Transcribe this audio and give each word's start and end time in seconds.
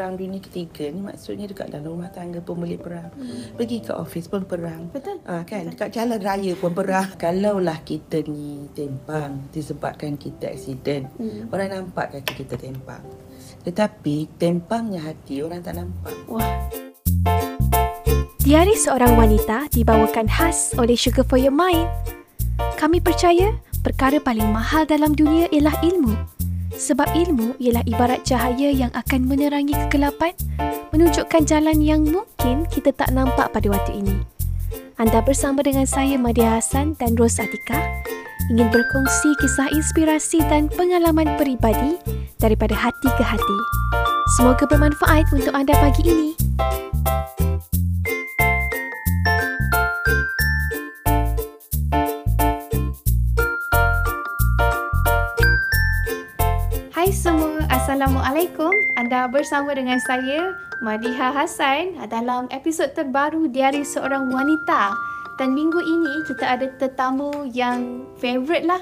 perang 0.00 0.16
dunia 0.16 0.40
ketiga 0.40 0.88
ni 0.88 1.04
maksudnya 1.04 1.44
dekat 1.44 1.68
dalam 1.76 1.92
rumah 1.92 2.08
tangga 2.08 2.40
pun 2.40 2.56
boleh 2.56 2.80
perang. 2.80 3.12
Hmm. 3.12 3.52
Pergi 3.52 3.84
ke 3.84 3.92
office 3.92 4.32
pun 4.32 4.48
perang. 4.48 4.88
Betul. 4.88 5.20
Ah 5.28 5.44
kan 5.44 5.68
dekat 5.68 5.92
jalan 5.92 6.16
raya 6.16 6.56
pun 6.56 6.72
perang. 6.72 7.04
Kalaulah 7.20 7.84
kita 7.84 8.24
ni 8.24 8.64
tempang 8.72 9.44
disebabkan 9.52 10.16
kita 10.16 10.56
accident. 10.56 11.12
Hmm. 11.20 11.52
Orang 11.52 11.68
nampak 11.68 12.16
kaki 12.16 12.32
kita 12.32 12.56
tempang. 12.56 13.04
Tetapi 13.60 14.40
tempangnya 14.40 15.04
hati 15.04 15.44
orang 15.44 15.60
tak 15.60 15.76
nampak. 15.76 16.16
Wah, 16.32 16.48
Diari 18.40 18.72
seorang 18.72 19.20
wanita 19.20 19.68
dibawakan 19.68 20.24
khas 20.32 20.72
oleh 20.80 20.96
Sugar 20.96 21.28
for 21.28 21.36
Your 21.36 21.52
Mind. 21.52 21.84
Kami 22.80 23.04
percaya 23.04 23.52
perkara 23.84 24.16
paling 24.16 24.48
mahal 24.48 24.88
dalam 24.88 25.12
dunia 25.12 25.44
ialah 25.52 25.76
ilmu. 25.84 26.39
Sebab 26.80 27.12
ilmu 27.12 27.60
ialah 27.60 27.84
ibarat 27.84 28.24
cahaya 28.24 28.72
yang 28.72 28.88
akan 28.96 29.28
menerangi 29.28 29.76
kegelapan, 29.84 30.32
menunjukkan 30.96 31.44
jalan 31.44 31.76
yang 31.84 32.08
mungkin 32.08 32.64
kita 32.72 32.96
tak 32.96 33.12
nampak 33.12 33.52
pada 33.52 33.68
waktu 33.68 34.00
ini. 34.00 34.16
Anda 34.96 35.20
bersama 35.20 35.60
dengan 35.60 35.84
saya 35.84 36.16
Madia 36.16 36.56
Hassan 36.56 36.96
dan 36.96 37.20
Ros 37.20 37.36
Atika 37.36 37.84
ingin 38.48 38.72
berkongsi 38.72 39.28
kisah 39.44 39.68
inspirasi 39.76 40.40
dan 40.48 40.72
pengalaman 40.72 41.36
peribadi 41.36 42.00
daripada 42.40 42.72
hati 42.72 43.08
ke 43.12 43.24
hati. 43.28 43.56
Semoga 44.40 44.64
bermanfaat 44.64 45.28
untuk 45.36 45.52
anda 45.52 45.76
pagi 45.76 46.08
ini. 46.08 46.32
Semua, 57.20 57.60
Assalamualaikum. 57.68 58.72
Anda 58.96 59.28
bersama 59.28 59.76
dengan 59.76 60.00
saya, 60.08 60.56
Madiha 60.80 61.36
Hassan 61.36 62.00
dalam 62.08 62.48
episod 62.48 62.88
terbaru 62.96 63.44
Diari 63.44 63.84
Seorang 63.84 64.32
Wanita. 64.32 64.96
Dan 65.36 65.52
minggu 65.52 65.84
ini 65.84 66.24
kita 66.24 66.56
ada 66.56 66.72
tetamu 66.80 67.44
yang 67.52 68.08
favourite 68.16 68.64
lah. 68.64 68.80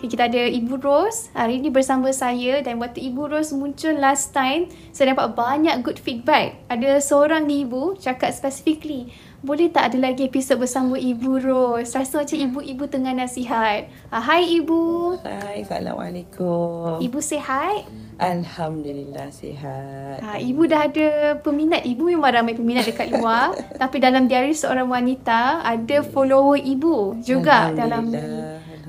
Kita 0.00 0.32
ada 0.32 0.48
Ibu 0.48 0.80
Ros 0.80 1.28
hari 1.36 1.60
ini 1.60 1.68
bersama 1.68 2.08
saya 2.08 2.64
dan 2.64 2.80
waktu 2.80 3.04
Ibu 3.12 3.28
Ros 3.28 3.52
muncul 3.52 4.00
last 4.00 4.32
time, 4.32 4.72
saya 4.96 5.12
dapat 5.12 5.36
banyak 5.36 5.84
good 5.84 6.00
feedback. 6.00 6.56
Ada 6.72 7.04
seorang 7.04 7.44
ni 7.44 7.68
Ibu 7.68 8.00
cakap 8.00 8.32
specifically, 8.32 9.12
boleh 9.44 9.68
tak 9.68 9.92
ada 9.92 10.08
lagi 10.08 10.24
episod 10.24 10.56
bersama 10.56 10.96
Ibu 10.96 11.30
Ros? 11.44 11.92
Rasa 11.92 12.24
macam 12.24 12.38
ibu-ibu 12.40 12.88
tengah 12.88 13.12
nasihat. 13.12 13.92
Ah, 14.08 14.24
Hai 14.24 14.48
Ibu. 14.56 15.20
Hai, 15.20 15.60
Assalamualaikum. 15.60 17.04
Ibu 17.04 17.18
sihat? 17.20 17.84
Alhamdulillah 18.16 19.28
sihat. 19.34 20.22
Ha, 20.22 20.40
ibu 20.40 20.64
dah 20.64 20.88
ada 20.88 21.36
peminat. 21.44 21.84
Ibu 21.84 22.14
memang 22.14 22.40
ramai 22.40 22.56
peminat 22.56 22.88
dekat 22.88 23.12
luar. 23.12 23.52
tapi 23.82 24.00
dalam 24.00 24.30
diari 24.30 24.56
seorang 24.56 24.88
wanita, 24.88 25.60
ada 25.60 26.00
follower 26.00 26.56
ibu 26.62 27.20
juga 27.20 27.68
dalam. 27.74 28.14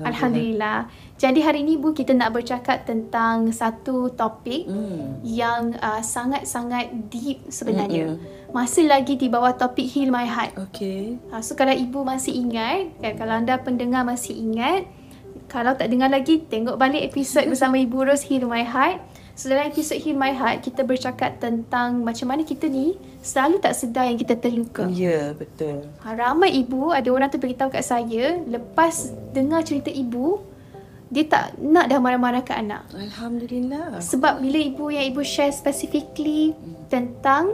Alhamdulillah. 0.02 0.12
Alhamdulillah. 0.12 0.78
Jadi 1.16 1.40
hari 1.40 1.58
ini 1.64 1.80
ibu 1.80 1.96
kita 1.96 2.12
nak 2.12 2.36
bercakap 2.36 2.84
tentang 2.84 3.48
satu 3.48 4.12
topik 4.12 4.68
Hmm. 4.68 5.24
yang 5.24 5.72
uh, 5.80 6.04
sangat-sangat 6.04 6.92
deep 7.08 7.48
sebenarnya. 7.48 8.16
Mm-mm. 8.16 8.52
Masih 8.52 8.88
lagi 8.88 9.16
di 9.16 9.28
bawah 9.28 9.56
topik 9.56 9.84
Heal 9.84 10.12
My 10.12 10.28
Heart. 10.28 10.56
Okey. 10.70 11.20
Ha, 11.32 11.40
so 11.40 11.56
kalau 11.56 11.72
ibu 11.72 12.04
masih 12.04 12.32
ingat, 12.36 12.92
kan, 13.00 13.12
kalau 13.16 13.34
anda 13.36 13.60
pendengar 13.60 14.04
masih 14.04 14.32
ingat, 14.32 14.88
kalau 15.46 15.76
tak 15.76 15.92
dengar 15.92 16.08
lagi, 16.08 16.42
tengok 16.42 16.80
balik 16.80 17.04
episod 17.04 17.44
bersama 17.46 17.78
Ibu 17.78 18.08
Ros 18.08 18.24
Heal 18.26 18.48
My 18.48 18.64
Heart. 18.64 18.98
So 19.36 19.52
dalam 19.52 19.68
episod 19.68 20.00
Heal 20.00 20.16
My 20.16 20.32
Heart, 20.32 20.64
kita 20.64 20.80
bercakap 20.80 21.36
tentang 21.36 22.00
macam 22.00 22.32
mana 22.32 22.40
kita 22.40 22.72
ni 22.72 22.96
selalu 23.20 23.60
tak 23.60 23.76
sedar 23.76 24.08
yang 24.08 24.16
kita 24.16 24.32
terluka. 24.32 24.88
Ya, 24.88 25.36
betul. 25.36 25.84
Ha, 26.00 26.16
ramai 26.16 26.56
ibu, 26.56 26.88
ada 26.88 27.04
orang 27.12 27.28
tu 27.28 27.36
beritahu 27.36 27.68
kat 27.68 27.84
saya, 27.84 28.40
lepas 28.48 29.12
dengar 29.36 29.60
cerita 29.60 29.92
ibu, 29.92 30.40
dia 31.12 31.28
tak 31.28 31.52
nak 31.60 31.92
dah 31.92 32.00
marah-marah 32.00 32.40
ke 32.40 32.56
anak. 32.56 32.88
Alhamdulillah. 32.96 34.00
Sebab 34.00 34.40
bila 34.40 34.56
ibu 34.56 34.88
yang 34.88 35.04
ibu 35.12 35.20
share 35.20 35.52
specifically 35.52 36.56
tentang 36.88 37.52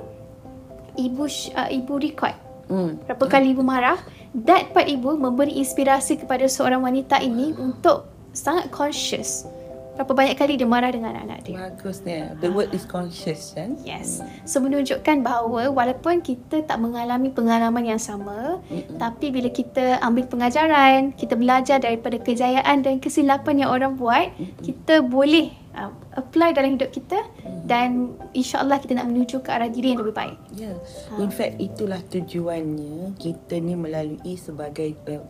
ibu 0.94 1.26
uh, 1.58 1.66
ibu 1.66 1.94
record 1.98 2.38
Hmm. 2.72 2.96
berapa 3.04 3.28
kali 3.28 3.52
ibu 3.52 3.60
marah 3.60 4.00
that 4.32 4.72
part 4.72 4.88
ibu 4.88 5.12
memberi 5.18 5.60
inspirasi 5.60 6.16
kepada 6.16 6.48
seorang 6.48 6.80
wanita 6.80 7.20
ini 7.20 7.52
untuk 7.58 8.08
sangat 8.32 8.72
conscious 8.72 9.44
berapa 9.92 10.12
banyak 10.16 10.36
kali 10.40 10.56
dia 10.56 10.68
marah 10.68 10.88
dengan 10.88 11.12
anak 11.12 11.44
dia 11.44 11.68
Bagusnya. 11.68 12.36
The 12.40 12.48
word 12.48 12.72
is 12.72 12.88
conscious 12.88 13.52
kan? 13.52 13.76
Yes. 13.84 14.24
So 14.48 14.64
menunjukkan 14.64 15.20
bahawa 15.20 15.68
walaupun 15.68 16.24
kita 16.24 16.64
tak 16.64 16.80
mengalami 16.80 17.28
pengalaman 17.28 17.84
yang 17.84 18.00
sama, 18.00 18.60
Mm-mm. 18.72 18.96
tapi 18.96 19.28
bila 19.28 19.52
kita 19.52 20.00
ambil 20.00 20.24
pengajaran, 20.28 21.12
kita 21.12 21.36
belajar 21.36 21.76
daripada 21.78 22.16
kejayaan 22.16 22.80
dan 22.80 22.98
kesilapan 22.98 23.66
yang 23.66 23.70
orang 23.70 23.94
buat, 24.00 24.32
kita 24.64 25.04
boleh 25.04 25.52
uh, 25.76 25.92
apply 26.16 26.56
dalam 26.56 26.76
hidup 26.76 26.92
kita 26.92 27.24
dan 27.68 28.16
insya-Allah 28.36 28.80
kita 28.80 28.96
nak 28.96 29.08
menuju 29.08 29.40
ke 29.40 29.48
arah 29.52 29.68
diri 29.68 29.92
yang 29.92 30.00
lebih 30.04 30.16
baik. 30.16 30.38
Ya. 30.56 30.72
In 31.20 31.32
fact 31.32 31.60
itulah 31.60 32.00
tujuannya 32.08 33.16
kita 33.16 33.60
ni 33.60 33.76
melalui 33.76 34.36
sebagai 34.36 34.96
uh, 35.08 35.24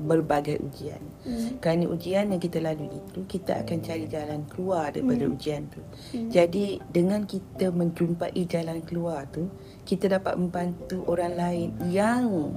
berbagai 0.00 0.60
ujian. 0.60 1.02
Hmm. 1.24 1.60
Kerana 1.60 1.88
ujian 1.88 2.32
yang 2.32 2.40
kita 2.40 2.58
lalui 2.60 2.88
itu 2.88 3.24
kita 3.28 3.64
akan 3.64 3.78
cari 3.80 4.06
jalan 4.08 4.40
keluar 4.48 4.92
daripada 4.92 5.24
Hmm. 5.24 5.34
ujian 5.36 5.62
tu. 5.68 5.80
Hmm. 6.14 6.28
Jadi 6.32 6.80
dengan 6.88 7.24
kita 7.24 7.68
menjumpai 7.72 8.32
jalan 8.48 8.80
keluar 8.84 9.28
tu, 9.28 9.48
kita 9.84 10.08
dapat 10.08 10.38
membantu 10.38 11.04
orang 11.06 11.34
lain 11.36 11.68
yang 11.92 12.56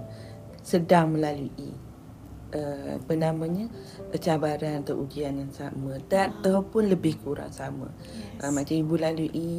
sedang 0.66 1.14
melalui 1.14 1.85
uh, 2.54 3.02
apa 3.02 3.14
namanya 3.18 3.66
cabaran 4.20 4.84
atau 4.86 5.02
ujian 5.02 5.38
yang 5.40 5.54
sama 5.54 5.98
dan 6.06 6.36
ataupun 6.42 6.92
lebih 6.92 7.18
kurang 7.24 7.50
sama. 7.50 7.90
Yes. 8.06 8.46
Uh, 8.46 8.52
macam 8.54 8.76
ibu 8.76 8.96
lalui 9.00 9.52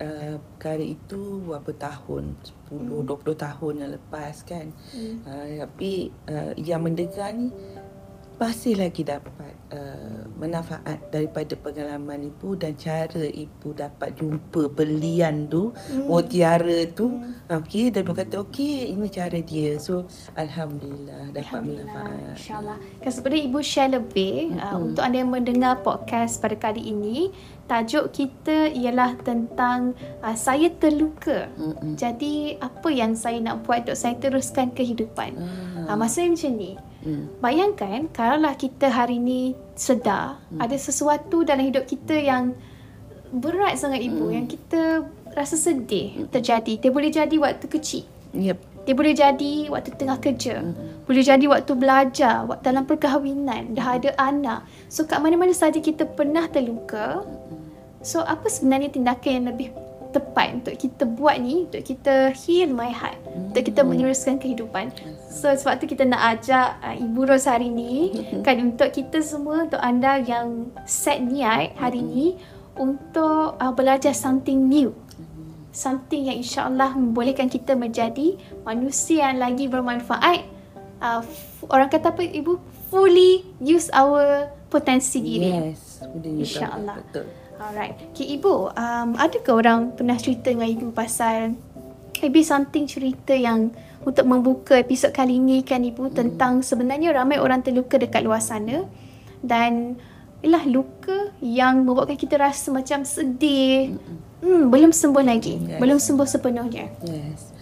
uh, 0.00 0.40
perkara 0.56 0.84
itu 0.84 1.44
berapa 1.44 1.72
tahun 1.76 2.38
10 2.70 3.04
20 3.04 3.34
tahun 3.34 3.74
yang 3.82 3.90
lepas 3.98 4.34
kan. 4.46 4.70
Hmm. 4.94 5.16
Uh, 5.26 5.46
tapi 5.66 6.14
uh, 6.30 6.52
yang 6.56 6.86
mendengar 6.86 7.34
ni 7.34 7.50
masih 8.40 8.72
lagi 8.80 9.04
dapat 9.04 9.52
uh, 9.68 10.24
manfaat 10.40 10.96
daripada 11.12 11.52
pengalaman 11.60 12.32
ibu 12.32 12.56
dan 12.56 12.72
cara 12.72 13.20
ibu 13.20 13.76
dapat 13.76 14.16
jumpa 14.16 14.72
belian 14.72 15.44
tu, 15.44 15.76
Hmm. 15.92 16.08
mutiara 16.08 16.88
tu. 16.88 17.20
Okey, 17.52 17.92
dan 17.92 18.08
ibu 18.08 18.16
kata 18.16 18.40
okey, 18.48 18.96
ini 18.96 19.12
cara 19.12 19.36
dia. 19.44 19.76
So 19.76 20.08
alhamdulillah 20.40 21.36
dapat 21.36 21.60
Alhamdulillah, 21.60 21.92
manfaat. 21.92 22.40
InsyaAllah. 22.40 22.76
Kan 23.04 23.10
sebenarnya 23.12 23.44
Ibu 23.44 23.60
share 23.60 23.92
lebih 23.92 24.34
uh, 24.56 24.72
Mm-mm. 24.72 24.84
untuk 24.88 25.02
anda 25.04 25.16
yang 25.20 25.30
mendengar 25.30 25.84
podcast 25.84 26.40
pada 26.40 26.56
kali 26.56 26.80
ini. 26.80 27.28
Tajuk 27.68 28.10
kita 28.10 28.72
ialah 28.72 29.14
tentang 29.20 29.92
uh, 30.24 30.34
saya 30.34 30.72
terluka. 30.74 31.52
Mm-mm. 31.60 31.94
Jadi 31.94 32.56
apa 32.56 32.88
yang 32.88 33.12
saya 33.12 33.36
nak 33.38 33.68
buat 33.68 33.84
untuk 33.84 34.00
saya 34.00 34.16
teruskan 34.16 34.72
kehidupan. 34.72 35.36
Ah. 35.36 35.92
Uh, 35.92 35.96
maksudnya 36.00 36.32
macam 36.32 36.52
ni. 36.56 36.72
Hmm. 37.00 37.32
Bayangkan 37.40 38.08
kalaulah 38.12 38.54
kita 38.56 38.92
hari 38.92 39.16
ni 39.16 39.56
sedar 39.72 40.36
Hmm. 40.52 40.60
ada 40.60 40.76
sesuatu 40.76 41.42
dalam 41.42 41.64
hidup 41.64 41.88
kita 41.88 42.12
yang 42.12 42.52
berat 43.30 43.78
sangat 43.78 44.04
ibu 44.04 44.28
Hmm. 44.28 44.36
yang 44.36 44.46
kita 44.50 45.06
rasa 45.32 45.54
sedih 45.54 46.26
terjadi. 46.28 46.76
Dia 46.82 46.90
boleh 46.90 47.10
jadi 47.10 47.36
waktu 47.38 47.66
kecil. 47.70 48.04
Yep. 48.34 48.58
Dia 48.88 48.94
boleh 48.96 49.14
jadi 49.14 49.52
waktu 49.70 49.90
tengah 49.94 50.18
kerja. 50.18 50.64
Mm-mm. 50.64 51.04
Boleh 51.04 51.22
jadi 51.22 51.44
waktu 51.46 51.72
belajar, 51.76 52.48
waktu 52.48 52.64
dalam 52.64 52.88
perkahwinan, 52.88 53.76
dah 53.76 54.00
ada 54.00 54.10
anak. 54.16 54.66
So 54.88 55.04
kat 55.04 55.20
mana-mana 55.20 55.52
saja 55.52 55.78
kita 55.78 56.08
pernah 56.08 56.48
terluka. 56.48 57.22
So 58.00 58.24
apa 58.24 58.48
sebenarnya 58.48 58.90
tindakan 58.90 59.30
yang 59.30 59.46
lebih 59.52 59.68
tepat 60.10 60.62
untuk 60.62 60.74
kita 60.76 61.02
buat 61.06 61.38
ni 61.38 61.66
untuk 61.70 61.82
kita 61.86 62.34
heal 62.34 62.70
my 62.70 62.90
heart, 62.90 63.18
untuk 63.30 63.62
kita 63.66 63.80
meneruskan 63.86 64.36
kehidupan. 64.36 64.90
So 65.30 65.50
sebab 65.50 65.78
tu 65.78 65.86
kita 65.86 66.06
nak 66.06 66.38
ajak 66.38 66.82
uh, 66.82 66.94
Ibu 66.98 67.30
Ros 67.30 67.46
hari 67.46 67.70
ni 67.70 68.12
kan 68.42 68.58
untuk 68.58 68.90
kita 68.90 69.22
semua 69.22 69.70
untuk 69.70 69.80
anda 69.80 70.18
yang 70.18 70.74
set 70.84 71.22
niat 71.22 71.78
hari 71.78 72.02
ni 72.02 72.26
untuk 72.74 73.56
uh, 73.56 73.72
belajar 73.74 74.14
something 74.14 74.66
new 74.66 74.90
something 75.70 76.26
yang 76.26 76.42
insyaAllah 76.42 76.94
membolehkan 76.98 77.46
kita 77.46 77.78
menjadi 77.78 78.34
manusia 78.66 79.30
yang 79.30 79.38
lagi 79.38 79.70
bermanfaat. 79.70 80.42
Uh, 81.00 81.22
f- 81.24 81.64
orang 81.70 81.88
kata 81.88 82.12
apa 82.12 82.26
ibu? 82.26 82.58
Fully 82.90 83.46
use 83.62 83.86
our 83.94 84.50
potensi 84.66 85.22
diri. 85.22 85.70
Yes. 85.70 86.02
InsyaAllah. 86.02 86.96
Betul. 86.98 87.26
Alright. 87.60 87.94
Okay, 88.16 88.40
ibu, 88.40 88.72
um, 88.72 89.08
ada 89.20 89.36
ke 89.36 89.50
orang 89.52 89.92
pernah 89.92 90.16
cerita 90.16 90.48
dengan 90.48 90.66
ibu 90.66 90.88
pasal 90.90 91.52
maybe 92.24 92.40
something 92.40 92.88
cerita 92.88 93.36
yang 93.36 93.72
untuk 94.00 94.24
membuka 94.24 94.80
episod 94.80 95.12
kali 95.12 95.36
ini 95.36 95.60
kan 95.60 95.84
ibu 95.84 96.08
tentang 96.08 96.64
sebenarnya 96.64 97.12
ramai 97.12 97.36
orang 97.36 97.60
terluka 97.60 98.00
dekat 98.00 98.24
luar 98.24 98.40
sana 98.40 98.88
dan 99.44 100.00
ialah 100.40 100.64
luka 100.64 101.36
yang 101.44 101.84
membuatkan 101.84 102.16
kita 102.16 102.40
rasa 102.40 102.72
macam 102.72 103.04
sedih, 103.04 103.92
Hmm, 104.40 104.72
belum 104.72 104.90
sembuh 104.90 105.24
lagi. 105.24 105.60
Yes. 105.60 105.80
Belum 105.80 105.98
sembuh 106.00 106.24
sepenuhnya. 106.28 106.88
Yes. 107.04 107.52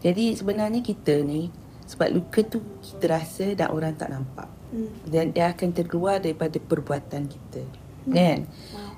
Jadi 0.00 0.32
sebenarnya 0.32 0.80
kita 0.80 1.20
ni 1.20 1.52
sebab 1.84 2.08
luka 2.08 2.40
tu 2.40 2.64
kita 2.80 3.04
rasa 3.20 3.52
dan 3.52 3.68
orang 3.68 3.92
tak 3.94 4.08
nampak. 4.08 4.48
Hmm. 4.72 4.88
Dan 5.04 5.36
dia 5.36 5.52
akan 5.52 5.68
terkeluar 5.76 6.24
daripada 6.24 6.56
perbuatan 6.56 7.28
kita. 7.28 7.62
Kan? 8.08 8.48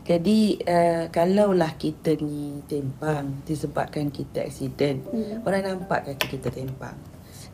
Jadi 0.04 0.60
uh, 0.60 1.08
kalaulah 1.08 1.80
kita 1.80 2.12
ni 2.20 2.60
tempang 2.68 3.40
disebabkan 3.48 4.12
kita 4.12 4.44
aksiden, 4.44 5.00
Hmm. 5.08 5.40
orang 5.48 5.64
nampak 5.64 6.12
kaki 6.12 6.36
kita 6.36 6.52
tempang. 6.52 6.92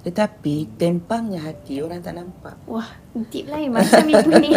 Tetapi 0.01 0.81
tempangnya 0.81 1.45
hati 1.45 1.79
orang 1.79 2.01
tak 2.01 2.17
nampak. 2.17 2.57
Wah, 2.65 2.89
deep 3.31 3.47
lain 3.47 3.71
macam 3.71 4.01
ibu 4.17 4.31
ni. 4.41 4.51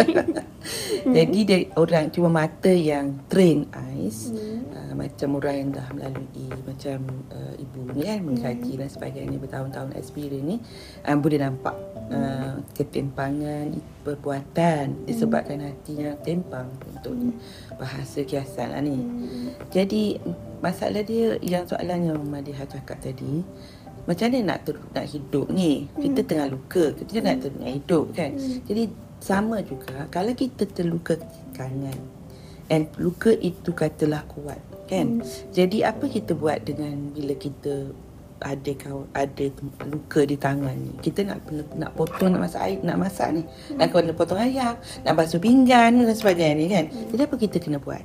Jadi 1.16 1.38
dia 1.44 1.58
orang 1.76 2.08
cuma 2.08 2.32
mata 2.32 2.72
yang 2.72 3.20
train 3.28 3.68
eyes 3.70 4.32
Hmm. 4.32 4.64
uh, 4.72 4.92
macam 4.96 5.36
orang 5.38 5.54
yang 5.54 5.68
dah 5.70 5.86
melalui 5.92 6.48
macam 6.64 6.98
uh, 7.30 7.54
ibu 7.60 7.78
ni 7.92 8.02
kan 8.02 8.18
mengkaji 8.24 8.72
dan 8.74 8.88
sebagainya 8.88 9.36
bertahun-tahun 9.36 9.94
experience 9.94 10.42
ni 10.42 10.56
uh, 11.04 11.14
boleh 11.14 11.38
nampak 11.38 11.76
uh, 12.10 12.60
ketempangan 12.76 13.80
perbuatan 14.04 15.08
disebabkan 15.08 15.64
hatinya 15.64 16.12
tempang 16.20 16.68
untuk 16.90 17.16
bahasa 17.80 18.26
kiasan 18.26 18.74
lah 18.74 18.82
ni. 18.84 18.98
Jadi 19.72 20.18
masalah 20.60 21.04
dia 21.04 21.36
yang 21.40 21.64
soalan 21.64 22.12
yang 22.12 22.20
Madiha 22.24 22.64
cakap 22.68 23.00
tadi 23.00 23.44
macam 24.04 24.28
mana 24.28 24.52
nak 24.52 24.58
ter, 24.68 24.76
nak 24.92 25.06
hidup 25.08 25.48
ni? 25.48 25.88
Kita 25.96 26.20
tengah 26.28 26.52
luka, 26.52 26.92
kita 26.92 27.24
nak 27.24 27.40
ter, 27.40 27.50
nak 27.56 27.72
hidup 27.72 28.12
kan. 28.12 28.36
Jadi 28.68 28.92
sama 29.16 29.64
juga 29.64 30.04
kalau 30.12 30.36
kita 30.36 30.68
terluka 30.68 31.16
tangan 31.56 31.96
and 32.68 32.88
luka 33.00 33.32
itu 33.32 33.72
katalah 33.72 34.20
kuat 34.28 34.60
kan. 34.84 35.24
Jadi 35.56 35.80
apa 35.80 36.04
kita 36.04 36.36
buat 36.36 36.60
dengan 36.68 37.16
bila 37.16 37.32
kita 37.32 37.96
ada 38.44 38.70
kau 38.76 39.08
ada 39.16 39.46
luka 39.88 40.20
di 40.28 40.36
tangan 40.36 40.76
ni. 40.76 40.92
Kita 41.00 41.24
nak 41.24 41.48
nak 41.80 41.90
potong 41.96 42.36
nak 42.36 42.44
masak 42.44 42.60
air, 42.60 42.78
nak 42.84 43.00
masak 43.00 43.28
ni. 43.32 43.42
Nak 43.72 43.88
kena 43.88 44.12
potong 44.12 44.38
ayam, 44.38 44.76
nak 45.02 45.14
basuh 45.16 45.40
pinggan 45.40 46.04
dan 46.04 46.14
sebagainya 46.14 46.54
ni 46.60 46.66
kan. 46.68 46.84
Jadi 47.08 47.22
apa 47.24 47.36
kita 47.40 47.56
kena 47.56 47.80
buat? 47.80 48.04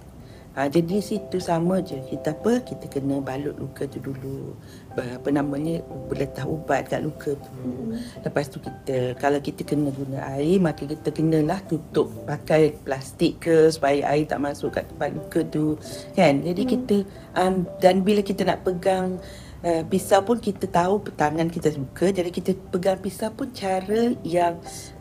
Ha, 0.57 0.65
jadi 0.67 0.99
situ 0.99 1.37
sama 1.39 1.79
je. 1.79 1.95
Kita 2.09 2.33
apa? 2.35 2.59
Kita 2.65 2.89
kena 2.89 3.21
balut 3.21 3.55
luka 3.55 3.85
tu 3.85 4.01
dulu. 4.01 4.57
Apa 4.97 5.31
namanya? 5.31 5.79
Letak 6.11 6.43
ubat 6.49 6.89
kat 6.89 7.05
luka 7.05 7.37
tu. 7.37 7.95
Lepas 8.25 8.51
tu 8.51 8.59
kita 8.59 9.15
kalau 9.21 9.39
kita 9.39 9.63
kena 9.63 9.93
guna 9.93 10.19
air 10.35 10.59
maka 10.59 10.83
kita 10.83 11.15
kenalah 11.15 11.63
tutup 11.69 12.11
pakai 12.27 12.75
plastik 12.81 13.39
ke 13.45 13.69
supaya 13.71 14.03
air 14.11 14.27
tak 14.27 14.41
masuk 14.41 14.73
kat 14.73 14.89
tempat 14.89 15.15
luka 15.15 15.39
tu. 15.47 15.77
Kan? 16.17 16.43
Jadi 16.43 16.63
kita 16.65 16.95
um, 17.39 17.63
dan 17.79 18.01
bila 18.03 18.19
kita 18.19 18.43
nak 18.43 18.65
pegang 18.65 19.21
uh, 19.63 19.83
pisau 19.87 20.21
pun 20.23 20.37
kita 20.37 20.65
tahu 20.65 21.03
tangan 21.13 21.47
kita 21.47 21.71
luka 21.73 22.09
jadi 22.09 22.29
kita 22.29 22.51
pegang 22.69 22.99
pisau 22.99 23.31
pun 23.31 23.49
cara 23.51 24.13
yang 24.23 24.57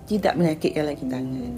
tidak 0.09 0.41
menyakitkan 0.41 0.85
lagi 0.89 1.05
tangan. 1.05 1.53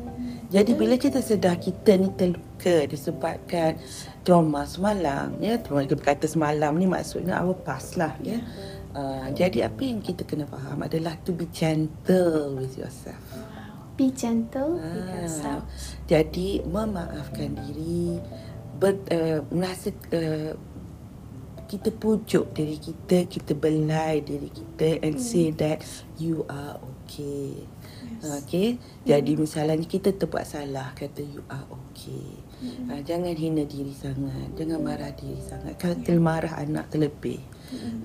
Jadi 0.51 0.75
bila 0.75 0.99
kita 0.99 1.23
sedar 1.23 1.63
kita 1.63 1.95
ni 1.95 2.11
terluka 2.11 2.83
disebabkan 2.91 3.79
trauma 4.27 4.67
semalam 4.67 5.39
ya 5.39 5.55
trauma 5.63 5.87
kita 5.87 5.95
berkata 5.95 6.27
semalam 6.27 6.75
ni 6.75 6.91
maksudnya 6.91 7.39
our 7.39 7.55
past 7.55 7.95
lah 7.95 8.11
ya. 8.21 8.43
Uh, 8.91 9.31
jadi 9.39 9.71
apa 9.71 9.87
yang 9.87 10.03
kita 10.03 10.27
kena 10.27 10.51
faham 10.51 10.83
adalah 10.83 11.15
to 11.23 11.31
be 11.31 11.47
gentle 11.55 12.59
with 12.59 12.75
yourself. 12.75 13.23
Be 13.95 14.11
gentle 14.11 14.83
with 14.83 14.83
Ah, 14.83 15.23
yourself. 15.23 15.63
jadi 16.11 16.67
memaafkan 16.67 17.55
diri 17.55 18.19
ber, 18.83 18.99
uh, 19.15 19.47
merasa 19.55 19.95
uh, 20.11 20.59
kita 21.71 21.95
pujuk 21.95 22.51
diri 22.51 22.83
kita 22.83 23.31
kita 23.31 23.55
belai 23.55 24.19
diri 24.27 24.51
kita 24.51 24.99
and 25.07 25.23
say 25.23 25.55
that 25.55 25.87
you 26.19 26.43
are 26.51 26.83
okay 26.83 27.63
Okay, 28.21 28.77
jadi 29.09 29.33
misalnya 29.33 29.81
kita 29.81 30.13
terbuat 30.13 30.45
salah, 30.45 30.93
kata 30.93 31.25
you 31.25 31.41
are 31.49 31.65
okay. 31.73 32.37
Uh, 32.93 33.01
jangan 33.01 33.33
hina 33.33 33.65
diri 33.65 33.97
sangat, 33.97 34.53
jangan 34.61 34.85
marah 34.85 35.09
diri 35.17 35.41
sangat. 35.41 35.81
Kalau 35.81 35.97
termarah 36.05 36.61
anak 36.61 36.93
terlebih. 36.93 37.41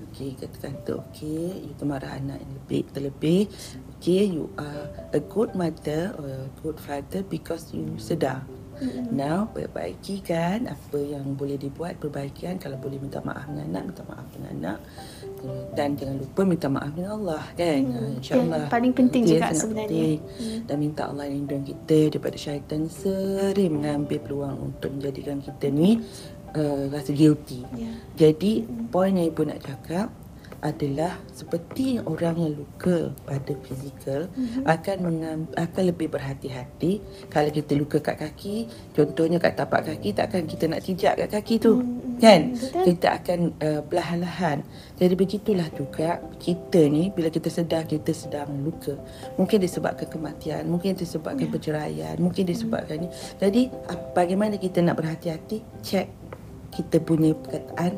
Okay, 0.08 0.32
kata-kata 0.40 1.04
okay, 1.04 1.60
you 1.60 1.76
termarah 1.76 2.16
anak 2.16 2.40
lebih 2.48 2.88
terlebih. 2.96 3.52
Okay, 4.00 4.24
you 4.24 4.48
are 4.56 4.88
a 5.12 5.20
good 5.20 5.52
mother 5.52 6.16
or 6.16 6.48
a 6.48 6.48
good 6.64 6.80
father 6.80 7.20
because 7.28 7.68
you 7.76 7.84
sedar. 8.00 8.40
Now, 9.12 9.48
perbaiki 9.50 10.20
kan 10.20 10.68
apa 10.68 10.98
yang 11.00 11.36
boleh 11.36 11.56
dibuat, 11.56 11.96
perbaikian. 11.96 12.60
Kalau 12.60 12.76
boleh 12.76 13.00
minta 13.00 13.24
maaf 13.24 13.48
dengan 13.48 13.72
anak, 13.72 13.82
minta 13.92 14.02
maaf 14.04 14.26
dengan 14.32 14.50
anak. 14.52 14.78
Dan 15.76 15.88
jangan 15.94 16.16
lupa 16.20 16.40
minta 16.44 16.68
maaf 16.68 16.90
dengan 16.92 17.10
Allah 17.22 17.44
kan. 17.56 17.80
Hmm. 17.86 18.16
InsyaAllah. 18.20 18.64
Yang 18.66 18.72
paling 18.72 18.92
penting 18.92 19.22
yang 19.24 19.32
juga 19.32 19.46
sebenarnya. 19.54 19.88
penting. 19.88 20.18
Dan 20.68 20.76
minta 20.76 21.02
Allah 21.08 21.26
lindung 21.28 21.64
kita 21.64 21.98
daripada 22.12 22.36
syaitan 22.36 22.82
sering 22.90 23.72
mengambil 23.80 24.18
peluang 24.20 24.56
untuk 24.72 24.90
menjadikan 24.92 25.38
kita 25.40 25.66
ni 25.72 26.00
uh, 26.56 26.82
rasa 26.90 27.12
guilty. 27.12 27.62
Ya. 27.76 27.92
Jadi 28.16 28.64
poin 28.92 29.12
yang 29.16 29.28
ibu 29.30 29.42
nak 29.44 29.60
cakap 29.64 30.08
adalah 30.66 31.22
seperti 31.30 32.02
orang 32.02 32.34
yang 32.34 32.52
luka 32.58 33.14
pada 33.22 33.52
fizikal 33.62 34.26
mm-hmm. 34.34 34.66
akan 34.66 34.96
mengam, 35.06 35.38
akan 35.54 35.82
lebih 35.86 36.10
berhati-hati. 36.10 36.98
Kalau 37.30 37.50
kita 37.54 37.72
luka 37.78 38.02
kat 38.02 38.18
kaki 38.18 38.66
contohnya 38.90 39.38
kat 39.38 39.54
tapak 39.54 39.86
kaki 39.86 40.10
takkan 40.10 40.50
kita 40.50 40.66
nak 40.66 40.82
pijak 40.82 41.14
kat 41.14 41.30
kaki 41.30 41.62
tu 41.62 41.78
mm-hmm. 41.78 42.18
kan? 42.18 42.40
Betul. 42.58 42.84
kita 42.90 43.06
akan 43.22 43.38
uh, 43.62 43.80
perlahan-lahan. 43.86 44.58
Jadi 44.98 45.14
begitulah 45.14 45.68
juga 45.70 46.18
kita 46.42 46.82
ni 46.90 47.14
bila 47.14 47.30
kita 47.30 47.46
sedar 47.46 47.86
kita 47.86 48.10
sedang 48.10 48.50
luka. 48.66 48.98
Mungkin 49.38 49.62
disebabkan 49.62 50.10
kematian 50.10 50.66
mungkin 50.66 50.98
disebabkan 50.98 51.46
perceraian 51.46 52.18
mungkin 52.18 52.42
disebabkan 52.42 53.06
ni. 53.06 53.08
Jadi 53.38 53.70
bagaimana 54.12 54.58
kita 54.58 54.82
nak 54.82 54.98
berhati-hati? 54.98 55.62
Cek 55.86 56.26
kita 56.76 57.00
punya 57.00 57.32
perkataan 57.32 57.96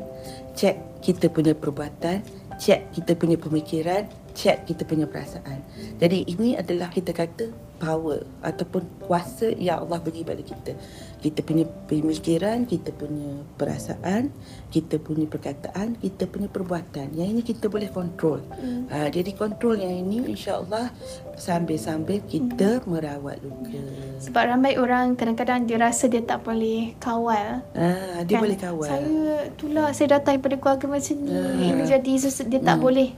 cek 0.55 1.03
kita 1.03 1.31
punya 1.31 1.55
perbuatan 1.55 2.19
cek 2.59 2.91
kita 2.91 3.15
punya 3.15 3.39
pemikiran 3.39 4.05
cek 4.39 4.71
kita 4.71 4.83
punya 4.87 5.03
perasaan. 5.03 5.59
Jadi 5.99 6.23
ini 6.31 6.55
adalah 6.55 6.87
kita 6.87 7.11
kata 7.11 7.51
power 7.79 8.23
ataupun 8.43 8.83
kuasa 9.03 9.51
yang 9.55 9.87
Allah 9.87 9.99
bagi 9.99 10.23
pada 10.23 10.43
kita. 10.43 10.75
Kita 11.19 11.43
punya 11.43 11.67
pemikiran 11.87 12.63
kita 12.63 12.95
punya 12.95 13.43
perasaan 13.59 14.31
kita 14.71 14.99
punya 14.99 15.27
perkataan 15.27 15.99
kita 15.99 16.27
punya 16.27 16.47
perbuatan. 16.47 17.15
Yang 17.15 17.29
ini 17.35 17.41
kita 17.43 17.67
boleh 17.67 17.89
kontrol 17.91 18.39
hmm. 18.55 18.87
uh, 18.91 19.09
jadi 19.11 19.31
kontrol 19.35 19.75
yang 19.75 20.07
ini 20.07 20.31
insyaAllah 20.35 20.91
sambil-sambil 21.39 22.19
kita 22.27 22.83
merawat 22.83 23.39
luka 23.41 23.79
Sebab 24.19 24.43
ramai 24.51 24.75
orang 24.75 25.15
kadang-kadang 25.15 25.63
dia 25.63 25.79
rasa 25.79 26.11
dia 26.11 26.19
tak 26.19 26.43
boleh 26.43 26.93
kawal. 26.99 27.63
Ah, 27.71 28.21
dia 28.27 28.35
kan? 28.37 28.41
boleh 28.43 28.57
kawal. 28.59 28.91
Saya 28.91 29.47
itulah 29.47 29.87
saya 29.95 30.19
datang 30.19 30.37
daripada 30.37 30.59
keluarga 30.59 30.85
macam 30.91 31.15
ni. 31.23 31.31
Ah. 31.71 31.87
Jadi 31.87 32.11
dia 32.51 32.59
tak 32.59 32.77
Hmm. 32.77 32.83
boleh. 32.83 33.09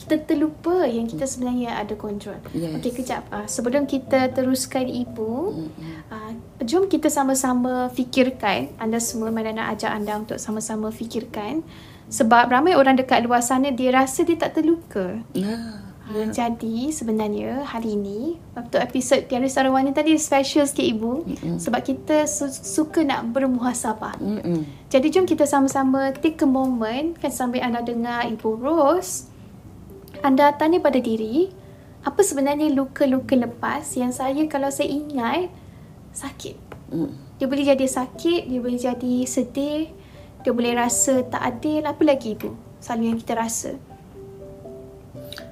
Kita 0.00 0.16
terlupa 0.16 0.88
yang 0.88 1.04
kita 1.04 1.28
sebenarnya 1.28 1.76
ada 1.76 1.92
kontrol. 1.92 2.40
Yes. 2.56 2.72
Okey 2.80 3.04
kejap. 3.04 3.20
Uh, 3.28 3.44
sebelum 3.44 3.84
kita 3.84 4.32
teruskan 4.32 4.88
ibu, 4.88 5.68
uh, 6.08 6.32
jom 6.64 6.88
kita 6.88 7.12
sama-sama 7.12 7.92
fikirkan. 7.92 8.72
Anda 8.80 8.96
semua 8.96 9.28
mana 9.28 9.52
nak 9.52 9.76
ajak 9.76 9.92
anda 9.92 10.16
untuk 10.16 10.40
sama-sama 10.40 10.88
fikirkan. 10.88 11.60
Sebab 12.10 12.48
ramai 12.50 12.74
orang 12.74 12.96
dekat 12.96 13.22
luar 13.22 13.44
sana 13.44 13.70
dia 13.70 13.92
rasa 13.92 14.24
dia 14.24 14.40
tak 14.40 14.56
terluka. 14.58 15.20
Ah, 15.36 15.89
Ha, 16.10 16.26
jadi 16.34 16.90
sebenarnya 16.90 17.62
hari 17.62 17.94
ini 17.94 18.34
untuk 18.58 18.82
episod 18.82 19.22
Tiara 19.30 19.46
Sarawak 19.46 19.86
ni 19.86 19.94
tadi 19.94 20.18
special 20.18 20.66
sikit 20.66 20.82
ibu 20.82 21.22
Mm-mm. 21.22 21.62
sebab 21.62 21.80
kita 21.86 22.26
su- 22.26 22.50
suka 22.50 23.06
nak 23.06 23.30
bermuhasabah. 23.30 24.18
Mm-mm. 24.18 24.66
Jadi 24.90 25.06
jom 25.14 25.22
kita 25.22 25.46
sama-sama 25.46 26.10
take 26.10 26.42
a 26.42 26.48
moment 26.50 27.14
kan 27.22 27.30
sambil 27.30 27.62
anda 27.62 27.78
dengar 27.78 28.26
Ibu 28.26 28.58
Ros 28.58 29.30
anda 30.26 30.50
tanya 30.58 30.82
pada 30.82 30.98
diri 30.98 31.54
apa 32.02 32.20
sebenarnya 32.24 32.72
luka-luka 32.74 33.38
lepas 33.38 33.86
yang 33.94 34.10
saya 34.10 34.42
kalau 34.50 34.72
saya 34.72 34.90
ingat 34.90 35.52
sakit. 36.10 36.56
Mm. 36.90 37.12
Dia 37.38 37.46
boleh 37.48 37.64
jadi 37.70 37.86
sakit, 37.86 38.50
dia 38.50 38.60
boleh 38.60 38.80
jadi 38.80 39.14
sedih, 39.24 39.88
dia 40.42 40.52
boleh 40.52 40.76
rasa 40.76 41.24
tak 41.24 41.40
adil, 41.40 41.84
apa 41.86 42.02
lagi 42.04 42.36
ibu? 42.36 42.52
Selalu 42.80 43.14
yang 43.14 43.18
kita 43.20 43.32
rasa. 43.36 43.76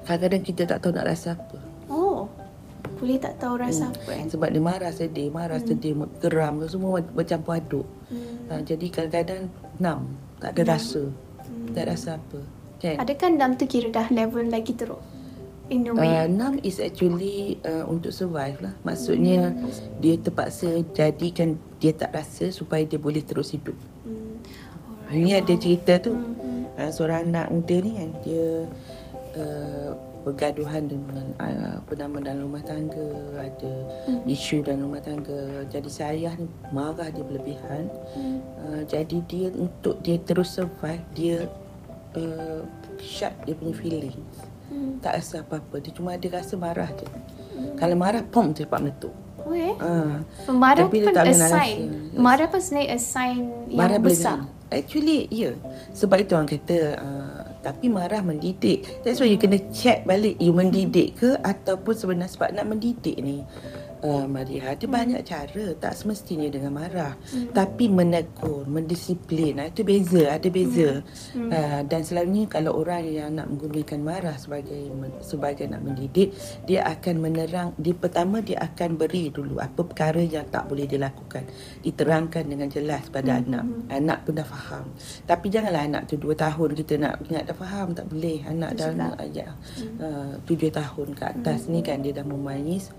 Kadang-kadang 0.09 0.41
kita 0.41 0.65
tak 0.65 0.81
tahu 0.81 0.91
nak 0.97 1.05
rasa 1.05 1.37
apa. 1.37 1.57
Oh, 1.85 2.25
boleh 2.97 3.21
tak 3.21 3.37
tahu 3.37 3.61
rasa 3.61 3.93
apa 3.93 4.09
kan? 4.09 4.25
Sebab 4.25 4.49
dia 4.49 4.57
marah, 4.57 4.89
sedih, 4.89 5.29
marah, 5.29 5.61
sedih, 5.61 5.93
geram, 6.17 6.65
semua 6.65 6.97
bercampur 7.13 7.61
aduk. 7.61 7.85
Hmm. 8.09 8.49
Ha, 8.49 8.65
jadi 8.65 8.89
kadang-kadang 8.89 9.53
enam, 9.77 10.17
tak 10.41 10.57
ada 10.57 10.73
rasa. 10.73 11.13
Tak 11.77 11.85
rasa 11.93 12.17
apa. 12.17 12.41
Kan? 12.81 12.97
Adakah 13.05 13.27
enam 13.29 13.53
tu 13.53 13.69
kira 13.69 13.93
dah 13.93 14.09
level 14.09 14.49
lagi 14.49 14.73
teruk? 14.73 14.97
In 15.69 15.85
a 15.85 15.93
way. 15.93 16.09
Uh, 16.09 16.25
enam 16.25 16.57
is 16.65 16.81
actually 16.81 17.61
uh, 17.61 17.85
untuk 17.85 18.09
survive 18.09 18.57
lah. 18.65 18.73
Maksudnya 18.81 19.53
dia 20.01 20.17
terpaksa 20.17 20.81
jadikan 20.97 21.61
dia 21.77 21.93
tak 21.93 22.17
rasa 22.17 22.49
supaya 22.49 22.81
dia 22.81 22.97
boleh 22.97 23.21
terus 23.21 23.53
hidup. 23.53 23.77
Hmm. 24.01 24.41
Ini 25.13 25.45
ada 25.45 25.53
cerita 25.53 26.01
tu. 26.01 26.17
Hmm. 26.17 26.65
Uh, 26.73 26.89
seorang 26.89 27.29
anak 27.29 27.53
muda 27.53 27.77
ni 27.77 27.91
kan 27.93 28.09
dia 28.25 28.65
uh, 29.39 29.91
bergaduhan 30.27 30.91
dengan 30.91 31.31
uh, 31.39 31.79
apa 31.79 31.93
nama 31.95 32.19
dalam 32.19 32.51
rumah 32.51 32.63
tangga, 32.67 33.07
ada 33.39 33.73
Hmm. 34.05 34.21
isu 34.27 34.61
dalam 34.67 34.91
rumah 34.91 34.99
tangga. 34.99 35.63
Jadi 35.71 35.87
si 35.87 36.03
ayah 36.03 36.35
ni 36.35 36.45
marah 36.75 37.07
dia 37.07 37.23
berlebihan. 37.23 37.87
Hmm. 38.13 38.39
Uh, 38.59 38.81
jadi 38.83 39.17
dia 39.31 39.47
untuk 39.55 39.97
dia 40.03 40.19
terus 40.19 40.51
survive 40.51 41.01
dia 41.15 41.47
uh, 42.19 42.61
shut 42.99 43.31
dia 43.47 43.55
punya 43.55 43.73
feelings. 43.79 44.35
Hmm. 44.69 44.99
Tak 45.01 45.23
rasa 45.23 45.41
apa-apa. 45.41 45.81
Dia 45.81 45.91
cuma 45.95 46.13
ada 46.13 46.27
rasa 46.29 46.53
marah 46.59 46.91
je. 46.93 47.07
Kalau 47.79 47.95
marah, 47.95 48.23
pom 48.23 48.51
cepat 48.53 48.79
meletup. 48.79 49.15
Oh, 49.39 49.55
eh? 49.55 49.73
Ah. 49.81 50.21
So, 50.45 50.53
marah 50.53 50.85
Tapi 50.87 50.99
pun 51.09 51.15
a 51.15 51.23
sign. 51.31 51.39
narasi. 51.41 51.81
Marah 52.15 52.47
pun 52.51 52.59
sebenarnya 52.61 52.89
a 52.91 52.97
sign 52.99 53.39
yang 53.71 53.79
marah 53.81 53.99
besar. 53.99 54.37
Actually, 54.69 55.25
ya. 55.33 55.49
Yeah. 55.49 55.53
Sebab 55.97 56.21
itu 56.21 56.37
orang 56.37 56.45
kata, 56.45 56.77
uh, 57.01 57.41
tapi 57.59 57.91
marah 57.91 58.23
mendidik. 58.23 59.03
That's 59.03 59.19
why 59.19 59.27
you 59.27 59.39
kena 59.39 59.59
check 59.75 60.07
balik, 60.07 60.39
you 60.39 60.55
mendidik 60.55 61.19
ke 61.19 61.35
ataupun 61.43 61.93
sebenarnya 61.95 62.31
sebab 62.31 62.49
nak 62.55 62.65
mendidik 62.71 63.19
ni. 63.19 63.43
Uh, 63.99 64.23
Maria, 64.31 64.71
ada 64.71 64.85
banyak 64.87 65.21
cara. 65.27 65.75
Tak 65.75 65.91
semestinya 65.91 66.47
dengan 66.47 66.71
marah. 66.71 67.19
Tapi 67.51 67.91
menegur, 67.91 68.63
mendisiplin. 68.63 69.59
ah, 69.59 69.67
Itu 69.67 69.83
beza, 69.83 70.39
ada 70.39 70.47
beza. 70.47 71.03
Uh, 71.35 71.81
dan 71.83 72.01
selalunya 72.07 72.47
kalau 72.47 72.79
orang 72.79 73.03
yang 73.03 73.35
nak 73.35 73.51
menggunakan 73.51 73.99
marah 73.99 74.37
sebagai 74.39 74.87
sebagai 75.19 75.67
nak 75.67 75.83
mendidik, 75.83 76.31
dia 76.63 76.87
akan 76.87 77.15
menerang, 77.19 77.75
dia 77.75 77.91
pertama 77.91 78.39
dia 78.39 78.63
akan 78.63 78.95
beri 78.95 79.35
dulu 79.35 79.59
apa 79.59 79.83
perkara 79.83 80.23
yang 80.23 80.47
tak 80.47 80.71
boleh 80.71 80.87
dilakukan. 80.87 81.43
Diterangkan 81.83 82.43
dengan 82.47 82.71
jelas 82.71 83.11
pada 83.11 83.43
anak. 83.43 83.67
Anak 83.91 84.23
pun 84.23 84.39
dah 84.39 84.47
faham. 84.47 84.85
Tapi 85.27 85.51
janganlah 85.51 85.83
anak 85.83 86.07
tu 86.07 86.15
2 86.15 86.39
tahun 86.39 86.69
kita 86.71 86.93
nak 86.95 87.13
ingat 87.27 87.43
dah 87.51 87.57
faham, 87.57 87.91
tak 87.91 88.07
boleh. 88.07 88.47
Anak 88.47 88.79
dah 88.79 88.89
ya, 89.35 89.51
uh, 89.99 90.39
7 90.47 90.71
tahun 90.71 91.07
ke 91.15 91.23
atas 91.23 91.67
ni 91.67 91.83
kan 91.83 91.99
dia 91.99 92.15
dah 92.15 92.23
memayis. 92.23 92.91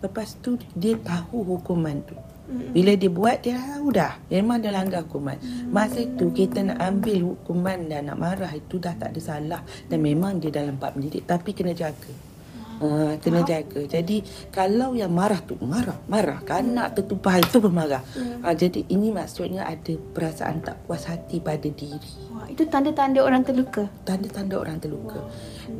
Lepas 0.00 0.36
tu 0.40 0.60
dia 0.76 0.96
tahu 1.00 1.56
hukuman 1.56 2.00
tu. 2.04 2.16
Bila 2.46 2.94
dia 2.94 3.10
buat 3.10 3.42
dia 3.42 3.58
tahu 3.58 3.90
dah. 3.90 4.22
Memang 4.30 4.62
dia 4.62 4.70
langgar 4.70 5.02
hukuman. 5.02 5.34
Masa 5.66 6.06
itu 6.06 6.30
kita 6.30 6.62
nak 6.62 6.78
ambil 6.78 7.34
hukuman 7.34 7.90
dan 7.90 8.06
nak 8.06 8.18
marah 8.22 8.52
Itu 8.54 8.78
dah 8.78 8.94
tak 8.94 9.16
ada 9.16 9.20
salah. 9.20 9.62
Dan 9.90 10.02
memang 10.02 10.38
dia 10.38 10.54
dalam 10.54 10.78
bab 10.78 10.94
mendidik. 10.94 11.26
Tapi 11.26 11.50
kena 11.50 11.74
jaga 11.74 12.25
Uh, 12.76 13.16
kena 13.24 13.40
jaga. 13.40 13.88
Jadi 13.88 14.20
kalau 14.52 14.92
yang 14.92 15.08
marah 15.08 15.40
tu 15.40 15.56
marah, 15.64 15.96
marah. 16.04 16.44
Kanak 16.44 16.92
tertumpah 16.92 17.40
itu 17.40 17.56
pun 17.56 17.72
marah. 17.72 18.04
Uh, 18.44 18.52
jadi 18.52 18.84
ini 18.92 19.08
maksudnya 19.08 19.64
ada 19.64 19.96
perasaan 20.12 20.60
tak 20.60 20.76
puas 20.84 21.08
hati 21.08 21.40
pada 21.40 21.64
diri. 21.64 22.12
Wah, 22.36 22.44
itu 22.52 22.68
tanda-tanda 22.68 23.24
orang 23.24 23.48
terluka. 23.48 23.88
Tanda-tanda 24.04 24.60
orang 24.60 24.76
terluka. 24.76 25.24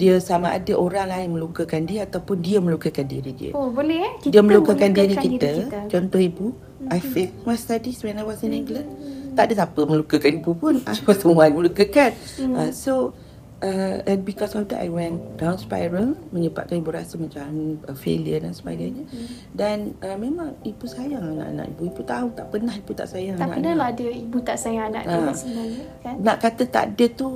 Dia 0.01 0.17
sama 0.25 0.57
ada 0.57 0.73
orang 0.73 1.13
lain 1.13 1.37
melukakan 1.37 1.85
dia 1.85 2.09
ataupun 2.09 2.41
dia 2.41 2.59
melukakan 2.65 3.05
diri 3.05 3.33
dia. 3.37 3.53
Oh, 3.53 3.69
boleh 3.69 4.01
eh? 4.01 4.13
dia 4.33 4.41
melukakan 4.41 4.91
diri 4.97 5.15
melukakan 5.15 5.33
kita. 5.37 5.51
Contoh 5.93 6.21
ibu, 6.21 6.47
I 6.89 6.99
feel 7.05 7.29
my 7.45 7.61
studies 7.61 8.01
when 8.01 8.17
I 8.17 8.25
was 8.25 8.41
in 8.41 8.57
England. 8.57 8.89
Tak 9.37 9.53
ada 9.53 9.69
siapa 9.69 9.81
melukakan 9.85 10.41
ibu 10.41 10.57
pun. 10.57 10.81
I 10.89 10.97
was 11.05 11.21
the 11.21 11.29
one 11.29 11.53
melukakan. 11.53 12.17
Uh, 12.41 12.73
so, 12.73 13.13
uh, 13.59 14.03
and 14.05 14.21
because 14.23 14.53
of 14.53 14.69
that, 14.69 14.81
I 14.81 14.89
went 14.89 15.37
down 15.37 15.57
spiral. 15.57 16.17
Menyebabkan 16.29 16.81
ibu 16.81 16.91
rasa 16.91 17.17
macam 17.17 17.79
uh, 17.83 17.95
failure 17.95 18.41
dan 18.41 18.53
sebagainya. 18.53 19.05
Dan 19.53 19.97
uh, 20.01 20.17
memang 20.17 20.57
ibu 20.63 20.85
sayang 20.85 21.37
anak-anak 21.37 21.67
ibu. 21.73 21.83
Ibu 21.89 22.03
tahu 22.03 22.27
tak 22.33 22.47
pernah 22.51 22.75
ibu 22.75 22.93
tak 22.93 23.09
sayang 23.09 23.37
Tak 23.37 23.47
anak-anak. 23.47 23.57
pernahlah 23.63 23.89
ada 23.93 24.07
ibu 24.09 24.39
tak 24.41 24.57
sayang 24.57 24.85
anak 24.91 25.03
dia 25.05 25.17
Ah. 25.17 25.33
sebenarnya 25.33 25.85
kan? 26.01 26.15
Nak 26.21 26.37
kata 26.41 26.63
tak 26.67 26.85
ada 26.93 27.05
tu 27.09 27.29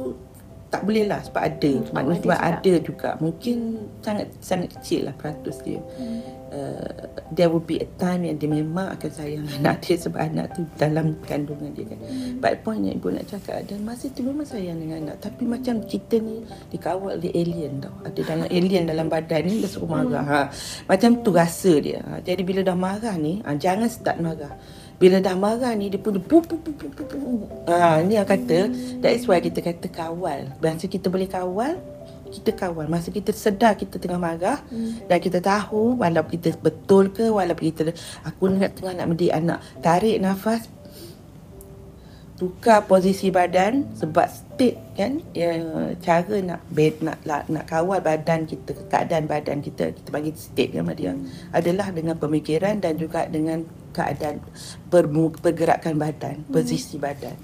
tak 0.70 0.86
boleh 0.86 1.02
lah 1.02 1.18
sebab 1.18 1.42
ada. 1.42 1.70
Hmm, 1.72 1.82
Sebab, 1.82 1.98
ada 1.98 2.14
juga. 2.14 2.34
ada 2.38 2.72
juga. 2.78 3.10
Mungkin 3.18 3.56
sangat 4.00 4.26
sangat 4.38 4.68
kecil 4.78 5.10
lah 5.10 5.14
peratus 5.18 5.58
dia. 5.66 5.82
Hmm. 5.98 6.22
Uh, 6.50 7.06
there 7.30 7.46
will 7.46 7.62
be 7.62 7.78
a 7.78 7.88
time 7.94 8.26
yang 8.26 8.34
dia 8.34 8.50
memang 8.50 8.90
akan 8.98 9.10
sayang 9.10 9.46
anak 9.62 9.86
dia 9.86 9.94
sebab 9.94 10.18
anak 10.18 10.50
tu 10.58 10.66
dalam 10.74 11.14
kandungan 11.22 11.70
dia 11.70 11.86
kan. 11.86 11.98
Hmm. 12.02 12.42
But 12.42 12.66
point 12.66 12.82
yang 12.82 12.98
ibu 12.98 13.14
nak 13.14 13.30
cakap 13.30 13.70
dan 13.70 13.86
masa 13.86 14.10
tu 14.10 14.26
memang 14.26 14.42
sayang 14.42 14.82
dengan 14.82 15.08
anak. 15.08 15.22
Tapi 15.22 15.46
macam 15.46 15.78
kita 15.86 16.18
ni 16.18 16.42
dikawal 16.74 17.22
oleh 17.22 17.30
alien 17.30 17.78
tau. 17.78 17.94
Ada 18.02 18.20
dalam 18.26 18.46
alien 18.58 18.82
dalam 18.90 19.06
badan 19.06 19.46
ni 19.46 19.62
dia 19.62 19.70
suruh 19.70 19.86
marah. 19.86 20.26
Ha. 20.26 20.40
Macam 20.90 21.22
tu 21.22 21.30
rasa 21.30 21.72
dia. 21.78 22.02
Ha. 22.02 22.18
Jadi 22.18 22.42
bila 22.42 22.66
dah 22.66 22.74
marah 22.74 23.14
ni, 23.14 23.38
ha, 23.46 23.54
jangan 23.54 23.86
start 23.86 24.18
marah. 24.18 24.58
Bila 25.00 25.16
dah 25.16 25.32
marah 25.32 25.72
ni 25.72 25.88
dia 25.88 25.96
pun 25.96 26.20
pu 26.20 26.44
pu 26.44 26.60
pu 26.60 26.72
pu 26.76 26.92
pu. 26.92 27.18
Ha 27.72 28.04
ni 28.04 28.20
yang 28.20 28.28
kata 28.28 28.68
that 29.00 29.16
is 29.16 29.24
why 29.24 29.40
kita 29.40 29.64
kata 29.64 29.88
kawal. 29.88 30.44
Masa 30.60 30.90
kita 30.90 31.08
boleh 31.08 31.24
kawal 31.24 31.80
kita 32.30 32.54
kawal 32.54 32.86
masa 32.86 33.10
kita 33.10 33.34
sedar 33.34 33.74
kita 33.74 33.98
tengah 33.98 34.18
marah 34.22 34.62
hmm. 34.70 35.10
dan 35.10 35.18
kita 35.18 35.42
tahu 35.42 35.98
walaupun 35.98 36.38
kita 36.38 36.54
betul 36.58 37.10
ke 37.10 37.26
walaupun 37.28 37.64
kita 37.74 37.90
aku 38.22 38.48
nak 38.48 38.78
tengah 38.78 38.94
nak 38.94 39.06
mendidik 39.10 39.34
anak 39.34 39.58
tarik 39.82 40.22
nafas 40.22 40.70
tukar 42.40 42.88
posisi 42.88 43.28
badan 43.28 43.84
sebab 44.00 44.24
state 44.24 44.80
kan? 44.96 45.20
Ya, 45.36 45.60
cara 46.00 46.40
nak 46.40 46.64
bed, 46.72 47.04
nak, 47.04 47.20
nak 47.28 47.44
nak 47.52 47.68
kawal 47.68 48.00
badan 48.00 48.48
kita 48.48 48.72
keadaan 48.88 49.28
badan 49.28 49.60
kita 49.60 49.92
kita 49.92 50.08
bagi 50.08 50.32
state 50.32 50.72
kan 50.72 50.88
dia. 50.96 51.12
Adalah 51.52 51.92
dengan 51.92 52.16
pemikiran 52.16 52.80
dan 52.80 52.96
juga 52.96 53.28
dengan 53.28 53.68
keadaan 53.90 54.42
pergerakan 55.42 55.98
badan 55.98 56.42
posisi 56.48 56.96
badan. 56.96 57.36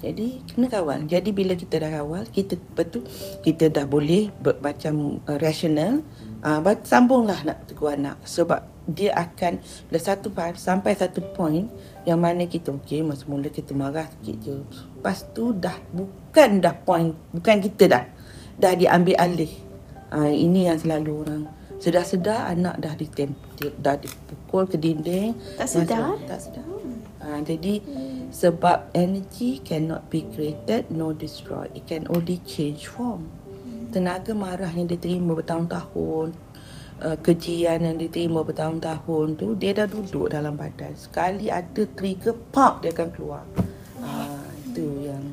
Jadi 0.00 0.40
kena 0.48 0.72
kawal. 0.72 1.04
Jadi 1.04 1.28
bila 1.28 1.52
kita 1.52 1.76
dah 1.76 2.00
kawal 2.00 2.24
kita 2.32 2.56
betul 2.72 3.04
kita 3.44 3.68
dah 3.68 3.84
boleh 3.84 4.32
ber, 4.40 4.56
macam 4.64 5.20
uh, 5.28 5.36
rasional 5.36 6.00
uh, 6.40 6.60
sambunglah 6.88 7.36
nak 7.44 7.68
tegur 7.68 7.92
anak. 7.92 8.16
Sebab 8.24 8.64
dia 8.88 9.12
akan 9.12 9.60
dah 9.92 10.00
satu 10.00 10.32
sampai 10.56 10.96
satu 10.96 11.20
point 11.36 11.68
yang 12.08 12.16
mana 12.16 12.48
kita 12.48 12.72
okey 12.80 13.04
masa 13.04 13.28
mula 13.28 13.52
kita 13.52 13.76
marah 13.76 14.08
sikit 14.08 14.36
je. 14.40 14.56
Lepas 14.96 15.28
tu 15.36 15.52
dah 15.52 15.76
bukan 15.92 16.64
dah 16.64 16.72
point 16.80 17.12
bukan 17.36 17.56
kita 17.60 17.84
dah 17.92 18.04
dah 18.56 18.72
diambil 18.72 19.20
alih. 19.20 19.52
Uh, 20.10 20.32
ini 20.32 20.66
yang 20.66 20.80
selalu 20.80 21.12
orang 21.22 21.59
sedar-sedar 21.80 22.52
anak 22.52 22.76
dah 22.78 22.92
ditem 22.92 23.32
dah 23.80 23.96
dipukul 23.96 24.68
ke 24.68 24.76
dinding. 24.76 25.32
Tak 25.56 25.68
sedar? 25.68 26.14
Masa- 26.14 26.28
tak 26.28 26.40
sedar. 26.44 26.66
Uh, 27.20 27.40
jadi 27.44 27.84
sebab 28.32 28.92
energy 28.96 29.60
cannot 29.60 30.08
be 30.08 30.24
created 30.32 30.88
nor 30.88 31.12
destroyed 31.12 31.68
it 31.76 31.84
can 31.88 32.04
only 32.08 32.40
change 32.44 32.88
form. 32.88 33.28
Tenaga 33.90 34.32
marah 34.32 34.70
yang 34.70 34.86
dia 34.86 34.96
terima 34.96 35.34
bertahun-tahun 35.34 36.32
uh, 37.00 37.16
kejian 37.20 37.80
yang 37.82 37.96
dia 37.96 38.08
terima 38.08 38.40
bertahun-tahun 38.44 39.26
tu 39.36 39.52
dia 39.56 39.72
dah 39.76 39.88
duduk 39.88 40.32
dalam 40.32 40.56
badan. 40.56 40.92
Sekali 40.96 41.48
ada 41.48 41.82
trigger 41.96 42.36
pop 42.52 42.84
dia 42.84 42.92
akan 42.92 43.08
keluar. 43.12 43.44
Uh, 44.00 44.44
itu 44.68 45.10
yang 45.10 45.24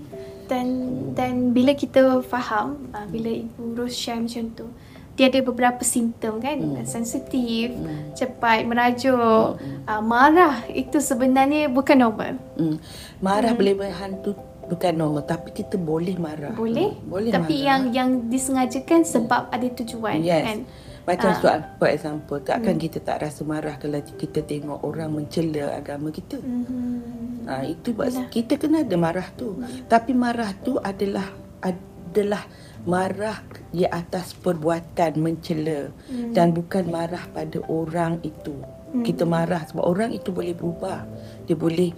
Dan 0.47 0.67
dan 1.11 1.51
bila 1.51 1.75
kita 1.75 2.23
faham, 2.23 2.87
uh, 2.95 3.03
bila 3.11 3.27
Ibu 3.27 3.75
Ros 3.75 3.91
share 3.91 4.23
macam 4.23 4.47
tu, 4.55 4.67
dia 5.17 5.27
ada 5.27 5.41
beberapa 5.41 5.81
simptom 5.81 6.37
kan, 6.37 6.55
Hmm. 6.55 6.85
sensitif, 6.85 7.73
cepat 8.13 8.63
merajuk, 8.63 9.57
uh, 9.83 10.01
marah 10.03 10.61
itu 10.69 10.97
sebenarnya 10.99 11.67
bukan 11.67 11.97
normal. 11.97 12.37
hmm. 12.53 12.77
marah 13.19 13.51
boleh 13.51 13.73
berhantu 13.75 14.37
bukan 14.63 14.93
normal 14.93 15.23
tapi 15.23 15.49
kita 15.51 15.73
boleh 15.75 16.13
marah 16.17 16.51
Boleh? 16.51 16.91
Hmm, 16.93 17.07
boleh 17.07 17.31
Tapi 17.31 17.55
marah. 17.55 17.65
yang 17.65 17.81
yang 17.89 18.09
disengajakan 18.27 19.01
sebab 19.01 19.47
ada 19.47 19.67
tujuan 19.75 20.21
Yes. 20.21 20.43
kan. 20.43 20.59
Macam 21.03 21.31
Ah. 21.31 21.39
soal 21.39 21.59
for 21.73 21.87
example, 21.87 22.37
takkan 22.37 22.75
kita 22.75 22.99
tak 22.99 23.23
rasa 23.23 23.41
marah 23.41 23.79
kalau 23.79 23.95
kita 23.97 24.43
tengok 24.43 24.83
orang 24.83 25.07
mencela 25.09 25.71
agama 25.73 26.11
kita. 26.11 26.35
Mhm. 26.35 27.47
Ha, 27.47 27.63
itu 27.65 27.95
buat 27.95 28.11
kita 28.27 28.59
kena 28.59 28.83
ada 28.83 28.97
marah 28.97 29.31
tu. 29.31 29.55
Tapi 29.87 30.11
marah 30.11 30.51
tu 30.57 30.75
adalah 30.77 31.31
adalah 31.57 32.43
marah 32.83 33.39
di 33.71 33.83
atas 33.83 34.33
perbuatan 34.37 35.19
mencela 35.19 35.91
dan 36.31 36.55
bukan 36.55 36.87
marah 36.87 37.25
pada 37.31 37.59
orang 37.67 38.19
itu. 38.23 38.55
Kita 39.03 39.27
marah 39.27 39.67
sebab 39.67 39.83
orang 39.83 40.15
itu 40.15 40.31
boleh 40.31 40.55
berubah. 40.55 41.03
Dia 41.43 41.55
boleh 41.59 41.91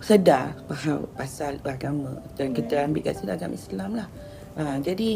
sedar 0.00 0.56
faham 0.64 1.04
pasal 1.12 1.60
agama 1.68 2.16
dan 2.32 2.56
kita 2.56 2.88
ambil 2.88 3.04
kat 3.04 3.20
sini 3.20 3.36
agama 3.36 3.54
Islam 3.54 3.90
lah. 4.00 4.08
Ha, 4.56 4.80
jadi 4.80 5.10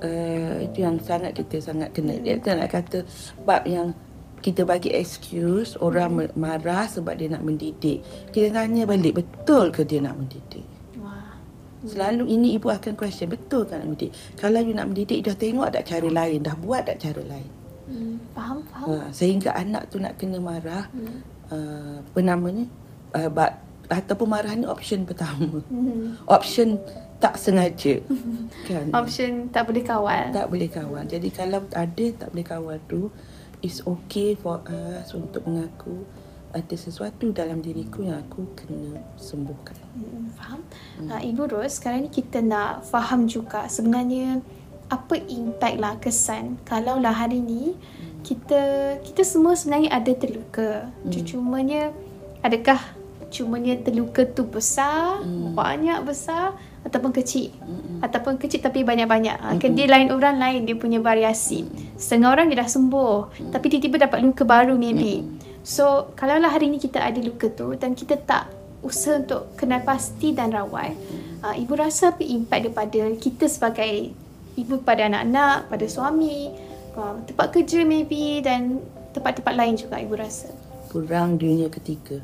uh, 0.00 0.56
itu 0.62 0.78
yang 0.86 0.96
sangat 1.02 1.34
kita 1.34 1.58
sangat 1.58 1.90
kena. 1.90 2.16
Dia 2.22 2.38
kita 2.38 2.54
nak 2.54 2.70
kata 2.70 2.98
bab 3.42 3.66
yang 3.66 3.90
kita 4.42 4.66
bagi 4.66 4.90
excuse 4.90 5.78
orang 5.78 6.10
me- 6.10 6.34
marah 6.34 6.86
sebab 6.90 7.14
dia 7.14 7.30
nak 7.30 7.46
mendidik. 7.46 8.02
Kita 8.34 8.50
tanya 8.50 8.86
balik 8.86 9.22
betul 9.22 9.70
ke 9.70 9.86
dia 9.86 10.02
nak 10.02 10.18
mendidik? 10.18 10.66
Selalu 11.82 12.24
ini 12.30 12.54
ibu 12.54 12.70
akan 12.70 12.94
question 12.94 13.26
betul 13.26 13.66
kan 13.66 13.82
nak 13.82 13.94
mendidik. 13.94 14.14
Kalau 14.38 14.62
you 14.62 14.74
nak 14.74 14.86
mendidik 14.90 15.26
dah 15.26 15.34
tengok 15.34 15.68
tak 15.74 15.84
cara 15.90 16.08
lain, 16.08 16.38
dah 16.42 16.54
buat 16.54 16.86
tak 16.86 17.02
cara 17.02 17.22
lain. 17.26 17.50
Hmm, 17.90 18.16
faham 18.32 18.58
faham. 18.70 18.86
Ha, 18.88 19.10
sehingga 19.10 19.50
anak 19.58 19.90
tu 19.90 19.98
nak 19.98 20.14
kena 20.14 20.38
marah 20.38 20.86
Hmm. 20.94 21.18
uh, 21.50 21.96
apa 21.98 22.20
namanya? 22.22 22.66
Uh, 23.12 23.28
but 23.28 23.58
ataupun 23.90 24.30
marah 24.30 24.54
ni 24.54 24.64
option 24.64 25.02
pertama. 25.04 25.60
Hmm. 25.68 26.16
Option 26.30 26.78
tak 27.18 27.34
sengaja. 27.38 27.98
kan? 28.70 28.86
Option 28.94 29.50
tak 29.50 29.66
boleh 29.66 29.82
kawal. 29.82 30.30
tak 30.30 30.46
boleh 30.48 30.70
kawal. 30.70 31.04
Jadi 31.06 31.28
kalau 31.34 31.66
ada 31.74 32.06
tak 32.14 32.28
boleh 32.30 32.46
kawal 32.46 32.78
tu, 32.86 33.10
it's 33.62 33.82
okay 33.82 34.34
for 34.38 34.62
us 34.70 35.10
untuk 35.14 35.42
mengaku 35.46 36.06
ada 36.52 36.76
sesuatu 36.76 37.32
dalam 37.32 37.64
diriku 37.64 38.04
yang 38.04 38.20
aku 38.20 38.44
kena 38.52 39.00
sembuhkan. 39.16 39.76
Hmm, 39.96 40.28
faham? 40.36 40.60
Hmm. 41.00 41.08
Uh, 41.08 41.20
Ibu 41.32 41.42
Ros, 41.48 41.80
sekarang 41.80 42.06
ni 42.06 42.10
kita 42.12 42.44
nak 42.44 42.84
faham 42.84 43.24
juga 43.24 43.66
sebenarnya 43.72 44.44
apa 44.92 45.16
impact 45.16 45.76
lah 45.80 45.96
kesan 45.96 46.60
kalau 46.68 47.00
lah 47.00 47.16
hari 47.16 47.40
ni 47.40 47.72
kita 48.20 48.60
kita 49.00 49.24
semua 49.24 49.56
sebenarnya 49.56 49.90
ada 49.96 50.12
terluka. 50.12 50.70
Hmm. 51.02 51.24
Cumanya 51.24 51.82
adakah 52.44 52.80
cumanya 53.32 53.80
terluka 53.80 54.28
tu 54.28 54.44
besar, 54.44 55.24
hmm. 55.24 55.56
banyak 55.56 56.04
besar 56.04 56.52
ataupun 56.84 57.16
kecil? 57.16 57.56
Hmm. 57.64 58.04
Ataupun 58.04 58.36
kecil 58.36 58.60
tapi 58.60 58.84
banyak-banyak. 58.84 59.40
Hmm. 59.40 59.56
Kan 59.56 59.72
dia 59.72 59.88
lain 59.88 60.12
orang 60.12 60.36
lain 60.36 60.68
dia 60.68 60.76
punya 60.76 61.00
variasi. 61.00 61.64
Setengah 61.96 62.36
orang 62.36 62.52
dia 62.52 62.60
dah 62.60 62.68
sembuh 62.68 63.18
hmm. 63.32 63.50
tapi 63.56 63.72
tiba-tiba 63.72 64.04
dapat 64.06 64.20
luka 64.20 64.44
baru 64.44 64.76
maybe. 64.76 65.24
Hmm. 65.24 65.41
So, 65.62 66.10
kalau 66.18 66.42
lah 66.42 66.50
hari 66.50 66.66
ni 66.70 66.82
kita 66.82 66.98
ada 66.98 67.22
luka 67.22 67.46
tu 67.46 67.78
dan 67.78 67.94
kita 67.94 68.18
tak 68.18 68.50
usaha 68.82 69.22
untuk 69.22 69.54
kenal 69.54 69.78
pasti 69.86 70.34
dan 70.34 70.50
rawat, 70.50 70.90
uh, 71.46 71.54
ibu 71.54 71.78
rasa 71.78 72.10
apa 72.10 72.26
impact 72.26 72.66
daripada 72.66 73.02
kita 73.14 73.46
sebagai 73.46 74.10
ibu 74.58 74.74
pada 74.82 75.06
anak-anak, 75.06 75.70
pada 75.70 75.86
suami, 75.86 76.50
uh, 76.98 77.14
tempat 77.30 77.54
kerja 77.54 77.86
maybe 77.86 78.42
dan 78.42 78.82
tempat-tempat 79.14 79.54
lain 79.54 79.78
juga 79.78 80.02
ibu 80.02 80.18
rasa. 80.18 80.50
Perang 80.90 81.38
dunia 81.38 81.70
ketiga. 81.70 82.18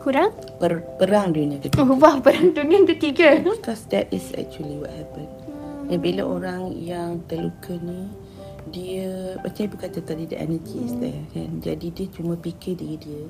Kurang? 0.00 0.30
Per, 0.60 0.84
perang 1.00 1.32
dunia 1.32 1.58
ketiga. 1.58 1.82
Oh, 1.82 1.96
wah, 1.98 2.20
perang 2.20 2.54
dunia 2.54 2.86
ketiga. 2.86 3.40
Because 3.40 3.88
that 3.90 4.06
is 4.14 4.30
actually 4.36 4.78
what 4.78 4.92
happened. 4.92 5.32
Hmm. 5.48 5.90
Dan 5.90 5.98
bila 6.00 6.22
orang 6.28 6.76
yang 6.76 7.24
terluka 7.26 7.76
ni, 7.80 8.08
dia 8.72 9.36
macam 9.44 9.62
ibu 9.68 9.76
kata 9.76 9.98
tadi 10.00 10.24
the 10.24 10.38
energy 10.40 10.80
is 10.80 10.96
there 10.96 11.24
kan. 11.36 11.60
Jadi 11.60 11.92
dia 11.92 12.06
cuma 12.08 12.36
fikir 12.40 12.80
diri 12.80 12.96
dia. 12.96 13.24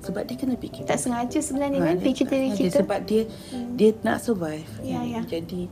Sebab 0.00 0.24
dia 0.24 0.36
kena 0.40 0.56
fikir. 0.56 0.88
Tak 0.88 0.96
sengaja 0.96 1.38
sebenarnya 1.44 1.78
Ha, 1.84 1.86
kan 1.92 1.98
fikir 2.00 2.24
diri 2.28 2.50
kita. 2.56 2.80
Sebab 2.80 3.00
dia 3.04 3.22
dia 3.76 3.90
nak 4.00 4.24
survive. 4.24 4.70
Ya, 4.80 5.04
kan. 5.04 5.12
ya. 5.12 5.20
Jadi 5.28 5.68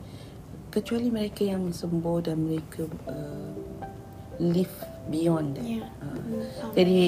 kecuali 0.69 1.09
mereka 1.09 1.43
yang 1.49 1.73
sembuh 1.73 2.19
dan 2.29 2.37
mereka 2.45 2.85
uh, 3.09 3.57
live 4.37 4.77
beyond 5.09 5.57
that. 5.57 5.65
Ya. 5.65 5.89
Ha. 5.89 6.07
Hmm, 6.13 6.45
faham. 6.61 6.73
Jadi 6.77 7.01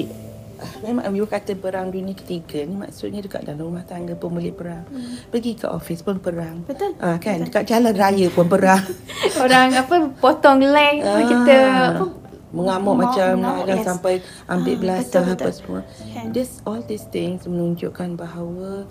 memang 0.81 1.09
ibu 1.11 1.25
kata 1.25 1.53
perang 1.57 1.89
dunia 1.89 2.13
ketiga 2.13 2.63
ni 2.63 2.75
maksudnya 2.75 3.21
dekat 3.21 3.43
dalam 3.43 3.67
rumah 3.71 3.85
tangga 3.85 4.13
pun 4.15 4.33
boleh 4.35 4.53
perang. 4.53 4.85
Pergi 5.29 5.57
ke 5.57 5.67
office 5.67 6.01
pun 6.01 6.17
perang. 6.17 6.63
Hmm. 6.63 6.69
Betul. 6.69 6.91
Ah 6.99 7.17
kan 7.17 7.45
dekat 7.45 7.63
jalan 7.67 7.93
raya 7.93 8.27
pun 8.29 8.45
perang. 8.45 8.83
Orang 9.43 9.73
apa 9.73 9.95
potong 10.17 10.59
leng 10.61 11.01
Ah, 11.01 11.21
kita 11.25 11.55
apa 11.97 12.05
mengamuk 12.51 12.93
Mengamuk, 12.93 12.95
macam 12.99 13.29
mengamuk, 13.39 13.65
yes. 13.71 13.85
sampai 13.87 14.13
ambil 14.43 14.73
Ah, 14.75 14.79
belasah 14.83 15.21
betul, 15.23 15.23
apa 15.23 15.35
betul. 15.39 15.53
semua. 15.55 15.81
Kan. 16.11 16.25
This 16.35 16.49
all 16.67 16.81
these 16.83 17.07
things 17.07 17.47
menunjukkan 17.47 18.19
bahawa 18.19 18.85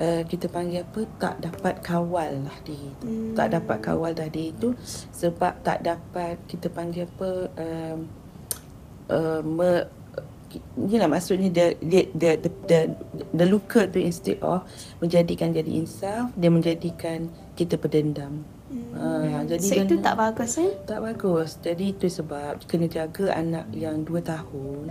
uh, 0.00 0.22
kita 0.24 0.48
panggil 0.48 0.82
apa 0.82 1.00
tak 1.20 1.36
dapat 1.44 1.74
kawal 1.84 2.32
lah 2.48 2.56
diri 2.64 2.90
tu. 2.98 3.06
Hmm. 3.06 3.36
Tak 3.36 3.48
dapat 3.60 3.76
kawal 3.84 4.10
dah 4.16 4.28
diri 4.32 4.56
tu 4.56 4.72
sebab 5.12 5.52
tak 5.60 5.84
dapat 5.84 6.40
kita 6.48 6.72
panggil 6.72 7.04
apa 7.04 7.30
um, 7.60 7.98
uh, 9.12 9.40
me, 9.44 9.84
Inilah 10.76 11.08
maksudnya 11.08 11.48
the, 11.50 11.66
the, 11.80 12.00
the, 12.14 12.30
the, 12.42 12.50
the, 12.68 12.80
the 13.32 13.46
luka 13.46 13.86
tu 13.88 14.02
instead 14.02 14.38
of 14.42 14.66
menjadikan 14.98 15.54
jadi 15.54 15.70
insaf, 15.70 16.30
dia 16.34 16.50
menjadikan 16.50 17.30
kita 17.54 17.78
berdendam. 17.78 18.42
Hmm. 18.74 18.90
Ah, 18.98 19.42
jadi 19.46 19.62
so 19.62 19.74
itu 19.76 19.94
tak 20.02 20.18
bagus 20.18 20.58
kan? 20.58 20.72
tak 20.82 21.00
bagus. 21.04 21.50
Jadi 21.62 21.94
itu 21.94 22.06
sebab 22.10 22.58
kena 22.66 22.90
jaga 22.90 23.30
anak 23.36 23.70
yang 23.70 24.02
2 24.02 24.18
tahun. 24.18 24.90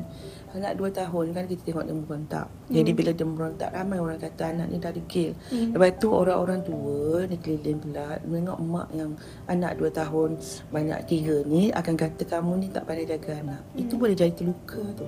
Anak 0.55 0.79
2 0.79 0.87
tahun 0.93 1.25
kan 1.35 1.43
kita 1.51 1.61
tengok 1.67 1.83
dia 1.83 1.95
memberontak. 1.97 2.47
Jadi 2.71 2.91
bila 2.95 3.11
dia 3.11 3.25
memberontak 3.27 3.69
ramai 3.75 3.97
orang 3.99 4.21
kata 4.21 4.55
anak 4.55 4.67
ni 4.71 4.77
dah 4.79 4.93
degil. 4.95 5.35
Hmm. 5.51 5.75
Lepas 5.75 5.91
tu 5.99 6.07
orang-orang 6.15 6.59
tua 6.63 7.27
ni 7.27 7.35
keliling 7.41 7.79
pula 7.83 8.07
tengok 8.23 8.59
mak 8.63 8.87
yang 8.95 9.11
anak 9.51 9.75
2 9.75 9.89
tahun 9.91 10.29
banyak 10.71 10.99
tiga 11.09 11.35
ni 11.43 11.73
akan 11.75 11.95
kata 11.99 12.23
kamu 12.23 12.51
ni 12.63 12.67
tak 12.71 12.87
pandai 12.87 13.09
jaga 13.09 13.35
anak. 13.41 13.61
Itu 13.75 13.99
boleh 13.99 14.15
jadi 14.15 14.31
terluka 14.31 14.85
tu. 14.95 15.07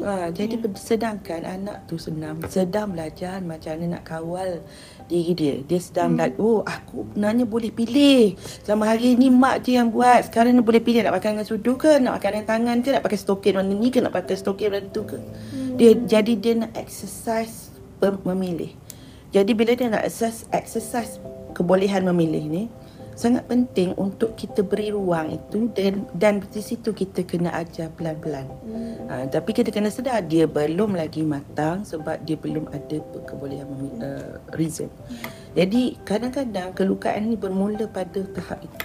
Ha, 0.00 0.32
jadi 0.32 0.56
yeah. 0.56 0.72
sedangkan 0.76 1.44
anak 1.44 1.84
tu 1.84 2.00
senang 2.00 2.40
sedang 2.48 2.96
belajar 2.96 3.44
macam 3.44 3.76
mana 3.76 4.00
nak 4.00 4.04
kawal 4.08 4.64
diri 5.10 5.32
dia. 5.36 5.54
Dia 5.60 5.80
sedang 5.82 6.16
hmm. 6.16 6.40
oh 6.40 6.64
aku 6.64 7.04
sebenarnya 7.12 7.44
boleh 7.44 7.68
pilih. 7.68 8.38
Selama 8.64 8.94
hari 8.94 9.18
ni 9.18 9.28
mak 9.28 9.66
je 9.66 9.76
yang 9.76 9.92
buat. 9.92 10.30
Sekarang 10.32 10.56
ni 10.56 10.62
boleh 10.64 10.80
pilih 10.80 11.04
nak 11.04 11.20
makan 11.20 11.36
dengan 11.36 11.46
sudu 11.46 11.76
ke, 11.76 12.00
nak 12.00 12.16
makan 12.16 12.30
dengan 12.40 12.48
tangan 12.48 12.76
ke, 12.80 12.88
nak 12.96 13.02
pakai 13.04 13.18
stokin 13.20 13.52
warna 13.60 13.74
ni 13.76 13.88
ke, 13.92 13.98
nak 14.00 14.14
pakai 14.14 14.36
stokin 14.38 14.68
warna 14.72 14.88
tu 14.88 15.02
ke. 15.04 15.18
Hmm. 15.18 15.76
Dia 15.76 15.90
jadi 15.98 16.32
dia 16.38 16.52
nak 16.56 16.72
exercise 16.78 17.74
pem- 18.00 18.22
memilih. 18.24 18.72
Jadi 19.30 19.52
bila 19.54 19.76
dia 19.76 19.86
nak 19.86 20.02
exercise, 20.06 20.48
exercise 20.50 21.12
kebolehan 21.54 22.02
memilih 22.02 22.44
ni, 22.48 22.62
sangat 23.20 23.44
penting 23.44 23.92
untuk 24.00 24.32
kita 24.32 24.64
beri 24.64 24.88
ruang 24.88 25.36
itu 25.36 25.68
dan 25.76 26.08
dan 26.16 26.40
di 26.40 26.62
situ 26.64 26.96
kita 26.96 27.20
kena 27.28 27.52
ajar 27.52 27.92
pelan-pelan. 27.92 28.48
Hmm. 28.64 28.96
Ha, 29.12 29.14
tapi 29.28 29.52
kita 29.52 29.68
kena 29.68 29.92
sedar 29.92 30.24
dia 30.24 30.48
belum 30.48 30.96
lagi 30.96 31.20
matang 31.20 31.84
sebab 31.84 32.24
dia 32.24 32.40
belum 32.40 32.72
ada 32.72 32.96
kebolehan 33.28 33.68
uh, 34.00 34.40
reason. 34.56 34.88
Jadi 35.52 36.00
kadang-kadang 36.08 36.72
kelukaan 36.72 37.28
ni 37.28 37.36
bermula 37.36 37.84
pada 37.92 38.24
tahap 38.32 38.64
itu. 38.64 38.80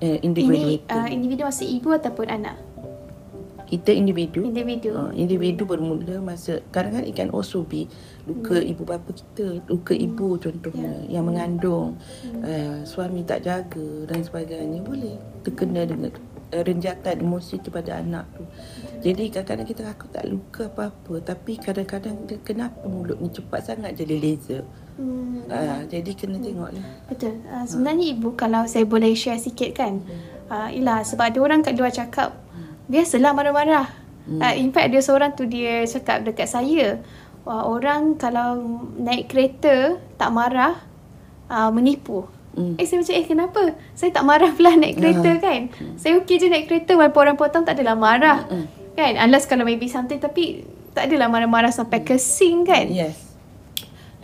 Uh, 0.00 0.18
individu 0.24 0.56
Ini 0.56 0.72
itu. 0.80 0.88
uh, 0.88 1.08
individu 1.12 1.42
masih 1.44 1.68
ibu 1.76 1.92
ataupun 1.92 2.26
anak? 2.32 2.56
Kita 3.64 3.90
individu. 3.90 4.44
Individu. 4.44 4.92
Uh, 4.94 5.10
individu 5.16 5.64
bermula 5.64 6.20
masa 6.20 6.60
kadang-kadang 6.70 7.08
it 7.08 7.14
can 7.16 7.30
also 7.32 7.64
be 7.64 7.88
luka 8.24 8.56
Hmm. 8.56 8.70
ibu 8.72 8.82
bapa 8.88 9.10
kita, 9.12 9.60
luka 9.68 9.92
ibu 9.92 10.36
contohnya 10.40 11.04
Ya. 11.08 11.20
yang 11.20 11.28
mengandung, 11.28 11.96
Hmm. 12.24 12.40
uh, 12.44 12.76
suami 12.84 13.24
tak 13.24 13.44
jaga 13.44 14.08
dan 14.08 14.24
sebagainya 14.24 14.80
boleh 14.80 15.16
terkena 15.44 15.84
dengan 15.84 16.12
uh, 16.52 16.62
renjatan 16.64 17.20
emosi 17.20 17.60
tu 17.60 17.68
pada 17.68 18.00
anak 18.00 18.24
tu. 18.36 18.44
Jadi 19.04 19.28
kadang-kadang 19.28 19.68
kita 19.68 19.82
aku 19.84 20.06
tak 20.08 20.24
luka 20.24 20.68
apa-apa 20.72 21.20
tapi 21.20 21.60
kadang-kadang 21.60 22.16
kenapa 22.40 22.84
mulut 22.88 23.20
ni 23.20 23.28
cepat 23.28 23.60
sangat 23.64 23.92
jadi 23.96 24.16
laser. 24.16 24.62
Hmm. 24.94 25.42
Uh, 25.50 25.82
jadi 25.90 26.10
kena 26.14 26.38
tengoklah. 26.38 26.86
Betul. 27.10 27.42
Uh, 27.50 27.66
sebenarnya 27.66 28.14
ibu 28.14 28.32
kalau 28.38 28.64
saya 28.64 28.86
boleh 28.86 29.12
share 29.12 29.40
sikit 29.42 29.74
kan. 29.74 30.00
Uh, 30.44 30.68
ialah 30.70 31.00
sebab 31.00 31.32
ada 31.32 31.38
orang 31.40 31.64
kat 31.64 31.72
luar 31.74 31.88
cakap 31.88 32.43
biasalah 32.86 33.32
marah-marah. 33.32 33.86
Hmm. 34.24 34.40
Uh, 34.40 34.54
in 34.56 34.72
fact 34.72 34.88
ada 34.88 34.98
seorang 35.00 35.36
tu 35.36 35.44
dia 35.44 35.84
cakap 35.84 36.24
dekat 36.24 36.48
saya. 36.48 37.00
Wah, 37.44 37.68
orang 37.68 38.16
kalau 38.16 38.56
naik 38.96 39.28
kereta 39.28 40.00
tak 40.16 40.32
marah 40.32 40.80
uh, 41.52 41.68
menipu. 41.68 42.24
Hmm. 42.54 42.78
Eh 42.78 42.86
saya 42.86 43.02
macam 43.02 43.14
eh 43.18 43.26
kenapa? 43.26 43.62
Saya 43.92 44.10
tak 44.14 44.24
marah 44.24 44.50
pula 44.54 44.72
naik 44.80 44.96
kereta 44.96 45.30
Ya. 45.36 45.42
kan. 45.42 45.60
Saya 45.98 46.22
okey 46.22 46.40
je 46.40 46.46
naik 46.48 46.70
kereta 46.70 46.96
walaupun 46.96 47.20
orang 47.28 47.36
potong 47.36 47.66
tak 47.66 47.76
adalah 47.76 47.98
marah. 47.98 48.48
Hmm. 48.48 48.64
Kan? 48.94 49.18
Unless 49.18 49.50
kalau 49.50 49.66
maybe 49.66 49.90
something 49.90 50.22
tapi 50.22 50.62
tak 50.94 51.10
adalah 51.10 51.26
marah-marah 51.26 51.74
sampai 51.74 52.06
kesing 52.06 52.62
kan. 52.64 52.86
Yes. 52.88 53.33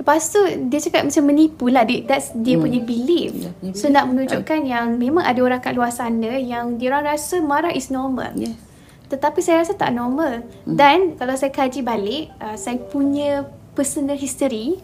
Lepas 0.01 0.33
tu 0.33 0.41
dia 0.67 0.81
cakap 0.81 1.05
macam 1.05 1.23
menipu 1.23 1.69
lah 1.69 1.85
dia, 1.85 2.01
That's 2.03 2.33
dia 2.33 2.57
Hmm. 2.57 2.65
punya 2.65 2.81
belief 2.81 3.31
punya 3.37 3.77
So 3.77 3.87
nak 3.87 4.09
menunjukkan 4.09 4.61
yang 4.65 4.97
Memang 4.97 5.21
ada 5.23 5.37
orang 5.39 5.61
kat 5.61 5.73
luar 5.73 5.93
sana 5.93 6.35
Yang 6.35 6.81
dia 6.81 6.89
orang 6.89 7.05
rasa 7.07 7.37
marah 7.39 7.69
is 7.71 7.89
normal 7.89 8.33
Yes. 8.33 8.57
Tetapi 9.07 9.39
saya 9.39 9.61
rasa 9.61 9.75
tak 9.75 9.93
normal 9.93 10.41
Hmm. 10.65 10.73
Dan 10.73 10.99
kalau 11.15 11.35
saya 11.35 11.51
kaji 11.51 11.81
balik 11.81 12.33
uh, 12.39 12.57
Saya 12.57 12.81
punya 12.81 13.45
personal 13.71 14.17
history 14.17 14.81